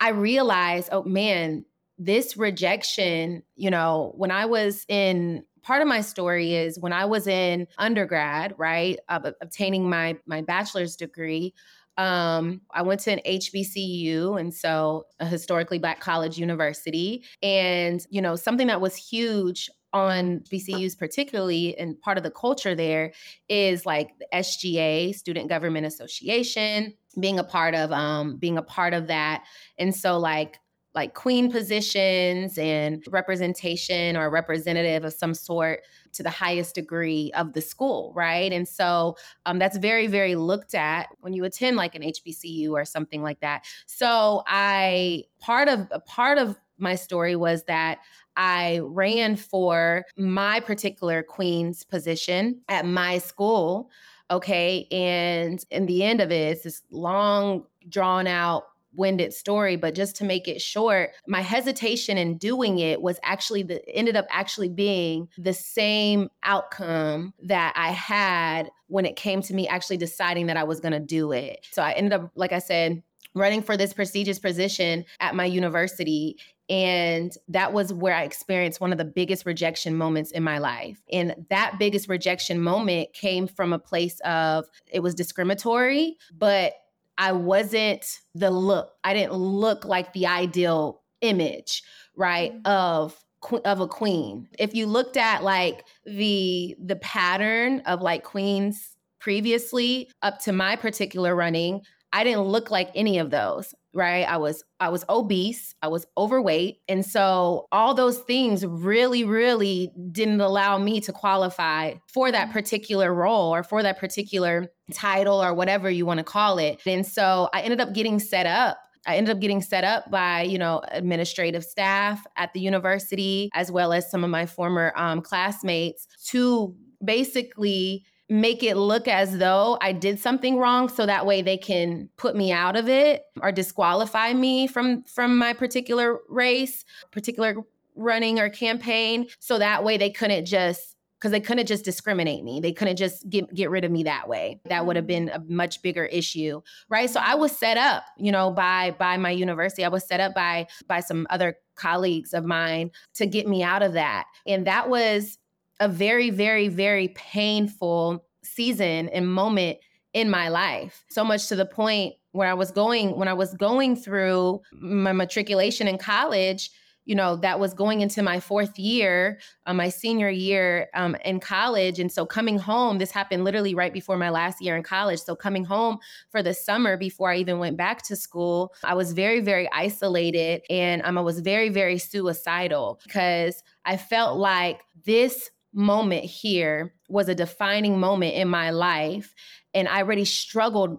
I 0.01 0.11
realized, 0.11 0.91
oh 0.93 1.03
man, 1.03 1.65
this 1.99 2.37
rejection, 2.37 3.43
you 3.57 3.71
know, 3.71 4.13
when 4.17 4.31
I 4.31 4.47
was 4.47 4.85
in 4.89 5.45
part 5.63 5.83
of 5.83 5.89
my 5.89 6.01
story 6.01 6.55
is 6.55 6.79
when 6.79 6.93
I 6.93 7.05
was 7.05 7.27
in 7.27 7.67
undergrad, 7.77 8.55
right, 8.57 8.99
uh, 9.09 9.33
obtaining 9.41 9.89
my 9.89 10.17
my 10.27 10.43
bachelor's 10.43 10.97
degree, 10.97 11.55
um, 11.99 12.61
I 12.71 12.83
went 12.83 13.01
to 13.01 13.13
an 13.13 13.21
HBCU, 13.27 14.39
and 14.39 14.55
so 14.55 15.07
a 15.19 15.27
historically 15.27 15.81
black 15.81 16.01
college 16.01 16.39
university. 16.39 17.25
And, 17.43 18.07
you 18.09 18.23
know, 18.23 18.37
something 18.37 18.69
that 18.69 18.81
was 18.81 18.95
huge 18.95 19.69
on 19.93 20.41
HBCUs, 20.41 20.97
particularly, 20.97 21.77
and 21.77 22.01
part 22.01 22.17
of 22.17 22.23
the 22.23 22.31
culture 22.31 22.75
there 22.75 23.13
is 23.49 23.85
like 23.85 24.11
the 24.19 24.29
SGA, 24.33 25.15
Student 25.15 25.49
Government 25.49 25.87
Association, 25.87 26.95
being 27.19 27.41
a 27.41 27.45
part 27.45 27.75
of 27.75 27.91
um, 27.91 28.37
being 28.37 28.59
a 28.59 28.63
part 28.63 28.95
of 28.95 29.09
that. 29.09 29.45
And 29.77 29.95
so, 29.95 30.19
like, 30.19 30.61
like 30.95 31.15
queen 31.15 31.51
positions 31.51 32.59
and 32.59 33.05
representation 33.09 34.17
or 34.17 34.31
representative 34.31 35.05
of 35.05 35.13
some 35.13 35.35
sort 35.35 35.81
to 36.13 36.23
the 36.23 36.31
highest 36.31 36.75
degree 36.75 37.31
of 37.37 37.53
the 37.53 37.61
school, 37.61 38.13
right? 38.17 38.53
And 38.53 38.67
so 38.67 39.17
um, 39.47 39.59
that's 39.59 39.77
very, 39.77 40.07
very 40.07 40.35
looked 40.35 40.75
at 40.75 41.09
when 41.21 41.33
you 41.33 41.45
attend 41.45 41.77
like 41.77 41.95
an 41.95 42.03
HBCU 42.03 42.71
or 42.71 42.85
something 42.85 43.23
like 43.23 43.41
that. 43.41 43.65
So 43.87 44.43
I 44.47 45.25
part 45.41 45.69
of 45.69 45.87
a 45.91 46.01
part 46.01 46.39
of 46.39 46.59
my 46.79 46.95
story 46.95 47.37
was 47.37 47.65
that 47.65 47.99
I 48.37 48.81
ran 48.83 49.37
for 49.37 50.05
my 50.17 50.61
particular 50.61 51.23
queen's 51.23 51.85
position 51.85 52.61
at 52.69 52.87
my 52.87 53.19
school. 53.19 53.91
Okay. 54.31 54.87
And 54.91 55.63
in 55.71 55.87
the 55.87 56.05
end 56.05 56.21
of 56.21 56.31
it, 56.31 56.53
it's 56.53 56.63
this 56.63 56.83
long, 56.91 57.65
drawn 57.89 58.27
out 58.27 58.65
winded 58.95 59.33
story, 59.33 59.77
but 59.77 59.95
just 59.95 60.17
to 60.17 60.25
make 60.25 60.49
it 60.49 60.61
short, 60.61 61.11
my 61.27 61.41
hesitation 61.41 62.19
in 62.19 62.39
doing 62.39 62.79
it 62.79 63.01
was 63.01 63.19
actually 63.23 63.63
the 63.63 63.87
ended 63.89 64.17
up 64.17 64.27
actually 64.31 64.69
being 64.69 65.29
the 65.37 65.55
same 65.55 66.29
outcome 66.43 67.33
that 67.43 67.73
I 67.77 67.91
had 67.91 68.71
when 68.89 69.07
it 69.07 69.17
came 69.17 69.43
to 69.43 69.55
me 69.55 69.69
actually 69.69 69.99
deciding 69.99 70.47
that 70.47 70.57
I 70.57 70.65
was 70.65 70.81
going 70.81 70.93
to 70.93 71.01
do 71.01 71.33
it. 71.33 71.67
So 71.71 71.83
I 71.83 71.93
ended 71.93 72.13
up, 72.15 72.31
like 72.35 72.53
I 72.53 72.59
said, 72.59 73.03
running 73.35 73.63
for 73.63 73.77
this 73.77 73.93
prestigious 73.93 74.39
position 74.39 75.05
at 75.21 75.35
my 75.35 75.45
university. 75.45 76.39
And 76.71 77.33
that 77.49 77.73
was 77.73 77.93
where 77.93 78.15
I 78.15 78.25
experienced 78.25 78.81
one 78.81 78.93
of 78.93 78.99
the 78.99 79.05
biggest 79.05 79.47
rejection 79.47 79.97
moments 79.97 80.33
in 80.33 80.43
my 80.43 80.59
life. 80.59 81.01
And 81.11 81.47
that 81.51 81.77
biggest 81.79 82.09
rejection 82.09 82.61
moment 82.61 83.13
came 83.15 83.47
from 83.47 83.73
a 83.73 83.79
place 83.79 84.21
of 84.21 84.67
it 84.91 85.01
was 85.01 85.15
discriminatory, 85.15 86.17
but 86.37 86.75
I 87.19 87.33
wasn't 87.33 88.07
the 88.35 88.51
look. 88.51 88.93
I 89.03 89.13
didn't 89.13 89.35
look 89.35 89.85
like 89.85 90.13
the 90.13 90.29
ideal 90.29 91.03
image, 91.21 91.83
right, 92.17 92.53
mm-hmm. 92.53 92.67
of 92.67 93.19
of 93.65 93.81
a 93.81 93.89
queen. 93.89 94.49
If 94.59 94.75
you 94.75 94.87
looked 94.87 95.17
at 95.17 95.43
like 95.43 95.85
the 96.07 96.77
the 96.83 96.97
pattern 96.97 97.81
of 97.81 98.01
like 98.01 98.25
queens 98.25 98.97
previously 99.21 100.11
up 100.23 100.39
to 100.41 100.53
my 100.53 100.77
particular 100.77 101.35
running, 101.35 101.83
I 102.13 102.25
didn't 102.25 102.43
look 102.43 102.71
like 102.71 102.91
any 102.95 103.19
of 103.19 103.31
those, 103.31 103.75
right? 103.93 104.23
I 104.23 104.39
was 104.39 104.65
I 104.81 104.89
was 104.89 105.05
obese, 105.09 105.75
I 105.83 105.89
was 105.89 106.07
overweight, 106.17 106.79
and 106.89 107.05
so 107.05 107.67
all 107.71 107.95
those 107.95 108.19
things 108.19 108.65
really 108.65 109.25
really 109.25 109.93
didn't 110.11 110.41
allow 110.41 110.79
me 110.79 111.01
to 111.03 111.13
qualify 111.13 111.95
for 112.07 112.33
that 112.33 112.53
particular 112.53 113.13
role 113.13 113.55
or 113.55 113.63
for 113.63 113.83
that 113.83 113.99
particular 113.99 114.69
title 114.93 115.43
or 115.43 115.53
whatever 115.53 115.91
you 115.91 116.07
want 116.07 116.19
to 116.19 116.25
call 116.25 116.59
it. 116.59 116.81
And 116.87 117.07
so 117.07 117.51
I 117.53 117.61
ended 117.61 117.81
up 117.81 117.93
getting 117.93 118.19
set 118.19 118.47
up 118.47 118.79
I 119.07 119.17
ended 119.17 119.35
up 119.35 119.41
getting 119.41 119.63
set 119.63 119.85
up 119.85 120.11
by, 120.11 120.43
you 120.43 120.59
know, 120.59 120.83
administrative 120.91 121.65
staff 121.65 122.27
at 122.37 122.53
the 122.53 122.61
university, 122.61 123.49
as 123.55 123.73
well 123.73 123.95
as 123.95 124.11
some 124.11 124.23
of 124.23 124.29
my 124.29 124.45
former 124.45 124.93
um, 124.97 125.23
classmates 125.23 126.07
to 126.27 126.75
basically 127.03 128.05
make 128.29 128.63
it 128.63 128.77
look 128.77 129.09
as 129.09 129.39
though 129.39 129.79
I 129.81 129.93
did 129.93 130.21
something 130.21 130.59
wrong 130.59 130.89
so 130.89 131.07
that 131.07 131.27
way 131.27 131.43
they 131.43 131.57
can 131.57 132.09
put 132.17 132.37
me 132.37 132.53
out 132.53 132.77
of 132.77 132.89
it 132.89 133.25
or 133.41 133.53
disqualify 133.53 134.35
me 134.35 134.67
from 134.67 135.03
from 135.05 135.39
my 135.39 135.53
particular 135.53 136.19
race, 136.29 136.85
particular 137.11 137.57
running 137.97 138.39
or 138.39 138.49
campaign 138.49 139.27
so 139.41 139.59
that 139.59 139.83
way 139.83 139.97
they 139.97 140.11
couldn't 140.11 140.45
just 140.45 140.97
because 141.19 141.33
they 141.33 141.41
couldn't 141.41 141.67
just 141.67 141.85
discriminate 141.85 142.45
me. 142.45 142.61
They 142.61 142.73
couldn't 142.73 142.97
just 142.97 143.29
get, 143.29 143.53
get 143.53 143.71
rid 143.71 143.85
of 143.85 143.91
me 143.91 144.05
that 144.05 144.29
way. 144.29 144.61
That 144.67 144.87
would 144.87 144.95
have 144.95 145.07
been 145.07 145.31
a 145.31 145.41
much 145.49 145.83
bigger 145.83 146.05
issue, 146.05 146.61
right? 146.89 147.11
So 147.11 147.19
I 147.21 147.35
was 147.35 147.51
set 147.51 147.77
up, 147.77 148.05
you 148.17 148.31
know, 148.31 148.53
by 148.53 148.95
by 148.99 149.17
my 149.17 149.31
university. 149.31 149.85
I 149.85 149.89
was 149.89 150.07
set 150.07 150.21
up 150.21 150.35
by 150.35 150.69
by 150.87 151.01
some 151.01 151.27
other 151.31 151.57
colleagues 151.75 152.35
of 152.35 152.45
mine 152.45 152.91
to 153.15 153.27
get 153.27 153.47
me 153.47 153.63
out 153.63 153.83
of 153.83 153.95
that. 153.95 154.27
And 154.47 154.67
that 154.67 154.89
was 154.89 155.38
a 155.81 155.89
very, 155.89 156.31
very, 156.31 156.69
very 156.69 157.09
painful 157.09 158.25
season 158.43 159.09
and 159.11 159.33
moment 159.33 159.79
in 160.15 160.31
my 160.31 160.49
life. 160.49 161.05
So 161.11 161.25
much 161.25 161.49
to 161.49 161.57
the 161.57 161.67
point 161.67 162.15
where 162.33 162.49
I 162.49 162.55
was 162.55 162.71
going, 162.71 163.17
when 163.17 163.29
I 163.29 163.35
was 163.35 163.55
going 163.55 163.97
through 163.97 164.61
my 164.73 165.13
matriculation 165.13 165.89
in 165.89 165.99
college, 165.99 166.71
you 167.05 167.15
know, 167.15 167.37
that 167.37 167.59
was 167.59 167.73
going 167.73 168.03
into 168.03 168.23
my 168.23 168.39
fourth 168.39 168.79
year, 168.79 169.41
uh, 169.65 169.73
my 169.73 169.89
senior 169.89 170.29
year 170.29 170.89
um, 170.93 171.17
in 171.25 171.41
college. 171.41 171.99
And 171.99 172.13
so 172.13 172.27
coming 172.27 172.59
home, 172.59 172.99
this 172.99 173.11
happened 173.11 173.45
literally 173.45 173.75
right 173.75 173.95
before 173.95 174.19
my 174.19 174.29
last 174.29 174.61
year 174.61 174.77
in 174.77 174.83
college. 174.83 175.21
So 175.21 175.35
coming 175.35 175.65
home 175.65 175.99
for 176.29 176.43
the 176.43 176.53
summer 176.53 176.99
before 176.99 177.31
I 177.31 177.37
even 177.37 177.59
went 177.59 177.79
back 177.79 178.03
to 178.09 178.17
school, 178.17 178.75
I 178.85 178.93
was 178.93 179.13
very, 179.13 179.41
very 179.41 179.71
isolated 179.73 180.61
and 180.69 181.01
um, 181.03 181.17
I 181.17 181.23
was 181.23 181.41
very, 181.41 181.71
very 181.71 181.97
suicidal 181.97 183.01
because 183.03 183.63
I 183.87 183.97
felt 183.97 184.37
like 184.37 184.83
this 185.07 185.51
moment 185.79 186.25
here 186.25 186.93
was 187.09 187.29
a 187.29 187.35
defining 187.35 187.99
moment 188.01 188.35
in 188.35 188.49
my 188.49 188.71
life. 188.71 189.35
And 189.73 189.89
I 189.89 189.99
already 190.03 190.25
struggled 190.25 190.99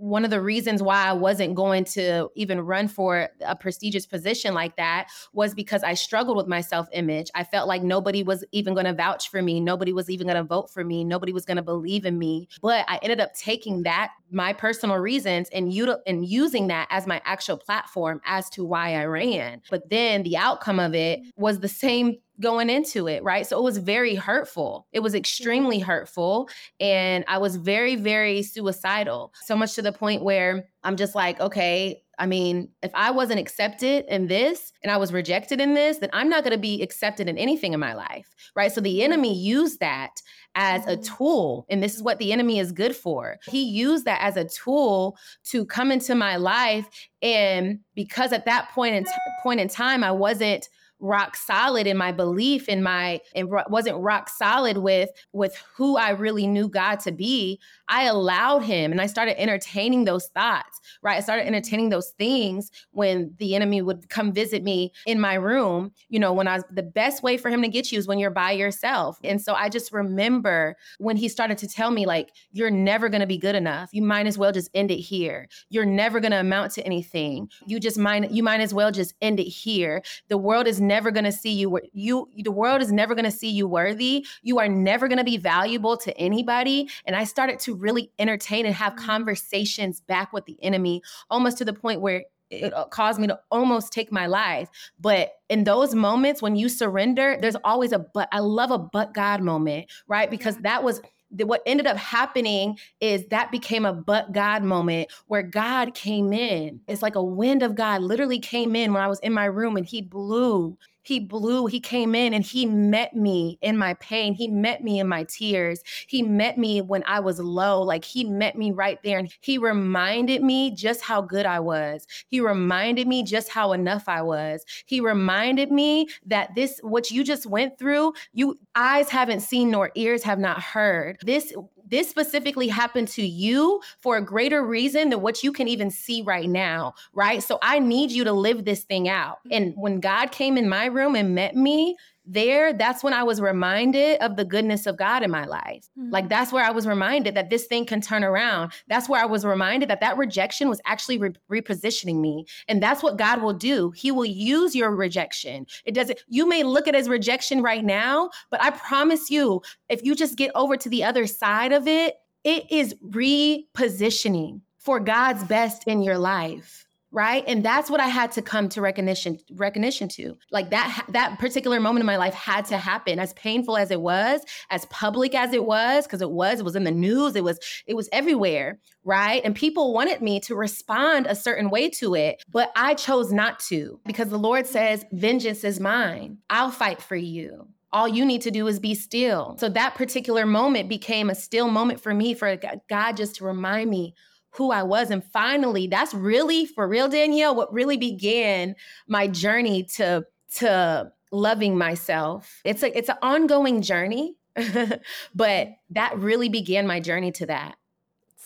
one 0.00 0.24
of 0.24 0.30
the 0.30 0.40
reasons 0.40 0.82
why 0.82 1.04
I 1.04 1.12
wasn't 1.12 1.54
going 1.54 1.84
to 1.84 2.30
even 2.34 2.62
run 2.62 2.88
for 2.88 3.28
a 3.42 3.54
prestigious 3.54 4.06
position 4.06 4.54
like 4.54 4.76
that 4.76 5.08
was 5.34 5.52
because 5.52 5.82
I 5.82 5.92
struggled 5.92 6.38
with 6.38 6.46
my 6.46 6.62
self 6.62 6.88
image. 6.92 7.30
I 7.34 7.44
felt 7.44 7.68
like 7.68 7.82
nobody 7.82 8.22
was 8.22 8.42
even 8.50 8.72
going 8.72 8.86
to 8.86 8.94
vouch 8.94 9.28
for 9.28 9.42
me. 9.42 9.60
Nobody 9.60 9.92
was 9.92 10.08
even 10.08 10.26
going 10.26 10.38
to 10.38 10.42
vote 10.42 10.70
for 10.70 10.82
me. 10.84 11.04
Nobody 11.04 11.34
was 11.34 11.44
going 11.44 11.58
to 11.58 11.62
believe 11.62 12.06
in 12.06 12.18
me. 12.18 12.48
But 12.62 12.86
I 12.88 12.98
ended 13.02 13.20
up 13.20 13.34
taking 13.34 13.82
that, 13.82 14.12
my 14.30 14.54
personal 14.54 14.96
reasons, 14.96 15.50
and, 15.50 15.70
util- 15.70 16.00
and 16.06 16.26
using 16.26 16.68
that 16.68 16.88
as 16.90 17.06
my 17.06 17.20
actual 17.26 17.58
platform 17.58 18.22
as 18.24 18.48
to 18.50 18.64
why 18.64 18.94
I 18.94 19.04
ran. 19.04 19.60
But 19.68 19.90
then 19.90 20.22
the 20.22 20.38
outcome 20.38 20.80
of 20.80 20.94
it 20.94 21.20
was 21.36 21.60
the 21.60 21.68
same 21.68 22.16
going 22.40 22.70
into 22.70 23.06
it, 23.06 23.22
right? 23.22 23.46
So 23.46 23.58
it 23.58 23.62
was 23.62 23.78
very 23.78 24.14
hurtful. 24.14 24.86
It 24.92 25.00
was 25.00 25.14
extremely 25.14 25.78
hurtful. 25.78 26.48
And 26.80 27.24
I 27.28 27.38
was 27.38 27.56
very, 27.56 27.96
very 27.96 28.42
suicidal. 28.42 29.32
So 29.44 29.56
much 29.56 29.74
to 29.74 29.82
the 29.82 29.92
point 29.92 30.22
where 30.22 30.68
I'm 30.82 30.96
just 30.96 31.14
like, 31.14 31.40
okay, 31.40 32.02
I 32.18 32.26
mean, 32.26 32.68
if 32.82 32.90
I 32.94 33.10
wasn't 33.12 33.40
accepted 33.40 34.04
in 34.06 34.26
this 34.26 34.72
and 34.82 34.92
I 34.92 34.98
was 34.98 35.12
rejected 35.12 35.58
in 35.58 35.72
this, 35.72 35.98
then 35.98 36.10
I'm 36.12 36.28
not 36.28 36.44
going 36.44 36.52
to 36.52 36.60
be 36.60 36.82
accepted 36.82 37.28
in 37.28 37.38
anything 37.38 37.72
in 37.72 37.80
my 37.80 37.94
life, 37.94 38.34
right? 38.54 38.70
So 38.70 38.82
the 38.82 39.02
enemy 39.02 39.34
used 39.34 39.80
that 39.80 40.20
as 40.54 40.84
a 40.86 40.96
mm-hmm. 40.96 41.16
tool, 41.16 41.66
and 41.70 41.82
this 41.82 41.94
is 41.94 42.02
what 42.02 42.18
the 42.18 42.32
enemy 42.32 42.58
is 42.58 42.72
good 42.72 42.94
for. 42.94 43.36
He 43.48 43.62
used 43.62 44.04
that 44.04 44.20
as 44.20 44.36
a 44.36 44.44
tool 44.44 45.16
to 45.44 45.64
come 45.64 45.90
into 45.90 46.14
my 46.14 46.36
life, 46.36 46.86
and 47.22 47.78
because 47.94 48.32
at 48.32 48.46
that 48.46 48.68
point 48.70 48.96
in 48.96 49.04
t- 49.04 49.10
point 49.42 49.60
in 49.60 49.68
time, 49.68 50.02
I 50.02 50.10
wasn't 50.10 50.68
rock 51.00 51.36
solid 51.36 51.86
in 51.86 51.96
my 51.96 52.12
belief 52.12 52.68
in 52.68 52.82
my 52.82 53.20
and 53.34 53.50
wasn't 53.68 53.96
rock 53.98 54.28
solid 54.28 54.78
with 54.78 55.10
with 55.32 55.56
who 55.76 55.96
I 55.96 56.10
really 56.10 56.46
knew 56.46 56.68
God 56.68 57.00
to 57.00 57.12
be, 57.12 57.58
I 57.88 58.04
allowed 58.04 58.60
him 58.60 58.92
and 58.92 59.00
I 59.00 59.06
started 59.06 59.40
entertaining 59.40 60.04
those 60.04 60.26
thoughts, 60.28 60.80
right? 61.02 61.16
I 61.16 61.20
started 61.20 61.46
entertaining 61.46 61.88
those 61.88 62.10
things 62.10 62.70
when 62.92 63.34
the 63.38 63.54
enemy 63.54 63.82
would 63.82 64.08
come 64.08 64.32
visit 64.32 64.62
me 64.62 64.92
in 65.06 65.20
my 65.20 65.34
room. 65.34 65.92
You 66.08 66.20
know, 66.20 66.32
when 66.32 66.46
I 66.46 66.56
was 66.56 66.64
the 66.70 66.82
best 66.82 67.22
way 67.22 67.36
for 67.36 67.48
him 67.48 67.62
to 67.62 67.68
get 67.68 67.90
you 67.90 67.98
is 67.98 68.06
when 68.06 68.18
you're 68.18 68.30
by 68.30 68.52
yourself. 68.52 69.18
And 69.24 69.40
so 69.40 69.54
I 69.54 69.68
just 69.68 69.92
remember 69.92 70.76
when 70.98 71.16
he 71.16 71.28
started 71.28 71.58
to 71.58 71.68
tell 71.68 71.90
me, 71.90 72.06
like, 72.06 72.30
you're 72.52 72.70
never 72.70 73.08
going 73.08 73.20
to 73.20 73.26
be 73.26 73.38
good 73.38 73.54
enough. 73.54 73.90
You 73.92 74.02
might 74.02 74.26
as 74.26 74.38
well 74.38 74.52
just 74.52 74.70
end 74.74 74.90
it 74.90 75.00
here. 75.00 75.48
You're 75.68 75.86
never 75.86 76.20
going 76.20 76.32
to 76.32 76.40
amount 76.40 76.72
to 76.72 76.84
anything. 76.84 77.48
You 77.66 77.80
just 77.80 77.98
might, 77.98 78.30
you 78.30 78.42
might 78.42 78.60
as 78.60 78.74
well 78.74 78.92
just 78.92 79.14
end 79.20 79.40
it 79.40 79.48
here. 79.48 80.02
The 80.28 80.38
world 80.38 80.66
is 80.66 80.80
never 80.90 81.12
going 81.12 81.24
to 81.24 81.32
see 81.32 81.52
you, 81.52 81.80
you, 81.92 82.28
the 82.36 82.50
world 82.50 82.82
is 82.82 82.90
never 82.90 83.14
going 83.14 83.24
to 83.24 83.30
see 83.30 83.48
you 83.48 83.68
worthy. 83.68 84.26
You 84.42 84.58
are 84.58 84.68
never 84.68 85.06
going 85.06 85.18
to 85.18 85.24
be 85.24 85.36
valuable 85.36 85.96
to 85.98 86.10
anybody. 86.18 86.88
And 87.06 87.14
I 87.14 87.24
started 87.24 87.60
to 87.60 87.74
really 87.74 88.10
entertain 88.18 88.66
and 88.66 88.74
have 88.74 88.94
mm-hmm. 88.94 89.06
conversations 89.06 90.00
back 90.00 90.32
with 90.32 90.46
the 90.46 90.58
enemy, 90.62 91.02
almost 91.30 91.58
to 91.58 91.64
the 91.64 91.72
point 91.72 92.00
where 92.00 92.24
it 92.50 92.74
uh, 92.74 92.86
caused 92.86 93.20
me 93.20 93.28
to 93.28 93.38
almost 93.52 93.92
take 93.92 94.10
my 94.10 94.26
life. 94.26 94.68
But 94.98 95.30
in 95.48 95.62
those 95.62 95.94
moments 95.94 96.42
when 96.42 96.56
you 96.56 96.68
surrender, 96.68 97.38
there's 97.40 97.56
always 97.62 97.92
a 97.92 98.00
but. 98.00 98.28
I 98.32 98.40
love 98.40 98.72
a 98.72 98.78
but 98.78 99.14
God 99.14 99.40
moment, 99.42 99.86
right? 100.08 100.28
Because 100.28 100.56
that 100.58 100.82
was 100.82 101.00
what 101.38 101.62
ended 101.66 101.86
up 101.86 101.96
happening 101.96 102.78
is 103.00 103.26
that 103.26 103.52
became 103.52 103.84
a 103.84 103.92
but 103.92 104.32
God 104.32 104.62
moment 104.62 105.10
where 105.26 105.42
God 105.42 105.94
came 105.94 106.32
in. 106.32 106.80
It's 106.88 107.02
like 107.02 107.14
a 107.14 107.22
wind 107.22 107.62
of 107.62 107.74
God 107.74 108.02
literally 108.02 108.38
came 108.38 108.74
in 108.74 108.92
when 108.92 109.02
I 109.02 109.08
was 109.08 109.20
in 109.20 109.32
my 109.32 109.44
room 109.44 109.76
and 109.76 109.86
he 109.86 110.02
blew 110.02 110.76
he 111.10 111.18
blew, 111.18 111.66
he 111.66 111.80
came 111.80 112.14
in 112.14 112.32
and 112.32 112.44
he 112.44 112.64
met 112.66 113.16
me 113.16 113.58
in 113.60 113.76
my 113.76 113.94
pain. 113.94 114.32
He 114.32 114.46
met 114.46 114.84
me 114.84 115.00
in 115.00 115.08
my 115.08 115.24
tears. 115.24 115.82
He 116.06 116.22
met 116.22 116.56
me 116.56 116.80
when 116.80 117.02
I 117.04 117.18
was 117.18 117.40
low. 117.40 117.82
Like 117.82 118.04
he 118.04 118.24
met 118.24 118.56
me 118.56 118.70
right 118.70 119.02
there. 119.02 119.18
And 119.18 119.32
he 119.40 119.58
reminded 119.58 120.40
me 120.40 120.70
just 120.70 121.02
how 121.02 121.20
good 121.20 121.46
I 121.46 121.58
was. 121.58 122.06
He 122.28 122.40
reminded 122.40 123.08
me 123.08 123.24
just 123.24 123.48
how 123.48 123.72
enough 123.72 124.08
I 124.08 124.22
was. 124.22 124.64
He 124.86 125.00
reminded 125.00 125.72
me 125.72 126.06
that 126.26 126.54
this, 126.54 126.78
what 126.82 127.10
you 127.10 127.24
just 127.24 127.44
went 127.44 127.76
through, 127.76 128.12
you 128.32 128.60
eyes 128.76 129.08
haven't 129.08 129.40
seen 129.40 129.70
nor 129.72 129.90
ears 129.96 130.22
have 130.22 130.38
not 130.38 130.62
heard. 130.62 131.18
This 131.24 131.52
this 131.90 132.08
specifically 132.08 132.68
happened 132.68 133.08
to 133.08 133.22
you 133.22 133.80
for 133.98 134.16
a 134.16 134.24
greater 134.24 134.64
reason 134.64 135.10
than 135.10 135.20
what 135.20 135.42
you 135.42 135.52
can 135.52 135.68
even 135.68 135.90
see 135.90 136.22
right 136.22 136.48
now, 136.48 136.94
right? 137.12 137.42
So 137.42 137.58
I 137.62 137.78
need 137.78 138.10
you 138.10 138.24
to 138.24 138.32
live 138.32 138.64
this 138.64 138.84
thing 138.84 139.08
out. 139.08 139.38
And 139.50 139.72
mm-hmm. 139.72 139.80
when 139.80 140.00
God 140.00 140.32
came 140.32 140.56
in 140.56 140.68
my 140.68 140.86
room 140.86 141.14
and 141.14 141.34
met 141.34 141.56
me, 141.56 141.96
there, 142.32 142.72
that's 142.72 143.02
when 143.02 143.12
I 143.12 143.22
was 143.22 143.40
reminded 143.40 144.20
of 144.20 144.36
the 144.36 144.44
goodness 144.44 144.86
of 144.86 144.96
God 144.96 145.22
in 145.22 145.30
my 145.30 145.44
life. 145.44 145.88
Mm-hmm. 145.98 146.10
Like, 146.10 146.28
that's 146.28 146.52
where 146.52 146.64
I 146.64 146.70
was 146.70 146.86
reminded 146.86 147.34
that 147.34 147.50
this 147.50 147.66
thing 147.66 147.86
can 147.86 148.00
turn 148.00 148.24
around. 148.24 148.72
That's 148.88 149.08
where 149.08 149.22
I 149.22 149.26
was 149.26 149.44
reminded 149.44 149.90
that 149.90 150.00
that 150.00 150.16
rejection 150.16 150.68
was 150.68 150.80
actually 150.84 151.18
re- 151.18 151.32
repositioning 151.50 152.20
me. 152.20 152.46
And 152.68 152.82
that's 152.82 153.02
what 153.02 153.16
God 153.16 153.42
will 153.42 153.52
do. 153.52 153.90
He 153.90 154.12
will 154.12 154.24
use 154.24 154.74
your 154.74 154.94
rejection. 154.94 155.66
It 155.84 155.94
doesn't, 155.94 156.22
you 156.28 156.48
may 156.48 156.62
look 156.62 156.86
at 156.86 156.94
it 156.94 156.98
as 156.98 157.08
rejection 157.08 157.62
right 157.62 157.84
now, 157.84 158.30
but 158.50 158.62
I 158.62 158.70
promise 158.70 159.30
you, 159.30 159.62
if 159.88 160.04
you 160.04 160.14
just 160.14 160.36
get 160.36 160.52
over 160.54 160.76
to 160.76 160.88
the 160.88 161.04
other 161.04 161.26
side 161.26 161.72
of 161.72 161.86
it, 161.88 162.16
it 162.44 162.70
is 162.70 162.94
repositioning 163.06 164.60
for 164.78 165.00
God's 165.00 165.44
best 165.44 165.84
in 165.86 166.02
your 166.02 166.18
life 166.18 166.86
right? 167.12 167.44
And 167.46 167.64
that's 167.64 167.90
what 167.90 168.00
i 168.00 168.06
had 168.06 168.32
to 168.32 168.42
come 168.42 168.68
to 168.70 168.80
recognition 168.80 169.38
recognition 169.52 170.08
to. 170.08 170.36
Like 170.50 170.70
that 170.70 171.04
that 171.08 171.38
particular 171.38 171.80
moment 171.80 172.02
in 172.02 172.06
my 172.06 172.16
life 172.16 172.34
had 172.34 172.64
to 172.66 172.76
happen. 172.76 173.18
As 173.18 173.32
painful 173.34 173.76
as 173.76 173.90
it 173.90 174.00
was 174.00 174.42
as 174.70 174.84
public 174.86 175.34
as 175.34 175.52
it 175.52 175.64
was 175.64 176.06
because 176.06 176.22
it 176.22 176.30
was 176.30 176.60
it 176.60 176.64
was 176.64 176.76
in 176.76 176.84
the 176.84 176.90
news 176.90 177.36
it 177.36 177.44
was 177.44 177.58
it 177.86 177.94
was 177.94 178.08
everywhere 178.12 178.78
right? 179.02 179.40
And 179.44 179.56
people 179.56 179.94
wanted 179.94 180.20
me 180.20 180.40
to 180.40 180.54
respond 180.54 181.26
a 181.26 181.34
certain 181.34 181.70
way 181.70 181.88
to 181.88 182.14
it 182.14 182.42
but 182.52 182.70
i 182.76 182.94
chose 182.94 183.32
not 183.32 183.58
to 183.58 183.98
because 184.04 184.28
the 184.28 184.38
lord 184.38 184.66
says 184.66 185.04
vengeance 185.12 185.64
is 185.64 185.80
mine. 185.80 186.38
I'll 186.48 186.70
fight 186.70 187.00
for 187.00 187.16
you. 187.16 187.68
All 187.92 188.06
you 188.06 188.24
need 188.24 188.42
to 188.42 188.50
do 188.50 188.66
is 188.68 188.78
be 188.78 188.94
still. 188.94 189.56
So 189.58 189.68
that 189.70 189.94
particular 189.96 190.46
moment 190.46 190.88
became 190.88 191.28
a 191.28 191.34
still 191.34 191.68
moment 191.68 192.00
for 192.00 192.14
me, 192.14 192.34
for 192.34 192.56
God 192.88 193.16
just 193.16 193.36
to 193.36 193.44
remind 193.44 193.90
me 193.90 194.14
who 194.52 194.70
I 194.70 194.82
was. 194.82 195.10
And 195.10 195.24
finally, 195.24 195.86
that's 195.86 196.12
really 196.14 196.66
for 196.66 196.86
real, 196.86 197.08
Danielle, 197.08 197.54
what 197.54 197.72
really 197.72 197.96
began 197.96 198.74
my 199.06 199.26
journey 199.26 199.84
to 199.96 200.26
to 200.56 201.12
loving 201.30 201.78
myself. 201.78 202.60
It's 202.64 202.82
a 202.82 202.96
it's 202.96 203.08
an 203.08 203.18
ongoing 203.22 203.82
journey, 203.82 204.36
but 205.34 205.68
that 205.90 206.18
really 206.18 206.48
began 206.48 206.86
my 206.86 207.00
journey 207.00 207.32
to 207.32 207.46
that. 207.46 207.76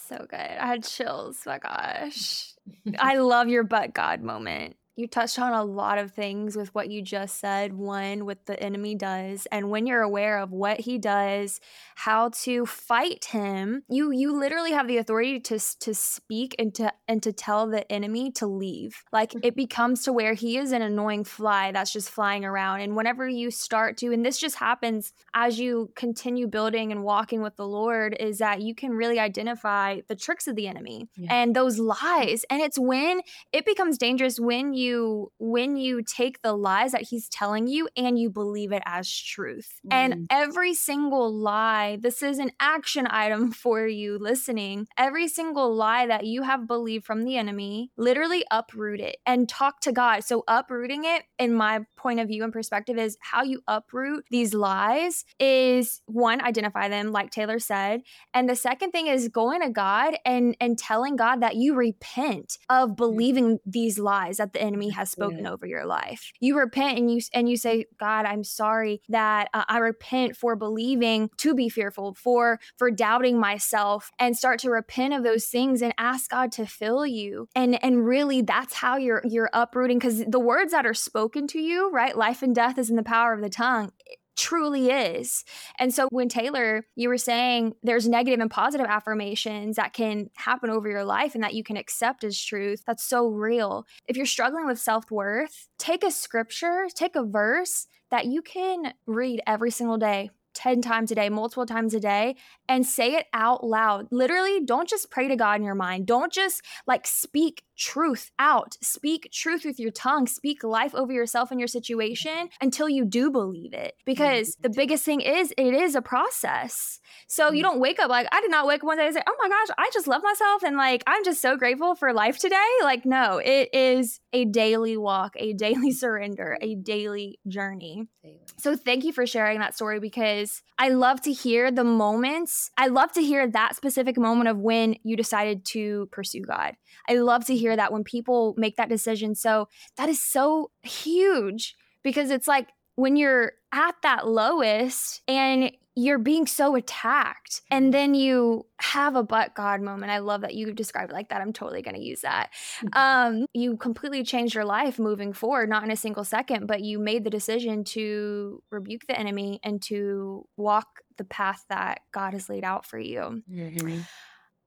So 0.09 0.19
good. 0.29 0.39
I 0.39 0.67
had 0.67 0.85
chills. 0.85 1.43
My 1.47 1.59
gosh. 1.59 2.53
I 2.99 3.19
love 3.19 3.49
your 3.49 3.63
but 3.63 3.95
God 3.95 4.23
moment 4.23 4.77
you 4.97 5.09
touched 5.09 5.38
on 5.38 5.53
a 5.53 5.64
lot 5.64 5.99
of 5.99 6.12
things 6.12 6.57
with 6.57 6.74
what 6.74 6.90
you 6.90 7.03
just 7.03 7.40
said. 7.40 7.72
One, 7.72 8.26
what 8.26 8.47
the 8.47 8.61
enemy 8.62 8.95
does, 8.95 9.47
and 9.51 9.70
when 9.70 9.86
you're 9.86 10.03
aware 10.03 10.38
of 10.38 10.53
what 10.53 10.80
he 10.80 10.99
does, 10.99 11.61
how 11.97 12.30
to 12.42 12.64
fight 12.66 13.26
him, 13.26 13.82
you 13.88 14.12
you 14.12 14.38
literally 14.38 14.72
have 14.72 14.86
the 14.86 14.99
authority 14.99 15.40
to 15.40 15.59
to 15.80 15.95
speak 15.95 16.55
and 16.59 16.74
to 16.76 16.92
and 17.09 17.22
to 17.22 17.32
tell 17.32 17.66
the 17.66 17.90
enemy 17.90 18.30
to 18.32 18.47
leave. 18.47 19.03
Like 19.12 19.32
mm. 19.32 19.40
it 19.42 19.57
becomes 19.57 20.05
to 20.05 20.12
where 20.12 20.34
he 20.34 20.59
is 20.59 20.70
an 20.72 20.82
annoying 20.82 21.24
fly 21.24 21.72
that's 21.72 21.92
just 21.92 22.11
flying 22.11 22.45
around. 22.45 22.80
And 22.80 22.95
whenever 22.95 23.28
you 23.28 23.51
start 23.51 23.97
to, 23.99 24.12
and 24.12 24.24
this 24.24 24.38
just 24.38 24.57
happens 24.57 25.12
as 25.34 25.59
you 25.59 25.90
continue 25.97 26.47
building 26.47 26.92
and 26.92 27.03
walking 27.03 27.42
with 27.42 27.57
the 27.57 27.66
Lord, 27.66 28.16
is 28.20 28.38
that 28.38 28.62
you 28.62 28.74
can 28.74 28.92
really 28.92 29.18
identify 29.18 30.01
the 30.09 30.14
tricks 30.14 30.47
of 30.47 30.55
the 30.55 30.68
enemy 30.68 31.09
yeah. 31.16 31.34
and 31.34 31.57
those 31.57 31.78
lies. 31.78 32.45
And 32.49 32.62
it's 32.62 32.78
when 32.78 33.22
it 33.53 33.64
becomes 33.64 33.99
dangerous 33.99 34.38
when 34.38 34.72
you 34.72 34.84
you 34.85 35.32
when 35.39 35.76
you 35.76 36.03
take 36.03 36.43
the 36.43 36.53
lies 36.53 36.93
that 36.93 37.03
he's 37.03 37.28
telling 37.28 37.66
you 37.66 37.89
and 37.97 38.18
you 38.18 38.30
believe 38.30 38.72
it 38.72 38.82
as 38.87 39.11
truth. 39.11 39.80
Mm. 39.87 39.93
And 39.93 40.26
every 40.30 40.74
single 40.74 41.32
lie, 41.32 41.99
this 42.01 42.22
is 42.22 42.39
an 42.39 42.53
action 42.61 43.07
item 43.09 43.53
for 43.64 43.87
you 43.87 44.18
listening. 44.18 44.87
Every 44.97 45.28
single 45.28 45.74
lie 45.74 46.07
that 46.07 46.26
you 46.26 46.43
have 46.43 46.66
believed 46.66 47.05
from 47.05 47.24
the 47.24 47.37
enemy, 47.37 47.91
literally 47.97 48.45
uproot 48.51 49.01
it 49.01 49.16
and 49.26 49.49
talk 49.49 49.80
to 49.80 49.93
God. 49.93 50.24
So 50.24 50.45
uprooting 50.49 51.05
it 51.05 51.24
in 51.39 51.55
my 51.55 51.87
point 51.97 52.20
of 52.20 52.28
view 52.28 52.45
and 52.45 52.53
perspective 52.53 52.99
is 52.99 53.16
how 53.20 53.43
you 53.43 53.62
uproot 53.66 54.24
these 54.30 54.53
lies 54.53 55.24
is 55.39 56.03
one 56.07 56.41
identify 56.41 56.89
them 56.89 57.12
like 57.12 57.30
Taylor 57.30 57.59
said, 57.59 58.03
and 58.32 58.49
the 58.49 58.57
second 58.57 58.91
thing 58.91 59.07
is 59.07 59.28
going 59.28 59.62
to 59.62 59.70
God 59.70 60.16
and 60.24 60.57
and 60.61 60.78
telling 60.78 61.16
God 61.16 61.41
that 61.41 61.57
you 61.57 61.74
repent 61.74 62.59
of 62.68 62.91
mm. 62.91 62.97
believing 62.97 63.59
these 63.64 63.99
lies 63.99 64.37
that 64.37 64.53
the 64.53 64.61
enemy 64.61 64.74
enemy 64.75 64.91
has 64.91 65.11
spoken 65.11 65.45
yeah. 65.45 65.53
over 65.53 65.66
your 65.66 65.87
life. 65.87 66.33
You 66.41 66.59
repent 66.59 66.99
and 66.99 67.11
you 67.11 67.20
and 67.33 67.49
you 67.49 67.57
say, 67.57 67.87
God, 67.99 68.27
I'm 68.27 68.45
sorry 68.45 69.01
that 69.09 69.49
uh, 69.55 69.64
I 69.68 69.79
repent 69.79 70.37
for 70.37 70.57
believing 70.57 71.31
to 71.39 71.55
be 71.55 71.68
fearful, 71.68 72.14
for 72.14 72.59
for 72.77 72.91
doubting 72.91 73.39
myself, 73.39 74.11
and 74.18 74.37
start 74.37 74.59
to 74.61 74.70
repent 74.70 75.14
of 75.14 75.22
those 75.22 75.47
things 75.47 75.81
and 75.83 75.95
ask 75.97 76.31
God 76.31 76.53
to 76.53 76.66
fill 76.66 77.07
you. 77.07 77.49
And 77.55 77.83
and 77.83 78.05
really, 78.05 78.43
that's 78.43 78.75
how 78.75 78.97
you're 78.97 79.22
you're 79.25 79.51
uprooting 79.53 79.99
because 79.99 80.25
the 80.27 80.41
words 80.41 80.72
that 80.72 80.87
are 80.87 80.95
spoken 80.95 81.47
to 81.49 81.61
you, 81.61 81.91
right? 81.91 82.16
Life 82.16 82.43
and 82.43 82.55
death 82.55 82.79
is 82.79 82.91
in 82.91 82.97
the 82.97 83.03
power 83.03 83.33
of 83.33 83.41
the 83.41 83.51
tongue 83.51 83.93
truly 84.37 84.91
is. 84.91 85.45
And 85.78 85.95
so 85.95 86.09
when 86.11 86.28
Taylor, 86.28 86.87
you 86.97 87.09
were 87.09 87.18
saying 87.18 87.74
there's 87.82 88.09
negative 88.09 88.41
and 88.41 88.51
positive 88.51 88.87
affirmations 88.87 89.76
that 89.76 89.93
can 89.93 90.30
happen 90.35 90.70
over 90.70 90.89
your 90.89 91.05
life 91.05 91.35
and 91.35 91.45
that 91.45 91.55
you 91.55 91.64
can 91.64 91.76
accept 91.76 92.24
as 92.24 92.41
truth, 92.41 92.82
that's 92.87 93.05
so 93.05 93.28
real. 93.28 93.87
If 94.07 94.16
you're 94.16 94.26
struggling 94.26 94.66
with 94.66 94.78
self-worth, 94.78 95.68
take 95.78 96.05
a 96.05 96.11
scripture, 96.11 96.87
take 96.95 97.16
a 97.16 97.24
verse 97.24 97.87
that 98.11 98.26
you 98.26 98.43
can 98.43 98.95
read 99.07 99.41
every 99.47 99.70
single 99.70 99.99
day 99.99 100.30
10 100.55 100.80
times 100.82 101.11
a 101.11 101.14
day, 101.14 101.28
multiple 101.28 101.66
times 101.66 101.95
a 101.95 102.01
day, 102.01 102.37
and 102.68 102.87
say 102.87 103.14
it 103.14 103.26
out 103.32 103.64
loud. 103.64 104.07
Literally, 104.11 104.61
don't 104.64 104.89
just 104.89 105.11
pray 105.11 105.28
to 105.28 105.37
God 105.37 105.57
in 105.57 105.64
your 105.64 105.74
mind. 105.74 106.07
Don't 106.07 106.32
just 106.32 106.62
like 106.87 107.07
speak 107.07 107.64
truth 107.77 108.31
out. 108.39 108.77
Speak 108.83 109.31
truth 109.33 109.64
with 109.64 109.79
your 109.79 109.91
tongue. 109.91 110.27
Speak 110.27 110.64
life 110.64 110.95
over 110.95 111.12
yourself 111.12 111.51
and 111.51 111.61
your 111.61 111.68
situation 111.68 112.49
until 112.61 112.89
you 112.89 113.05
do 113.05 113.31
believe 113.31 113.72
it. 113.72 113.95
Because 114.05 114.57
the 114.61 114.68
mm-hmm. 114.68 114.77
biggest 114.77 115.05
thing 115.05 115.20
is, 115.20 115.53
it 115.57 115.75
is 115.75 115.95
a 115.95 116.03
process. 116.03 117.01
So 117.27 117.51
you 117.51 117.62
mm-hmm. 117.62 117.72
don't 117.72 117.81
wake 117.81 117.99
up 117.99 118.11
like, 118.11 118.27
I 118.33 118.41
did 118.41 118.51
not 118.51 118.66
wake 118.66 118.83
up 118.83 118.87
one 118.87 118.99
day 118.99 119.07
and 119.07 119.14
say, 119.14 119.22
oh 119.27 119.37
my 119.41 119.49
gosh, 119.49 119.68
I 119.79 119.91
just 119.93 120.07
love 120.07 120.22
myself. 120.22 120.62
And 120.62 120.77
like, 120.77 121.03
I'm 121.07 121.25
just 121.25 121.41
so 121.41 121.57
grateful 121.57 121.95
for 121.95 122.12
life 122.12 122.39
today. 122.39 122.57
Like, 122.83 123.05
no, 123.05 123.39
it 123.39 123.70
is 123.72 124.20
a 124.33 124.45
daily 124.45 124.97
walk, 124.97 125.35
a 125.37 125.53
daily 125.53 125.91
surrender, 125.93 126.59
a 126.61 126.75
daily 126.75 127.39
journey. 127.49 128.09
So 128.57 128.77
thank 128.77 129.05
you 129.05 129.12
for 129.12 129.27
sharing 129.27 129.59
that 129.61 129.75
story 129.75 130.01
because 130.01 130.62
I 130.79 130.89
love 130.89 131.20
to 131.22 131.33
hear 131.33 131.70
the 131.70 131.85
moments. 131.85 132.70
I 132.77 132.89
love 132.89 133.12
to 133.12 133.22
hear 133.22 133.47
that 133.49 133.77
specific 133.77 134.16
moment 134.16 134.49
of 134.49 134.59
when 134.59 134.97
you 135.03 135.16
decided 135.16 135.64
to 135.66 136.09
pursue 136.11 136.43
God. 136.43 136.75
I 137.09 137.14
love 137.16 137.45
to 137.47 137.57
hear 137.57 137.64
that 137.77 137.93
when 137.93 138.05
people 138.05 138.55
make 138.57 138.77
that 138.77 138.89
decision. 138.89 139.35
So 139.35 139.69
that 139.97 140.09
is 140.09 140.23
so 140.23 140.71
huge 140.83 141.77
because 142.03 142.31
it's 142.31 142.49
like 142.49 142.69
when 142.97 143.17
you're 143.17 143.53
at 143.73 143.95
that 144.03 144.29
lowest 144.29 145.23
and 145.27 145.73
you're 145.97 146.19
being 146.19 146.47
so 146.47 146.75
attacked 146.75 147.62
and 147.71 147.95
then 147.95 148.15
you 148.15 148.67
have 148.81 149.15
a 149.15 149.23
but 149.23 149.55
god 149.55 149.81
moment 149.81 150.11
i 150.11 150.19
love 150.19 150.41
that 150.41 150.55
you 150.55 150.73
described 150.73 151.11
it 151.11 151.15
like 151.15 151.29
that 151.29 151.41
i'm 151.41 151.53
totally 151.53 151.83
going 151.83 151.95
to 151.95 152.03
use 152.03 152.23
that 152.23 152.51
mm-hmm. 152.81 152.99
um, 152.99 153.47
you 153.55 153.77
completely 153.77 154.25
changed 154.25 154.55
your 154.55 154.65
life 154.65 154.99
moving 154.99 155.33
forward 155.33 155.69
not 155.69 155.85
in 155.85 155.91
a 155.91 155.97
single 155.97 156.25
second 156.25 156.67
but 156.67 156.81
you 156.81 156.99
made 156.99 157.25
the 157.25 157.31
decision 157.31 157.85
to 157.85 158.62
rebuke 158.71 159.03
the 159.07 159.19
enemy 159.19 159.61
and 159.62 159.81
to 159.83 160.47
walk 160.57 161.01
the 161.17 161.25
path 161.25 161.65
that 161.69 162.01
god 162.12 162.33
has 162.33 162.49
laid 162.49 162.65
out 162.65 162.85
for 162.85 162.99
you 162.99 163.43
mm-hmm. 163.51 164.01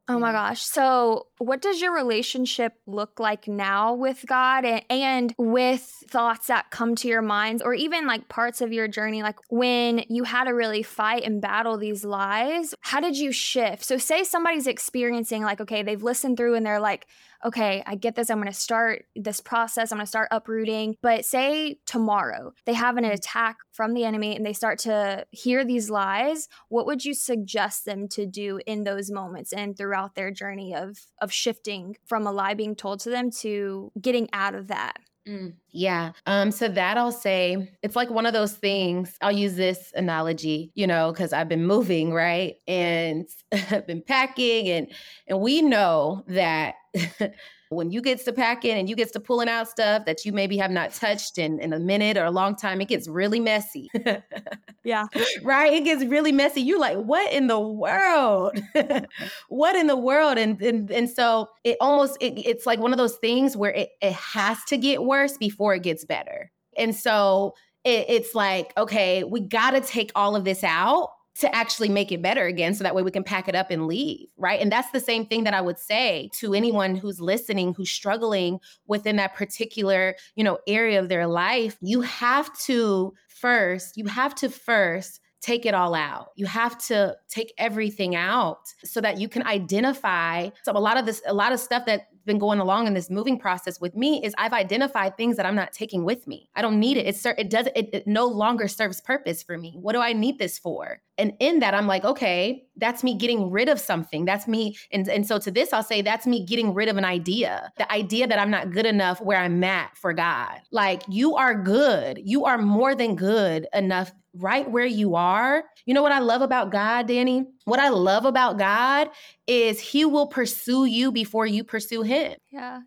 Oh 0.10 0.20
my 0.20 0.32
gosh. 0.32 0.62
So, 0.62 1.28
what 1.38 1.62
does 1.62 1.82
your 1.82 1.94
relationship 1.94 2.76
look 2.86 3.20
like 3.20 3.46
now 3.46 3.94
with 3.94 4.24
God 4.26 4.64
and, 4.64 4.82
and, 4.90 5.36
with 5.38 5.82
thoughts 6.10 6.48
that 6.48 6.72
come 6.72 6.96
to 6.96 7.10
your 7.10 7.22
minds, 7.22 7.62
or 7.62 7.74
even 7.74 8.08
like 8.08 8.30
parts 8.30 8.62
of 8.62 8.72
your 8.72 8.88
journey? 8.88 9.22
Like 9.22 9.36
when 9.50 10.06
you 10.08 10.24
had 10.24 10.46
to 10.46 10.52
really 10.52 10.82
fight 10.82 11.24
and 11.24 11.42
battle 11.42 11.78
these 11.78 12.06
lies, 12.06 12.74
how 12.80 13.02
did 13.02 13.18
you 13.18 13.34
shift? 13.34 13.84
So, 13.84 13.98
say 13.98 14.24
somebody's 14.24 14.66
experiencing, 14.66 15.44
like, 15.44 15.60
okay, 15.60 15.84
they've 15.84 16.02
listened 16.02 16.38
through 16.38 16.56
and 16.56 16.66
they're 16.66 16.80
like, 16.80 17.06
okay, 17.46 17.84
I 17.86 17.96
get 17.96 18.16
this. 18.16 18.30
I'm 18.30 18.38
going 18.38 18.48
to 18.48 18.54
start 18.54 19.06
this 19.16 19.42
process. 19.42 19.92
I'm 19.92 19.98
going 19.98 20.06
to 20.06 20.10
start 20.10 20.30
uprooting. 20.32 20.96
But 21.02 21.26
say 21.26 21.78
tomorrow 21.86 22.54
they 22.66 22.74
have 22.74 22.98
an 22.98 23.04
mm. 23.04 23.14
attack 23.14 23.58
from 23.72 23.94
the 23.94 24.04
enemy 24.04 24.36
and 24.36 24.46
they 24.46 24.54
start 24.54 24.80
to 24.80 25.26
hear 25.32 25.66
these 25.66 25.90
lies. 25.90 26.48
What 26.70 26.86
would 26.86 27.06
you 27.06 27.14
suggest 27.14 27.86
them 27.86 28.08
to 28.10 28.26
do 28.26 28.60
in 28.66 28.84
those 28.84 29.12
moments 29.12 29.54
and 29.54 29.78
throughout 29.78 30.16
their 30.16 30.32
journey 30.32 30.76
of 30.76 30.98
of 31.22 31.32
shifting 31.32 31.96
from 32.06 32.26
a 32.26 32.32
lie 32.32 32.54
being 32.54 32.76
told 32.76 33.00
to 33.02 33.10
them 33.10 33.32
to 33.42 33.92
getting 34.02 34.30
out 34.34 34.56
of 34.56 34.68
that? 34.68 34.98
Mm, 35.28 35.54
yeah. 35.72 36.14
Um, 36.26 36.52
so 36.52 36.70
that 36.70 36.98
I'll 36.98 37.12
say 37.12 37.70
it's 37.84 37.96
like 37.98 38.10
one 38.10 38.26
of 38.26 38.32
those 38.34 38.54
things. 38.54 39.18
I'll 39.22 39.32
use 39.32 39.56
this 39.56 39.92
analogy, 39.96 40.72
you 40.74 40.88
know, 40.88 41.12
because 41.12 41.34
I've 41.34 41.50
been 41.50 41.66
moving, 41.66 42.14
right? 42.14 42.56
And 42.68 43.28
I've 43.52 43.86
been 43.86 44.02
packing 44.02 44.70
and 44.70 44.88
and 45.28 45.42
we 45.42 45.62
know 45.62 46.24
that 46.28 46.76
when 47.70 47.92
you 47.92 48.02
gets 48.02 48.24
to 48.26 48.34
packing 48.34 48.78
and 48.78 48.90
you 48.90 48.96
gets 48.96 49.12
to 49.12 49.20
pulling 49.20 49.50
out 49.50 49.68
stuff 49.68 50.06
that 50.06 50.24
you 50.24 50.32
maybe 50.32 50.58
have 50.58 50.72
not 50.72 50.94
touched 50.94 51.38
in, 51.38 51.60
in 51.60 51.74
a 51.74 51.80
minute 51.80 52.18
or 52.18 52.26
a 52.26 52.32
long 52.32 52.56
time, 52.56 52.80
it 52.82 52.88
gets 52.88 53.08
really 53.08 53.40
messy. 53.40 53.90
yeah. 54.84 55.06
Right? 55.44 55.74
It 55.74 55.84
gets 55.84 56.06
really 56.06 56.32
messy. 56.32 56.62
You're 56.62 56.80
like, 56.80 56.98
what 56.98 57.32
in 57.32 57.48
the 57.48 57.60
world? 57.60 58.58
what 59.50 59.76
in 59.76 59.88
the 59.88 59.98
world? 59.98 60.38
And 60.38 60.62
and, 60.62 60.90
and 60.92 61.10
so 61.10 61.50
it 61.64 61.78
almost 61.82 62.18
it, 62.22 62.40
it's 62.40 62.66
like 62.66 62.80
one 62.80 62.94
of 62.94 62.98
those 62.98 63.18
things 63.18 63.58
where 63.58 63.72
it, 63.72 63.90
it 64.02 64.14
has 64.14 64.64
to 64.66 64.78
get 64.78 65.04
worse 65.04 65.38
before 65.38 65.76
it 65.76 65.84
gets 65.84 66.06
better. 66.06 66.52
And 66.78 66.96
so 66.96 67.56
it, 67.84 68.06
it's 68.08 68.36
like, 68.36 68.74
okay, 68.78 69.24
we 69.24 69.42
gotta 69.42 69.82
take 69.82 70.12
all 70.16 70.36
of 70.36 70.46
this 70.46 70.64
out 70.64 71.10
to 71.40 71.54
actually 71.56 71.90
make 71.90 72.12
it 72.12 72.22
better 72.22 72.46
again 72.46 72.74
so 72.74 72.84
that 72.84 72.96
way 72.96 73.04
we 73.04 73.12
can 73.12 73.24
pack 73.24 73.48
it 73.48 73.56
up 73.56 73.72
and 73.72 73.88
leave 73.88 74.28
right? 74.38 74.60
And 74.62 74.72
that's 74.72 74.92
the 74.92 75.00
same 75.00 75.26
thing 75.26 75.44
that 75.44 75.54
i 75.54 75.62
would 75.62 75.78
say 75.80 76.30
to 76.34 76.54
anyone 76.54 76.96
who's 76.96 77.20
listening 77.20 77.74
who's 77.74 77.90
struggling 77.90 78.60
within 78.88 79.16
that 79.18 79.36
particular 79.36 80.16
you 80.36 80.44
know 80.44 80.60
area 80.68 81.00
of 81.00 81.10
their 81.10 81.28
life. 81.28 81.78
You 81.82 82.02
have 82.02 82.56
to 82.62 83.14
first 83.28 83.98
you 83.98 84.06
have 84.06 84.36
to 84.36 84.50
first 84.50 85.20
take 85.42 85.66
it 85.66 85.74
all 85.74 85.94
out. 85.94 86.30
You 86.36 86.46
have 86.46 86.78
to 86.88 87.16
take 87.30 87.54
everything 87.58 88.16
out 88.16 88.60
so 88.84 89.02
that 89.02 89.20
you 89.20 89.30
can 89.30 89.46
identify. 89.46 90.50
So 90.64 90.72
a 90.72 90.80
lot 90.80 90.98
of 90.98 91.06
this, 91.06 91.22
a 91.26 91.34
lot 91.34 91.52
of 91.52 91.60
stuff 91.60 91.86
that's 91.86 92.04
been 92.26 92.38
going 92.38 92.60
along 92.60 92.86
in 92.86 92.94
this 92.94 93.10
moving 93.10 93.40
process 93.40 93.82
with 93.82 93.96
me 93.96 94.24
is 94.24 94.36
I've 94.38 94.54
identified 94.54 95.18
things 95.18 95.38
that 95.38 95.46
I'm 95.46 95.56
not 95.56 95.74
taking 95.74 96.04
with 96.04 96.28
me. 96.28 96.50
I 96.56 96.62
don't 96.62 96.80
need 96.80 96.98
it. 96.98 97.08
It's 97.08 97.26
it 97.26 97.50
does 97.50 97.68
it, 97.76 97.90
it 97.94 98.06
no 98.06 98.28
longer 98.28 98.68
serves 98.68 99.02
purpose 99.02 99.42
for 99.42 99.58
me. 99.58 99.74
What 99.80 99.94
do 99.94 100.02
I 100.02 100.14
need 100.14 100.38
this 100.38 100.60
for? 100.60 101.02
And 101.18 101.34
in 101.40 101.60
that, 101.60 101.74
I'm 101.74 101.88
like, 101.88 102.06
okay, 102.06 102.68
that's 102.76 103.04
me 103.04 103.18
getting 103.18 103.50
rid 103.50 103.70
of 103.70 103.80
something. 103.80 104.26
That's 104.26 104.48
me. 104.48 104.78
And, 104.92 105.08
and 105.08 105.26
so 105.26 105.40
to 105.40 105.50
this, 105.50 105.74
I'll 105.74 105.82
say 105.82 106.04
that's 106.04 106.28
me 106.28 106.46
getting 106.46 106.76
rid 106.76 106.90
of 106.90 106.98
an 106.98 107.06
idea. 107.06 107.72
The 107.78 107.92
idea 107.92 108.28
that 108.28 108.38
I'm 108.38 108.52
not 108.52 108.72
good 108.72 108.86
enough 108.86 109.20
where 109.20 109.40
I'm 109.40 109.64
at 109.64 109.98
for 109.98 110.14
God. 110.14 110.60
Like 110.72 111.02
you 111.08 111.36
are 111.36 111.56
good. 111.56 112.20
You 112.24 112.46
are 112.46 112.60
more 112.60 112.94
than 112.94 113.16
good 113.16 113.68
enough 113.74 114.12
right 114.38 114.70
where 114.70 114.86
you 114.86 115.16
are. 115.16 115.64
You 115.86 115.94
know 115.94 116.02
what 116.02 116.12
I 116.12 116.20
love 116.20 116.42
about 116.42 116.72
God, 116.72 117.08
Danny? 117.08 117.46
What 117.66 117.80
I 117.80 117.90
love 117.90 118.26
about 118.26 118.58
God 118.58 119.10
is 119.46 119.80
he 119.80 120.06
will 120.06 120.28
pursue 120.28 120.86
you 120.86 121.12
before 121.12 121.46
you 121.46 121.64
pursue 121.64 122.02
him. 122.02 122.36
Yeah. 122.52 122.82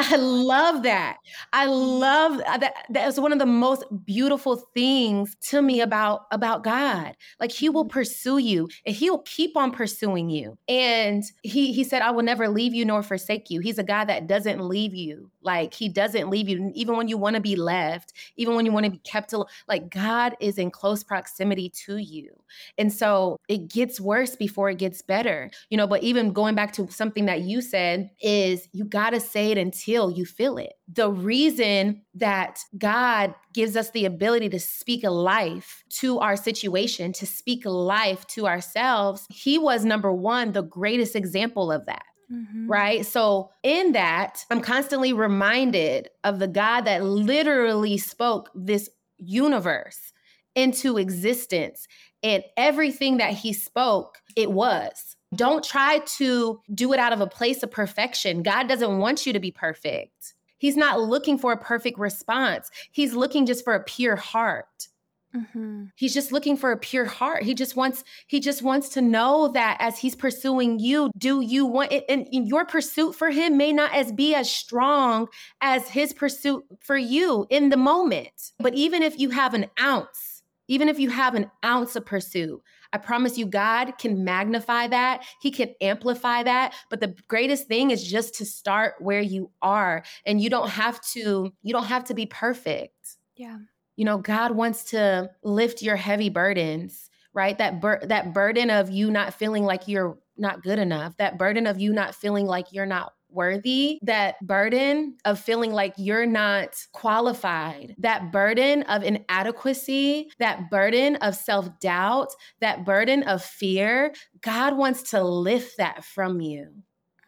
I 0.00 0.14
love 0.14 0.84
that. 0.84 1.16
I 1.52 1.66
love 1.66 2.38
that. 2.38 2.72
That 2.88 3.08
is 3.08 3.18
one 3.18 3.32
of 3.32 3.40
the 3.40 3.46
most 3.46 3.84
beautiful 4.04 4.56
things 4.72 5.36
to 5.48 5.60
me 5.60 5.80
about 5.80 6.26
about 6.30 6.62
God. 6.62 7.16
Like 7.40 7.50
He 7.50 7.68
will 7.68 7.84
mm-hmm. 7.84 7.90
pursue 7.90 8.38
you, 8.38 8.68
and 8.86 8.94
He 8.94 9.10
will 9.10 9.22
keep 9.22 9.56
on 9.56 9.72
pursuing 9.72 10.30
you. 10.30 10.56
And 10.68 11.24
He 11.42 11.72
He 11.72 11.82
said, 11.82 12.02
"I 12.02 12.12
will 12.12 12.22
never 12.22 12.48
leave 12.48 12.74
you 12.74 12.84
nor 12.84 13.02
forsake 13.02 13.50
you." 13.50 13.60
He's 13.60 13.78
a 13.78 13.82
God 13.82 14.04
that 14.04 14.28
doesn't 14.28 14.60
leave 14.60 14.94
you. 14.94 15.32
Like 15.42 15.74
He 15.74 15.88
doesn't 15.88 16.30
leave 16.30 16.48
you, 16.48 16.72
even 16.74 16.96
when 16.96 17.08
you 17.08 17.16
want 17.16 17.36
to 17.36 17.40
be 17.40 17.56
left, 17.56 18.12
even 18.36 18.54
when 18.54 18.66
you 18.66 18.72
want 18.72 18.84
to 18.84 18.90
be 18.90 18.98
kept. 18.98 19.32
Like 19.68 19.90
God 19.90 20.36
is 20.40 20.58
in 20.58 20.70
close 20.70 21.04
proximity 21.04 21.70
to 21.86 21.98
you, 21.98 22.30
and 22.78 22.92
so 22.92 23.38
it 23.48 23.68
gets 23.68 24.00
worse 24.00 24.36
before 24.36 24.70
it 24.70 24.78
gets 24.78 25.02
better. 25.02 25.50
You 25.70 25.76
know. 25.76 25.86
But 25.86 26.02
even 26.02 26.32
going 26.32 26.54
back 26.54 26.72
to 26.74 26.90
something 26.90 27.26
that 27.26 27.42
you 27.42 27.60
said 27.60 28.10
is, 28.20 28.68
you 28.72 28.84
got 28.84 29.10
to 29.10 29.20
say 29.20 29.50
it 29.50 29.58
until 29.58 30.10
you 30.10 30.24
feel 30.24 30.58
it. 30.58 30.74
The 30.90 31.10
reason 31.10 32.02
that 32.14 32.60
God 32.76 33.34
gives 33.52 33.76
us 33.76 33.90
the 33.90 34.04
ability 34.06 34.48
to 34.50 34.60
speak 34.60 35.04
life 35.04 35.84
to 35.90 36.18
our 36.18 36.36
situation, 36.36 37.12
to 37.12 37.26
speak 37.26 37.64
life 37.64 38.26
to 38.28 38.46
ourselves, 38.46 39.26
He 39.30 39.58
was 39.58 39.84
number 39.84 40.12
one, 40.12 40.52
the 40.52 40.62
greatest 40.62 41.14
example 41.14 41.70
of 41.70 41.86
that. 41.86 42.02
Mm-hmm. 42.32 42.70
Right. 42.70 43.06
So, 43.06 43.50
in 43.62 43.92
that, 43.92 44.44
I'm 44.50 44.60
constantly 44.60 45.12
reminded 45.12 46.10
of 46.24 46.38
the 46.38 46.48
God 46.48 46.82
that 46.82 47.02
literally 47.02 47.96
spoke 47.96 48.50
this 48.54 48.90
universe 49.16 50.12
into 50.54 50.98
existence. 50.98 51.86
And 52.22 52.42
everything 52.56 53.18
that 53.18 53.32
he 53.32 53.52
spoke, 53.52 54.18
it 54.36 54.50
was. 54.50 55.16
Don't 55.34 55.62
try 55.62 56.00
to 56.16 56.60
do 56.74 56.92
it 56.92 56.98
out 56.98 57.12
of 57.12 57.20
a 57.20 57.26
place 57.26 57.62
of 57.62 57.70
perfection. 57.70 58.42
God 58.42 58.68
doesn't 58.68 58.98
want 58.98 59.24
you 59.24 59.32
to 59.32 59.40
be 59.40 59.50
perfect. 59.50 60.34
He's 60.58 60.76
not 60.76 61.00
looking 61.00 61.38
for 61.38 61.52
a 61.52 61.56
perfect 61.56 61.98
response. 61.98 62.70
He's 62.90 63.14
looking 63.14 63.46
just 63.46 63.64
for 63.64 63.74
a 63.74 63.84
pure 63.84 64.16
heart. 64.16 64.88
Mm-hmm. 65.34 65.84
He's 65.94 66.14
just 66.14 66.32
looking 66.32 66.56
for 66.56 66.72
a 66.72 66.76
pure 66.76 67.04
heart. 67.04 67.42
He 67.42 67.54
just 67.54 67.76
wants 67.76 68.02
he 68.26 68.40
just 68.40 68.62
wants 68.62 68.88
to 68.90 69.02
know 69.02 69.48
that 69.48 69.76
as 69.78 69.98
he's 69.98 70.16
pursuing 70.16 70.78
you, 70.78 71.10
do 71.18 71.42
you 71.42 71.66
want 71.66 71.92
it? 71.92 72.04
And 72.08 72.26
your 72.30 72.64
pursuit 72.64 73.14
for 73.14 73.30
him 73.30 73.56
may 73.56 73.72
not 73.72 73.94
as 73.94 74.10
be 74.10 74.34
as 74.34 74.50
strong 74.50 75.28
as 75.60 75.88
his 75.88 76.12
pursuit 76.12 76.64
for 76.80 76.96
you 76.96 77.46
in 77.50 77.68
the 77.68 77.76
moment. 77.76 78.52
But 78.58 78.74
even 78.74 79.02
if 79.02 79.18
you 79.18 79.30
have 79.30 79.52
an 79.52 79.66
ounce, 79.80 80.42
even 80.66 80.88
if 80.88 80.98
you 80.98 81.10
have 81.10 81.34
an 81.34 81.50
ounce 81.64 81.94
of 81.94 82.06
pursuit, 82.06 82.62
I 82.92 82.98
promise 82.98 83.36
you, 83.36 83.46
God 83.46 83.98
can 83.98 84.24
magnify 84.24 84.88
that. 84.88 85.24
He 85.40 85.50
can 85.50 85.74
amplify 85.80 86.42
that. 86.44 86.74
But 86.88 87.00
the 87.00 87.14
greatest 87.28 87.68
thing 87.68 87.90
is 87.90 88.02
just 88.02 88.34
to 88.36 88.46
start 88.46 88.94
where 88.98 89.20
you 89.20 89.50
are. 89.60 90.04
And 90.24 90.40
you 90.40 90.48
don't 90.48 90.70
have 90.70 91.00
to, 91.12 91.52
you 91.62 91.72
don't 91.72 91.84
have 91.84 92.04
to 92.04 92.14
be 92.14 92.26
perfect. 92.26 93.16
Yeah. 93.36 93.58
You 93.98 94.04
know, 94.04 94.18
God 94.18 94.52
wants 94.52 94.84
to 94.92 95.28
lift 95.42 95.82
your 95.82 95.96
heavy 95.96 96.28
burdens, 96.28 97.10
right? 97.34 97.58
That 97.58 97.80
bur- 97.80 98.00
that 98.04 98.32
burden 98.32 98.70
of 98.70 98.90
you 98.90 99.10
not 99.10 99.34
feeling 99.34 99.64
like 99.64 99.88
you're 99.88 100.16
not 100.36 100.62
good 100.62 100.78
enough, 100.78 101.16
that 101.16 101.36
burden 101.36 101.66
of 101.66 101.80
you 101.80 101.92
not 101.92 102.14
feeling 102.14 102.46
like 102.46 102.66
you're 102.70 102.86
not 102.86 103.12
worthy, 103.28 103.98
that 104.02 104.36
burden 104.46 105.16
of 105.24 105.40
feeling 105.40 105.72
like 105.72 105.94
you're 105.96 106.26
not 106.26 106.76
qualified, 106.92 107.96
that 107.98 108.30
burden 108.30 108.84
of 108.84 109.02
inadequacy, 109.02 110.30
that 110.38 110.70
burden 110.70 111.16
of 111.16 111.34
self 111.34 111.68
doubt, 111.80 112.28
that 112.60 112.84
burden 112.84 113.24
of 113.24 113.42
fear, 113.42 114.14
God 114.42 114.76
wants 114.76 115.10
to 115.10 115.20
lift 115.24 115.76
that 115.78 116.04
from 116.04 116.40
you. 116.40 116.68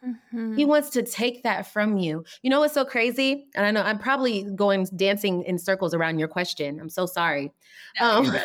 Mm-hmm. 0.05 0.55
He 0.55 0.65
wants 0.65 0.89
to 0.91 1.03
take 1.03 1.43
that 1.43 1.71
from 1.71 1.97
you. 1.97 2.23
You 2.41 2.49
know 2.49 2.59
what's 2.59 2.73
so 2.73 2.85
crazy? 2.85 3.47
And 3.55 3.65
I 3.65 3.71
know 3.71 3.81
I'm 3.81 3.99
probably 3.99 4.43
going 4.55 4.87
dancing 4.95 5.43
in 5.43 5.57
circles 5.57 5.93
around 5.93 6.19
your 6.19 6.27
question. 6.27 6.79
I'm 6.79 6.89
so 6.89 7.05
sorry. 7.05 7.51
Um, 7.99 8.25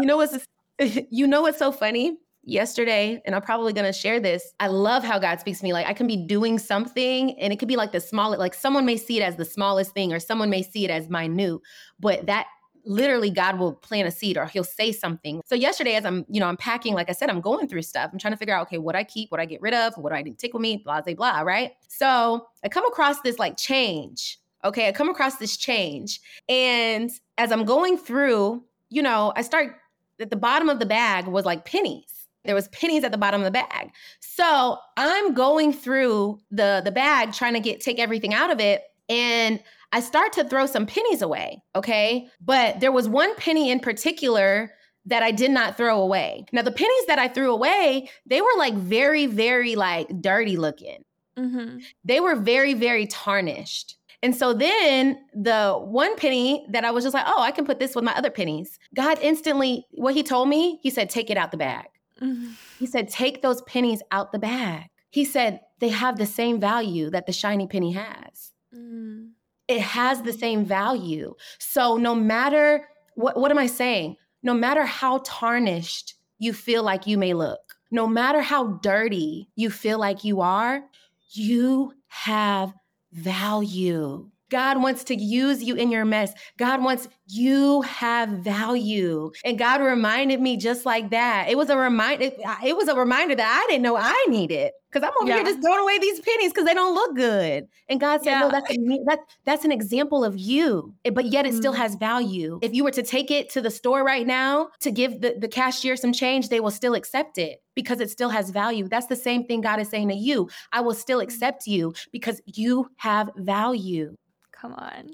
you 0.00 0.06
know 0.06 0.16
what's 0.16 0.46
you 1.10 1.26
know 1.26 1.42
what's 1.42 1.58
so 1.58 1.72
funny? 1.72 2.18
yesterday, 2.42 3.20
and 3.24 3.34
I'm 3.34 3.42
probably 3.42 3.72
going 3.72 3.86
to 3.86 3.92
share 3.92 4.20
this. 4.20 4.54
I 4.60 4.68
love 4.68 5.04
how 5.04 5.18
God 5.18 5.40
speaks 5.40 5.58
to 5.58 5.64
me. 5.64 5.72
Like 5.72 5.86
I 5.86 5.92
can 5.92 6.06
be 6.06 6.16
doing 6.16 6.58
something 6.58 7.38
and 7.38 7.52
it 7.52 7.58
could 7.58 7.68
be 7.68 7.76
like 7.76 7.92
the 7.92 8.00
smallest, 8.00 8.38
like 8.38 8.54
someone 8.54 8.86
may 8.86 8.96
see 8.96 9.20
it 9.20 9.22
as 9.22 9.36
the 9.36 9.44
smallest 9.44 9.92
thing 9.92 10.12
or 10.12 10.18
someone 10.18 10.50
may 10.50 10.62
see 10.62 10.84
it 10.84 10.90
as 10.90 11.08
minute, 11.08 11.60
but 11.98 12.26
that 12.26 12.46
literally 12.84 13.30
God 13.30 13.58
will 13.58 13.72
plant 13.72 14.08
a 14.08 14.10
seed 14.10 14.36
or 14.36 14.46
he'll 14.46 14.64
say 14.64 14.92
something. 14.92 15.40
So 15.44 15.54
yesterday, 15.54 15.94
as 15.94 16.04
I'm, 16.04 16.24
you 16.28 16.40
know, 16.40 16.46
I'm 16.46 16.56
packing, 16.56 16.94
like 16.94 17.08
I 17.08 17.12
said, 17.12 17.30
I'm 17.30 17.40
going 17.40 17.68
through 17.68 17.82
stuff. 17.82 18.10
I'm 18.12 18.18
trying 18.18 18.32
to 18.32 18.38
figure 18.38 18.54
out, 18.54 18.66
okay, 18.66 18.78
what 18.78 18.96
I 18.96 19.04
keep, 19.04 19.30
what 19.30 19.40
I 19.40 19.46
get 19.46 19.60
rid 19.60 19.74
of, 19.74 19.94
what 19.96 20.10
do 20.10 20.16
I 20.16 20.22
take 20.22 20.52
with 20.52 20.62
me, 20.62 20.82
blah, 20.84 21.00
blah, 21.00 21.14
blah, 21.14 21.40
right? 21.40 21.72
So 21.88 22.46
I 22.64 22.68
come 22.68 22.86
across 22.86 23.20
this 23.20 23.38
like 23.38 23.56
change. 23.56 24.38
Okay, 24.64 24.88
I 24.88 24.92
come 24.92 25.08
across 25.08 25.36
this 25.36 25.56
change. 25.56 26.20
And 26.48 27.10
as 27.38 27.50
I'm 27.50 27.64
going 27.64 27.96
through, 27.96 28.62
you 28.90 29.02
know, 29.02 29.32
I 29.36 29.42
start 29.42 29.76
at 30.20 30.30
the 30.30 30.36
bottom 30.36 30.68
of 30.68 30.78
the 30.78 30.86
bag 30.86 31.26
was 31.26 31.44
like 31.44 31.64
pennies 31.64 32.20
there 32.44 32.54
was 32.54 32.68
pennies 32.68 33.04
at 33.04 33.12
the 33.12 33.18
bottom 33.18 33.40
of 33.40 33.44
the 33.44 33.50
bag. 33.50 33.90
So 34.20 34.78
I'm 34.96 35.34
going 35.34 35.72
through 35.72 36.40
the 36.50 36.80
the 36.84 36.90
bag 36.90 37.32
trying 37.32 37.54
to 37.54 37.60
get 37.60 37.80
take 37.80 37.98
everything 37.98 38.34
out 38.34 38.50
of 38.50 38.60
it 38.60 38.82
and 39.08 39.62
I 39.92 40.00
start 40.00 40.32
to 40.34 40.44
throw 40.44 40.66
some 40.66 40.86
pennies 40.86 41.22
away, 41.22 41.62
okay? 41.74 42.28
But 42.40 42.80
there 42.80 42.92
was 42.92 43.08
one 43.08 43.34
penny 43.36 43.70
in 43.70 43.80
particular 43.80 44.72
that 45.06 45.22
I 45.22 45.30
did 45.30 45.50
not 45.50 45.76
throw 45.76 46.00
away. 46.00 46.44
Now 46.52 46.62
the 46.62 46.70
pennies 46.70 47.06
that 47.06 47.18
I 47.18 47.28
threw 47.28 47.52
away, 47.52 48.08
they 48.26 48.40
were 48.40 48.48
like 48.58 48.74
very 48.74 49.26
very 49.26 49.74
like 49.74 50.08
dirty 50.20 50.56
looking. 50.56 51.04
Mm-hmm. 51.38 51.78
They 52.04 52.20
were 52.20 52.36
very 52.36 52.74
very 52.74 53.06
tarnished. 53.06 53.96
And 54.22 54.36
so 54.36 54.52
then 54.52 55.18
the 55.34 55.72
one 55.82 56.14
penny 56.16 56.66
that 56.68 56.84
I 56.84 56.90
was 56.90 57.04
just 57.04 57.14
like, 57.14 57.24
oh, 57.26 57.40
I 57.40 57.52
can 57.52 57.64
put 57.64 57.78
this 57.78 57.94
with 57.94 58.04
my 58.04 58.14
other 58.14 58.30
pennies. 58.30 58.78
God 58.94 59.18
instantly, 59.22 59.86
what 59.92 60.14
he 60.14 60.22
told 60.22 60.48
me, 60.48 60.78
he 60.82 60.90
said, 60.90 61.08
take 61.08 61.30
it 61.30 61.38
out 61.38 61.50
the 61.50 61.56
bag. 61.56 61.86
Mm-hmm. 62.20 62.50
He 62.78 62.86
said, 62.86 63.08
take 63.08 63.40
those 63.40 63.62
pennies 63.62 64.02
out 64.10 64.32
the 64.32 64.38
bag. 64.38 64.90
He 65.08 65.24
said, 65.24 65.60
they 65.78 65.88
have 65.88 66.18
the 66.18 66.26
same 66.26 66.60
value 66.60 67.08
that 67.10 67.24
the 67.24 67.32
shiny 67.32 67.66
penny 67.66 67.92
has. 67.92 68.52
Mm. 68.76 69.30
It 69.70 69.82
has 69.82 70.22
the 70.22 70.32
same 70.32 70.64
value. 70.64 71.36
So 71.60 71.96
no 71.96 72.12
matter 72.12 72.88
what, 73.14 73.36
what 73.36 73.52
am 73.52 73.58
I 73.58 73.68
saying? 73.68 74.16
No 74.42 74.52
matter 74.52 74.84
how 74.84 75.22
tarnished 75.24 76.14
you 76.40 76.52
feel 76.52 76.82
like 76.82 77.06
you 77.06 77.16
may 77.16 77.34
look, 77.34 77.60
no 77.92 78.08
matter 78.08 78.40
how 78.40 78.80
dirty 78.82 79.48
you 79.54 79.70
feel 79.70 80.00
like 80.00 80.24
you 80.24 80.40
are, 80.40 80.82
you 81.30 81.92
have 82.08 82.74
value. 83.12 84.28
God 84.48 84.82
wants 84.82 85.04
to 85.04 85.14
use 85.14 85.62
you 85.62 85.76
in 85.76 85.92
your 85.92 86.04
mess. 86.04 86.32
God 86.58 86.82
wants 86.82 87.06
you 87.28 87.82
have 87.82 88.28
value. 88.28 89.30
And 89.44 89.56
God 89.56 89.80
reminded 89.80 90.40
me 90.40 90.56
just 90.56 90.84
like 90.84 91.10
that. 91.10 91.48
It 91.48 91.56
was 91.56 91.70
a 91.70 91.76
reminder 91.76 92.32
it 92.64 92.76
was 92.76 92.88
a 92.88 92.96
reminder 92.96 93.36
that 93.36 93.62
I 93.62 93.70
didn't 93.70 93.82
know 93.82 93.96
I 93.96 94.26
needed. 94.28 94.72
Because 94.90 95.06
I'm 95.06 95.14
over 95.22 95.28
yeah. 95.28 95.36
here 95.36 95.44
just 95.44 95.62
throwing 95.62 95.80
away 95.80 95.98
these 95.98 96.20
pennies 96.20 96.52
because 96.52 96.64
they 96.64 96.74
don't 96.74 96.94
look 96.94 97.14
good. 97.14 97.68
And 97.88 98.00
God 98.00 98.24
said, 98.24 98.30
yeah. 98.30 98.40
No, 98.40 98.50
that's 98.50 98.70
a, 98.70 98.76
that, 99.06 99.18
that's 99.44 99.64
an 99.64 99.70
example 99.70 100.24
of 100.24 100.36
you. 100.36 100.94
But 101.12 101.26
yet 101.26 101.46
it 101.46 101.50
mm-hmm. 101.50 101.58
still 101.58 101.72
has 101.72 101.94
value. 101.94 102.58
If 102.60 102.74
you 102.74 102.82
were 102.82 102.90
to 102.92 103.02
take 103.02 103.30
it 103.30 103.50
to 103.50 103.60
the 103.60 103.70
store 103.70 104.04
right 104.04 104.26
now 104.26 104.70
to 104.80 104.90
give 104.90 105.20
the, 105.20 105.36
the 105.38 105.48
cashier 105.48 105.94
some 105.96 106.12
change, 106.12 106.48
they 106.48 106.58
will 106.58 106.72
still 106.72 106.94
accept 106.94 107.38
it 107.38 107.62
because 107.74 108.00
it 108.00 108.10
still 108.10 108.30
has 108.30 108.50
value. 108.50 108.88
That's 108.88 109.06
the 109.06 109.16
same 109.16 109.46
thing 109.46 109.60
God 109.60 109.78
is 109.78 109.88
saying 109.88 110.08
to 110.08 110.14
you. 110.16 110.50
I 110.72 110.80
will 110.80 110.94
still 110.94 111.18
mm-hmm. 111.18 111.28
accept 111.28 111.68
you 111.68 111.94
because 112.10 112.40
you 112.46 112.90
have 112.96 113.30
value. 113.36 114.16
Come 114.50 114.74
on. 114.74 115.10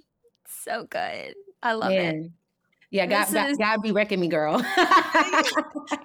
So 0.49 0.87
good. 0.89 1.35
I 1.63 1.73
love 1.75 1.91
Man. 1.91 2.15
it. 2.15 2.31
Yeah, 2.97 3.07
God, 3.07 3.51
is... 3.51 3.59
God 3.59 3.83
be 3.83 3.93
wrecking 3.93 4.21
me, 4.21 4.29
girl. 4.29 4.59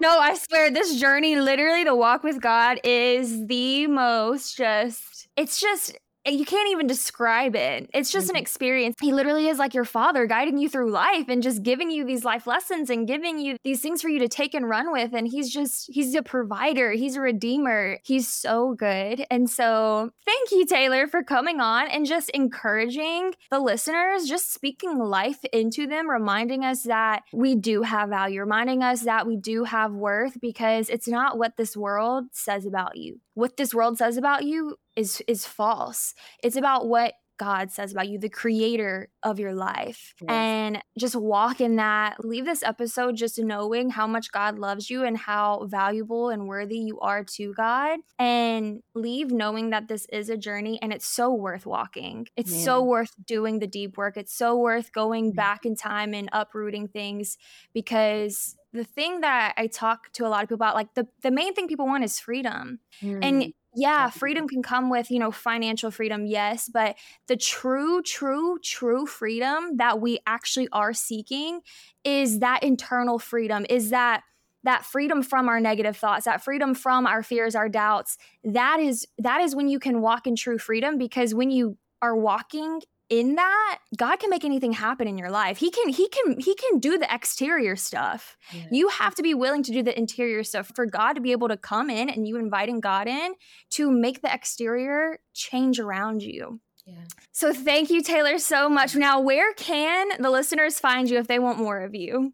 no, 0.01 0.19
I 0.19 0.37
swear, 0.37 0.69
this 0.69 0.99
journey, 0.99 1.37
literally, 1.37 1.85
the 1.85 1.95
walk 1.95 2.23
with 2.23 2.41
God, 2.41 2.79
is 2.83 3.47
the 3.47 3.87
most 3.87 4.57
just. 4.57 5.29
It's 5.37 5.61
just 5.61 5.97
you 6.26 6.45
can't 6.45 6.69
even 6.72 6.88
describe 6.88 7.55
it. 7.55 7.89
It's 7.93 8.11
just 8.11 8.28
mm-hmm. 8.28 8.36
an 8.36 8.41
experience. 8.41 8.95
He 9.01 9.11
literally 9.11 9.47
is 9.47 9.57
like 9.57 9.74
your 9.74 9.86
father 9.86 10.26
guiding 10.28 10.57
you 10.57 10.69
through 10.69 10.91
life 10.91 11.26
and 11.28 11.41
just 11.41 11.63
giving 11.63 11.89
you 11.89 12.05
these 12.05 12.24
life 12.24 12.45
lessons 12.45 12.89
and 12.89 13.07
giving 13.07 13.39
you 13.39 13.57
these 13.63 13.82
things 13.82 14.01
for 14.01 14.09
you 14.09 14.19
to 14.19 14.28
take 14.28 14.53
and 14.53 14.69
run 14.69 14.91
with. 14.91 15.13
And 15.13 15.28
he's 15.28 15.51
just, 15.51 15.89
he's 15.91 16.13
a 16.13 16.22
provider, 16.22 16.91
he's 16.91 17.15
a 17.15 17.22
redeemer. 17.22 17.97
He's 18.03 18.28
so 18.28 18.76
good. 18.76 19.26
And 19.32 19.49
so 19.49 20.11
thank 20.26 20.51
you, 20.51 20.65
Taylor, 20.65 21.07
for 21.07 21.24
coming 21.24 21.59
on 21.59 21.88
and 21.88 22.05
just 22.05 22.30
encouraging 22.30 23.34
the 23.49 23.59
listeners, 23.59 24.26
just 24.26 24.53
speaking 24.53 24.99
life 24.99 25.43
into 25.51 25.88
them, 25.88 26.09
reminding 26.09 26.63
us 26.63 26.84
that 26.84 27.24
we 27.34 27.55
do 27.55 27.82
have 27.82 28.09
value, 28.09 28.41
reminding 28.41 28.84
us 28.84 29.01
that 29.01 29.26
we 29.26 29.38
do 29.38 29.63
have 29.63 29.93
worth 29.93 30.39
because 30.39 30.89
it's 30.89 31.07
not 31.07 31.38
what 31.38 31.57
this 31.57 31.76
world 31.76 32.26
says 32.32 32.65
about 32.65 32.97
you. 32.97 33.19
What 33.34 33.57
this 33.57 33.73
world 33.73 33.97
says 33.97 34.17
about 34.17 34.43
you 34.43 34.77
is 34.95 35.21
is 35.27 35.45
false. 35.45 36.13
It's 36.43 36.55
about 36.55 36.88
what 36.88 37.13
God 37.41 37.71
says 37.71 37.91
about 37.91 38.07
you, 38.07 38.19
the 38.19 38.29
creator 38.29 39.09
of 39.23 39.39
your 39.39 39.55
life. 39.55 40.13
Yes. 40.21 40.29
And 40.29 40.79
just 40.95 41.15
walk 41.15 41.59
in 41.59 41.77
that. 41.77 42.23
Leave 42.23 42.45
this 42.45 42.61
episode 42.61 43.15
just 43.15 43.39
knowing 43.39 43.89
how 43.89 44.05
much 44.05 44.32
God 44.32 44.59
loves 44.59 44.91
you 44.91 45.03
and 45.03 45.17
how 45.17 45.65
valuable 45.65 46.29
and 46.29 46.47
worthy 46.47 46.77
you 46.77 46.99
are 46.99 47.23
to 47.23 47.51
God. 47.55 47.97
And 48.19 48.84
leave 48.93 49.32
knowing 49.32 49.71
that 49.71 49.88
this 49.88 50.05
is 50.13 50.29
a 50.29 50.38
journey 50.38 50.77
and 50.84 50.93
it's 50.93 51.07
so 51.07 51.34
worth 51.34 51.65
walking. 51.65 52.27
It's 52.38 52.51
Man. 52.51 52.63
so 52.63 52.84
worth 52.84 53.15
doing 53.25 53.57
the 53.57 53.65
deep 53.65 53.97
work. 53.97 54.17
It's 54.17 54.36
so 54.36 54.55
worth 54.55 54.93
going 54.93 55.32
mm. 55.32 55.36
back 55.36 55.65
in 55.65 55.75
time 55.75 56.13
and 56.13 56.29
uprooting 56.32 56.89
things 56.89 57.39
because 57.73 58.55
the 58.74 58.84
thing 58.84 59.22
that 59.22 59.53
I 59.57 59.67
talk 59.67 60.11
to 60.13 60.26
a 60.26 60.30
lot 60.30 60.43
of 60.43 60.49
people 60.49 60.55
about, 60.55 60.76
like 60.76 60.93
the, 60.93 61.07
the 61.22 61.32
main 61.32 61.53
thing 61.53 61.67
people 61.67 61.86
want 61.86 62.03
is 62.03 62.19
freedom. 62.19 62.80
Mm. 63.01 63.19
And 63.22 63.53
yeah, 63.74 64.09
freedom 64.09 64.47
can 64.47 64.61
come 64.61 64.89
with, 64.89 65.09
you 65.11 65.19
know, 65.19 65.32
financial 65.32 65.91
freedom, 65.91 66.26
yes, 66.26 66.69
but 66.72 66.97
the 67.28 67.38
true, 67.38 68.01
true, 68.01 68.57
true 68.61 69.05
freedom 69.05 69.78
that 69.78 70.01
we 70.01 70.19
actually 70.28 70.67
are 70.72 70.93
seeking 70.93 71.61
is 72.03 72.39
that 72.39 72.63
internal 72.63 73.17
freedom, 73.17 73.65
is 73.69 73.91
that 73.91 74.24
that 74.63 74.86
freedom 74.86 75.24
from 75.24 75.49
our 75.49 75.59
negative 75.59 75.97
thoughts 75.97 76.26
that 76.26 76.43
freedom 76.43 76.76
from 76.76 77.07
our 77.07 77.24
fears 77.24 77.55
our 77.55 77.67
doubts 77.67 78.19
that 78.43 78.80
is 78.80 79.07
that 79.17 79.41
is 79.41 79.55
when 79.55 79.67
you 79.67 79.80
can 79.80 80.01
walk 80.01 80.28
in 80.28 80.36
true 80.36 80.59
freedom 80.59 80.99
because 80.99 81.34
when 81.34 81.49
you 81.49 81.78
are 81.99 82.15
walking 82.15 82.80
in 83.12 83.36
that 83.36 83.80
god 83.97 84.16
can 84.18 84.30
make 84.30 84.45
anything 84.45 84.72
happen 84.72 85.07
in 85.07 85.18
your 85.18 85.30
life 85.30 85.57
he 85.57 85.70
can 85.70 85.89
he 85.89 86.07
can 86.07 86.39
he 86.39 86.55
can 86.55 86.80
do 86.80 86.97
the 86.97 87.14
exterior 87.14 87.76
stuff 87.76 88.38
yeah. 88.51 88.64
you 88.72 88.88
have 88.88 89.14
to 89.14 89.22
be 89.22 89.34
willing 89.34 89.62
to 89.62 89.72
do 89.72 89.84
the 89.84 89.95
interior 89.95 90.43
stuff 90.43 90.72
for 90.74 90.86
god 90.86 91.14
to 91.14 91.22
be 91.22 91.34
able 91.34 91.49
to 91.49 91.57
come 91.57 91.89
in 91.89 92.09
and 92.09 92.28
you 92.28 92.38
inviting 92.38 92.80
god 92.80 93.07
in 93.07 93.34
to 93.70 93.91
make 93.91 94.22
the 94.22 94.34
exterior 94.34 95.20
change 95.34 95.80
around 95.80 96.24
you 96.24 96.59
yeah. 96.88 97.03
So 97.32 97.53
thank 97.53 97.91
you, 97.91 98.01
Taylor, 98.01 98.39
so 98.39 98.68
much. 98.68 98.95
Now, 98.95 99.22
where 99.22 99.53
can 99.53 100.09
the 100.20 100.32
listeners 100.32 100.80
find 100.80 101.07
you 101.07 101.20
if 101.20 101.28
they 101.28 101.38
want 101.38 101.59
more 101.59 101.82
of 101.82 101.93
you? 101.93 102.34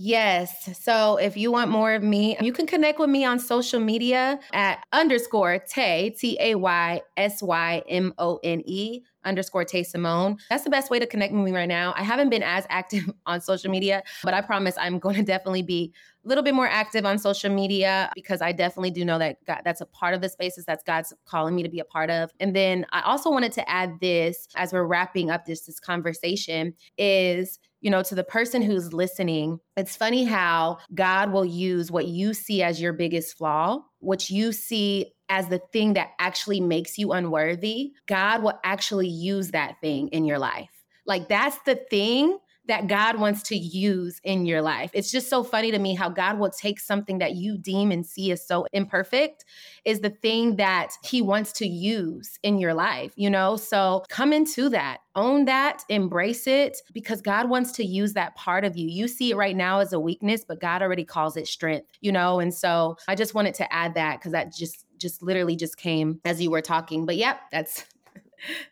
Yes. 0.00 0.78
So 0.80 1.16
if 1.16 1.36
you 1.36 1.50
want 1.50 1.72
more 1.72 1.92
of 1.92 2.04
me, 2.04 2.36
you 2.40 2.52
can 2.52 2.68
connect 2.68 3.00
with 3.00 3.10
me 3.10 3.24
on 3.24 3.40
social 3.40 3.80
media 3.80 4.38
at 4.52 4.84
underscore 4.92 5.58
Tay, 5.58 6.14
T 6.16 6.36
A 6.38 6.54
Y 6.54 7.00
S 7.16 7.42
Y 7.42 7.82
M 7.88 8.14
O 8.16 8.38
N 8.44 8.62
E 8.64 9.00
underscore 9.24 9.64
Tay 9.64 9.82
Simone. 9.82 10.36
That's 10.50 10.62
the 10.62 10.70
best 10.70 10.88
way 10.88 11.00
to 11.00 11.06
connect 11.06 11.32
with 11.34 11.42
me 11.42 11.50
right 11.50 11.68
now. 11.68 11.94
I 11.96 12.04
haven't 12.04 12.30
been 12.30 12.44
as 12.44 12.64
active 12.70 13.10
on 13.26 13.40
social 13.40 13.72
media, 13.72 14.04
but 14.22 14.34
I 14.34 14.40
promise 14.40 14.76
I'm 14.78 15.00
going 15.00 15.16
to 15.16 15.24
definitely 15.24 15.62
be 15.62 15.92
a 16.24 16.28
little 16.28 16.44
bit 16.44 16.54
more 16.54 16.68
active 16.68 17.04
on 17.04 17.18
social 17.18 17.50
media 17.50 18.12
because 18.14 18.40
I 18.40 18.52
definitely 18.52 18.92
do 18.92 19.04
know 19.04 19.18
that 19.18 19.44
God, 19.46 19.62
that's 19.64 19.80
a 19.80 19.86
part 19.86 20.14
of 20.14 20.20
the 20.20 20.28
spaces 20.28 20.64
that's 20.64 20.84
God's 20.84 21.12
calling 21.26 21.56
me 21.56 21.64
to 21.64 21.68
be 21.68 21.80
a 21.80 21.84
part 21.84 22.08
of. 22.08 22.30
And 22.38 22.54
then 22.54 22.86
I 22.92 23.00
also 23.00 23.30
wanted 23.30 23.50
to 23.52 23.68
add 23.68 23.98
this 24.00 24.46
as 24.54 24.72
we're 24.72 24.84
wrapping 24.84 25.28
up 25.28 25.44
this 25.44 25.62
this 25.62 25.80
conversation 25.80 26.74
is 26.96 27.58
you 27.80 27.90
know, 27.90 28.02
to 28.02 28.14
the 28.14 28.24
person 28.24 28.62
who's 28.62 28.92
listening, 28.92 29.60
it's 29.76 29.96
funny 29.96 30.24
how 30.24 30.78
God 30.94 31.32
will 31.32 31.44
use 31.44 31.90
what 31.90 32.06
you 32.06 32.34
see 32.34 32.62
as 32.62 32.80
your 32.80 32.92
biggest 32.92 33.36
flaw, 33.36 33.78
what 34.00 34.30
you 34.30 34.52
see 34.52 35.12
as 35.28 35.48
the 35.48 35.60
thing 35.72 35.92
that 35.94 36.10
actually 36.18 36.60
makes 36.60 36.98
you 36.98 37.12
unworthy. 37.12 37.92
God 38.06 38.42
will 38.42 38.58
actually 38.64 39.08
use 39.08 39.50
that 39.50 39.76
thing 39.80 40.08
in 40.08 40.24
your 40.24 40.38
life. 40.38 40.70
Like 41.06 41.28
that's 41.28 41.58
the 41.64 41.76
thing 41.90 42.38
that 42.68 42.86
God 42.86 43.18
wants 43.18 43.42
to 43.44 43.56
use 43.56 44.20
in 44.24 44.46
your 44.46 44.62
life. 44.62 44.90
It's 44.94 45.10
just 45.10 45.28
so 45.28 45.42
funny 45.42 45.70
to 45.70 45.78
me 45.78 45.94
how 45.94 46.08
God 46.08 46.38
will 46.38 46.50
take 46.50 46.78
something 46.78 47.18
that 47.18 47.34
you 47.34 47.58
deem 47.58 47.90
and 47.90 48.06
see 48.06 48.30
as 48.30 48.46
so 48.46 48.66
imperfect 48.72 49.44
is 49.84 50.00
the 50.00 50.10
thing 50.10 50.56
that 50.56 50.92
he 51.02 51.22
wants 51.22 51.52
to 51.54 51.66
use 51.66 52.38
in 52.42 52.58
your 52.58 52.74
life, 52.74 53.12
you 53.16 53.30
know? 53.30 53.56
So 53.56 54.04
come 54.08 54.32
into 54.32 54.68
that, 54.68 54.98
own 55.16 55.46
that, 55.46 55.82
embrace 55.88 56.46
it 56.46 56.78
because 56.92 57.20
God 57.22 57.48
wants 57.48 57.72
to 57.72 57.84
use 57.84 58.12
that 58.12 58.34
part 58.36 58.64
of 58.64 58.76
you. 58.76 58.86
You 58.88 59.08
see 59.08 59.30
it 59.32 59.36
right 59.36 59.56
now 59.56 59.80
as 59.80 59.92
a 59.92 60.00
weakness, 60.00 60.44
but 60.46 60.60
God 60.60 60.82
already 60.82 61.04
calls 61.04 61.36
it 61.36 61.48
strength, 61.48 61.88
you 62.00 62.12
know? 62.12 62.38
And 62.38 62.52
so 62.54 62.96
I 63.08 63.14
just 63.14 63.34
wanted 63.34 63.54
to 63.54 63.72
add 63.72 63.94
that 63.94 64.18
because 64.18 64.32
that 64.32 64.54
just 64.54 64.84
just 64.98 65.22
literally 65.22 65.56
just 65.56 65.76
came 65.76 66.20
as 66.24 66.42
you 66.42 66.50
were 66.50 66.60
talking. 66.60 67.06
But 67.06 67.16
yep, 67.16 67.40
that's 67.52 67.84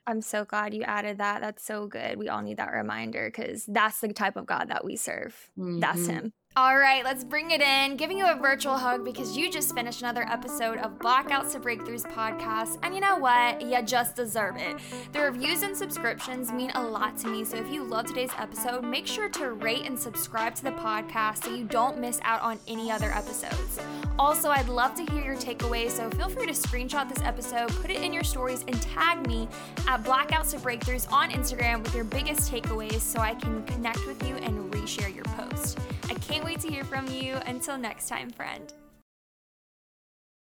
I'm 0.06 0.20
so 0.20 0.44
glad 0.44 0.74
you 0.74 0.82
added 0.82 1.18
that. 1.18 1.40
That's 1.40 1.64
so 1.64 1.86
good. 1.86 2.18
We 2.18 2.28
all 2.28 2.42
need 2.42 2.58
that 2.58 2.72
reminder 2.72 3.30
because 3.30 3.64
that's 3.66 4.00
the 4.00 4.12
type 4.12 4.36
of 4.36 4.46
God 4.46 4.68
that 4.68 4.84
we 4.84 4.96
serve. 4.96 5.50
Mm-hmm. 5.58 5.80
That's 5.80 6.06
Him. 6.06 6.32
All 6.58 6.78
right, 6.78 7.04
let's 7.04 7.22
bring 7.22 7.50
it 7.50 7.60
in. 7.60 7.98
Giving 7.98 8.16
you 8.16 8.26
a 8.26 8.34
virtual 8.34 8.78
hug 8.78 9.04
because 9.04 9.36
you 9.36 9.50
just 9.50 9.74
finished 9.74 10.00
another 10.00 10.22
episode 10.22 10.78
of 10.78 10.98
Blackouts 10.98 11.52
to 11.52 11.60
Breakthroughs 11.60 12.10
podcast. 12.10 12.78
And 12.82 12.94
you 12.94 13.02
know 13.02 13.16
what? 13.16 13.60
You 13.60 13.82
just 13.82 14.16
deserve 14.16 14.56
it. 14.56 14.78
The 15.12 15.20
reviews 15.20 15.60
and 15.60 15.76
subscriptions 15.76 16.50
mean 16.50 16.70
a 16.74 16.82
lot 16.82 17.18
to 17.18 17.28
me. 17.28 17.44
So 17.44 17.58
if 17.58 17.70
you 17.70 17.84
love 17.84 18.06
today's 18.06 18.30
episode, 18.38 18.84
make 18.84 19.06
sure 19.06 19.28
to 19.28 19.50
rate 19.50 19.84
and 19.84 19.98
subscribe 19.98 20.54
to 20.54 20.64
the 20.64 20.70
podcast 20.70 21.44
so 21.44 21.54
you 21.54 21.64
don't 21.64 21.98
miss 21.98 22.20
out 22.22 22.40
on 22.40 22.58
any 22.66 22.90
other 22.90 23.12
episodes. 23.12 23.78
Also, 24.18 24.48
I'd 24.48 24.70
love 24.70 24.94
to 24.94 25.04
hear 25.12 25.22
your 25.22 25.36
takeaways. 25.36 25.90
So 25.90 26.08
feel 26.08 26.30
free 26.30 26.46
to 26.46 26.54
screenshot 26.54 27.06
this 27.06 27.22
episode, 27.22 27.68
put 27.82 27.90
it 27.90 28.00
in 28.00 28.14
your 28.14 28.24
stories, 28.24 28.64
and 28.66 28.80
tag 28.80 29.26
me 29.26 29.46
at 29.86 30.02
Blackouts 30.04 30.52
to 30.52 30.56
Breakthroughs 30.56 31.12
on 31.12 31.28
Instagram 31.32 31.82
with 31.82 31.94
your 31.94 32.04
biggest 32.04 32.50
takeaways 32.50 33.02
so 33.02 33.20
I 33.20 33.34
can 33.34 33.62
connect 33.64 34.06
with 34.06 34.26
you 34.26 34.36
and 34.36 34.72
reshare 34.72 35.14
your 35.14 35.24
post. 35.24 35.78
I 36.08 36.14
can't 36.14 36.45
wait 36.46 36.60
to 36.60 36.68
hear 36.68 36.84
from 36.84 37.08
you. 37.08 37.34
Until 37.46 37.76
next 37.76 38.08
time, 38.08 38.30
friend. 38.30 38.72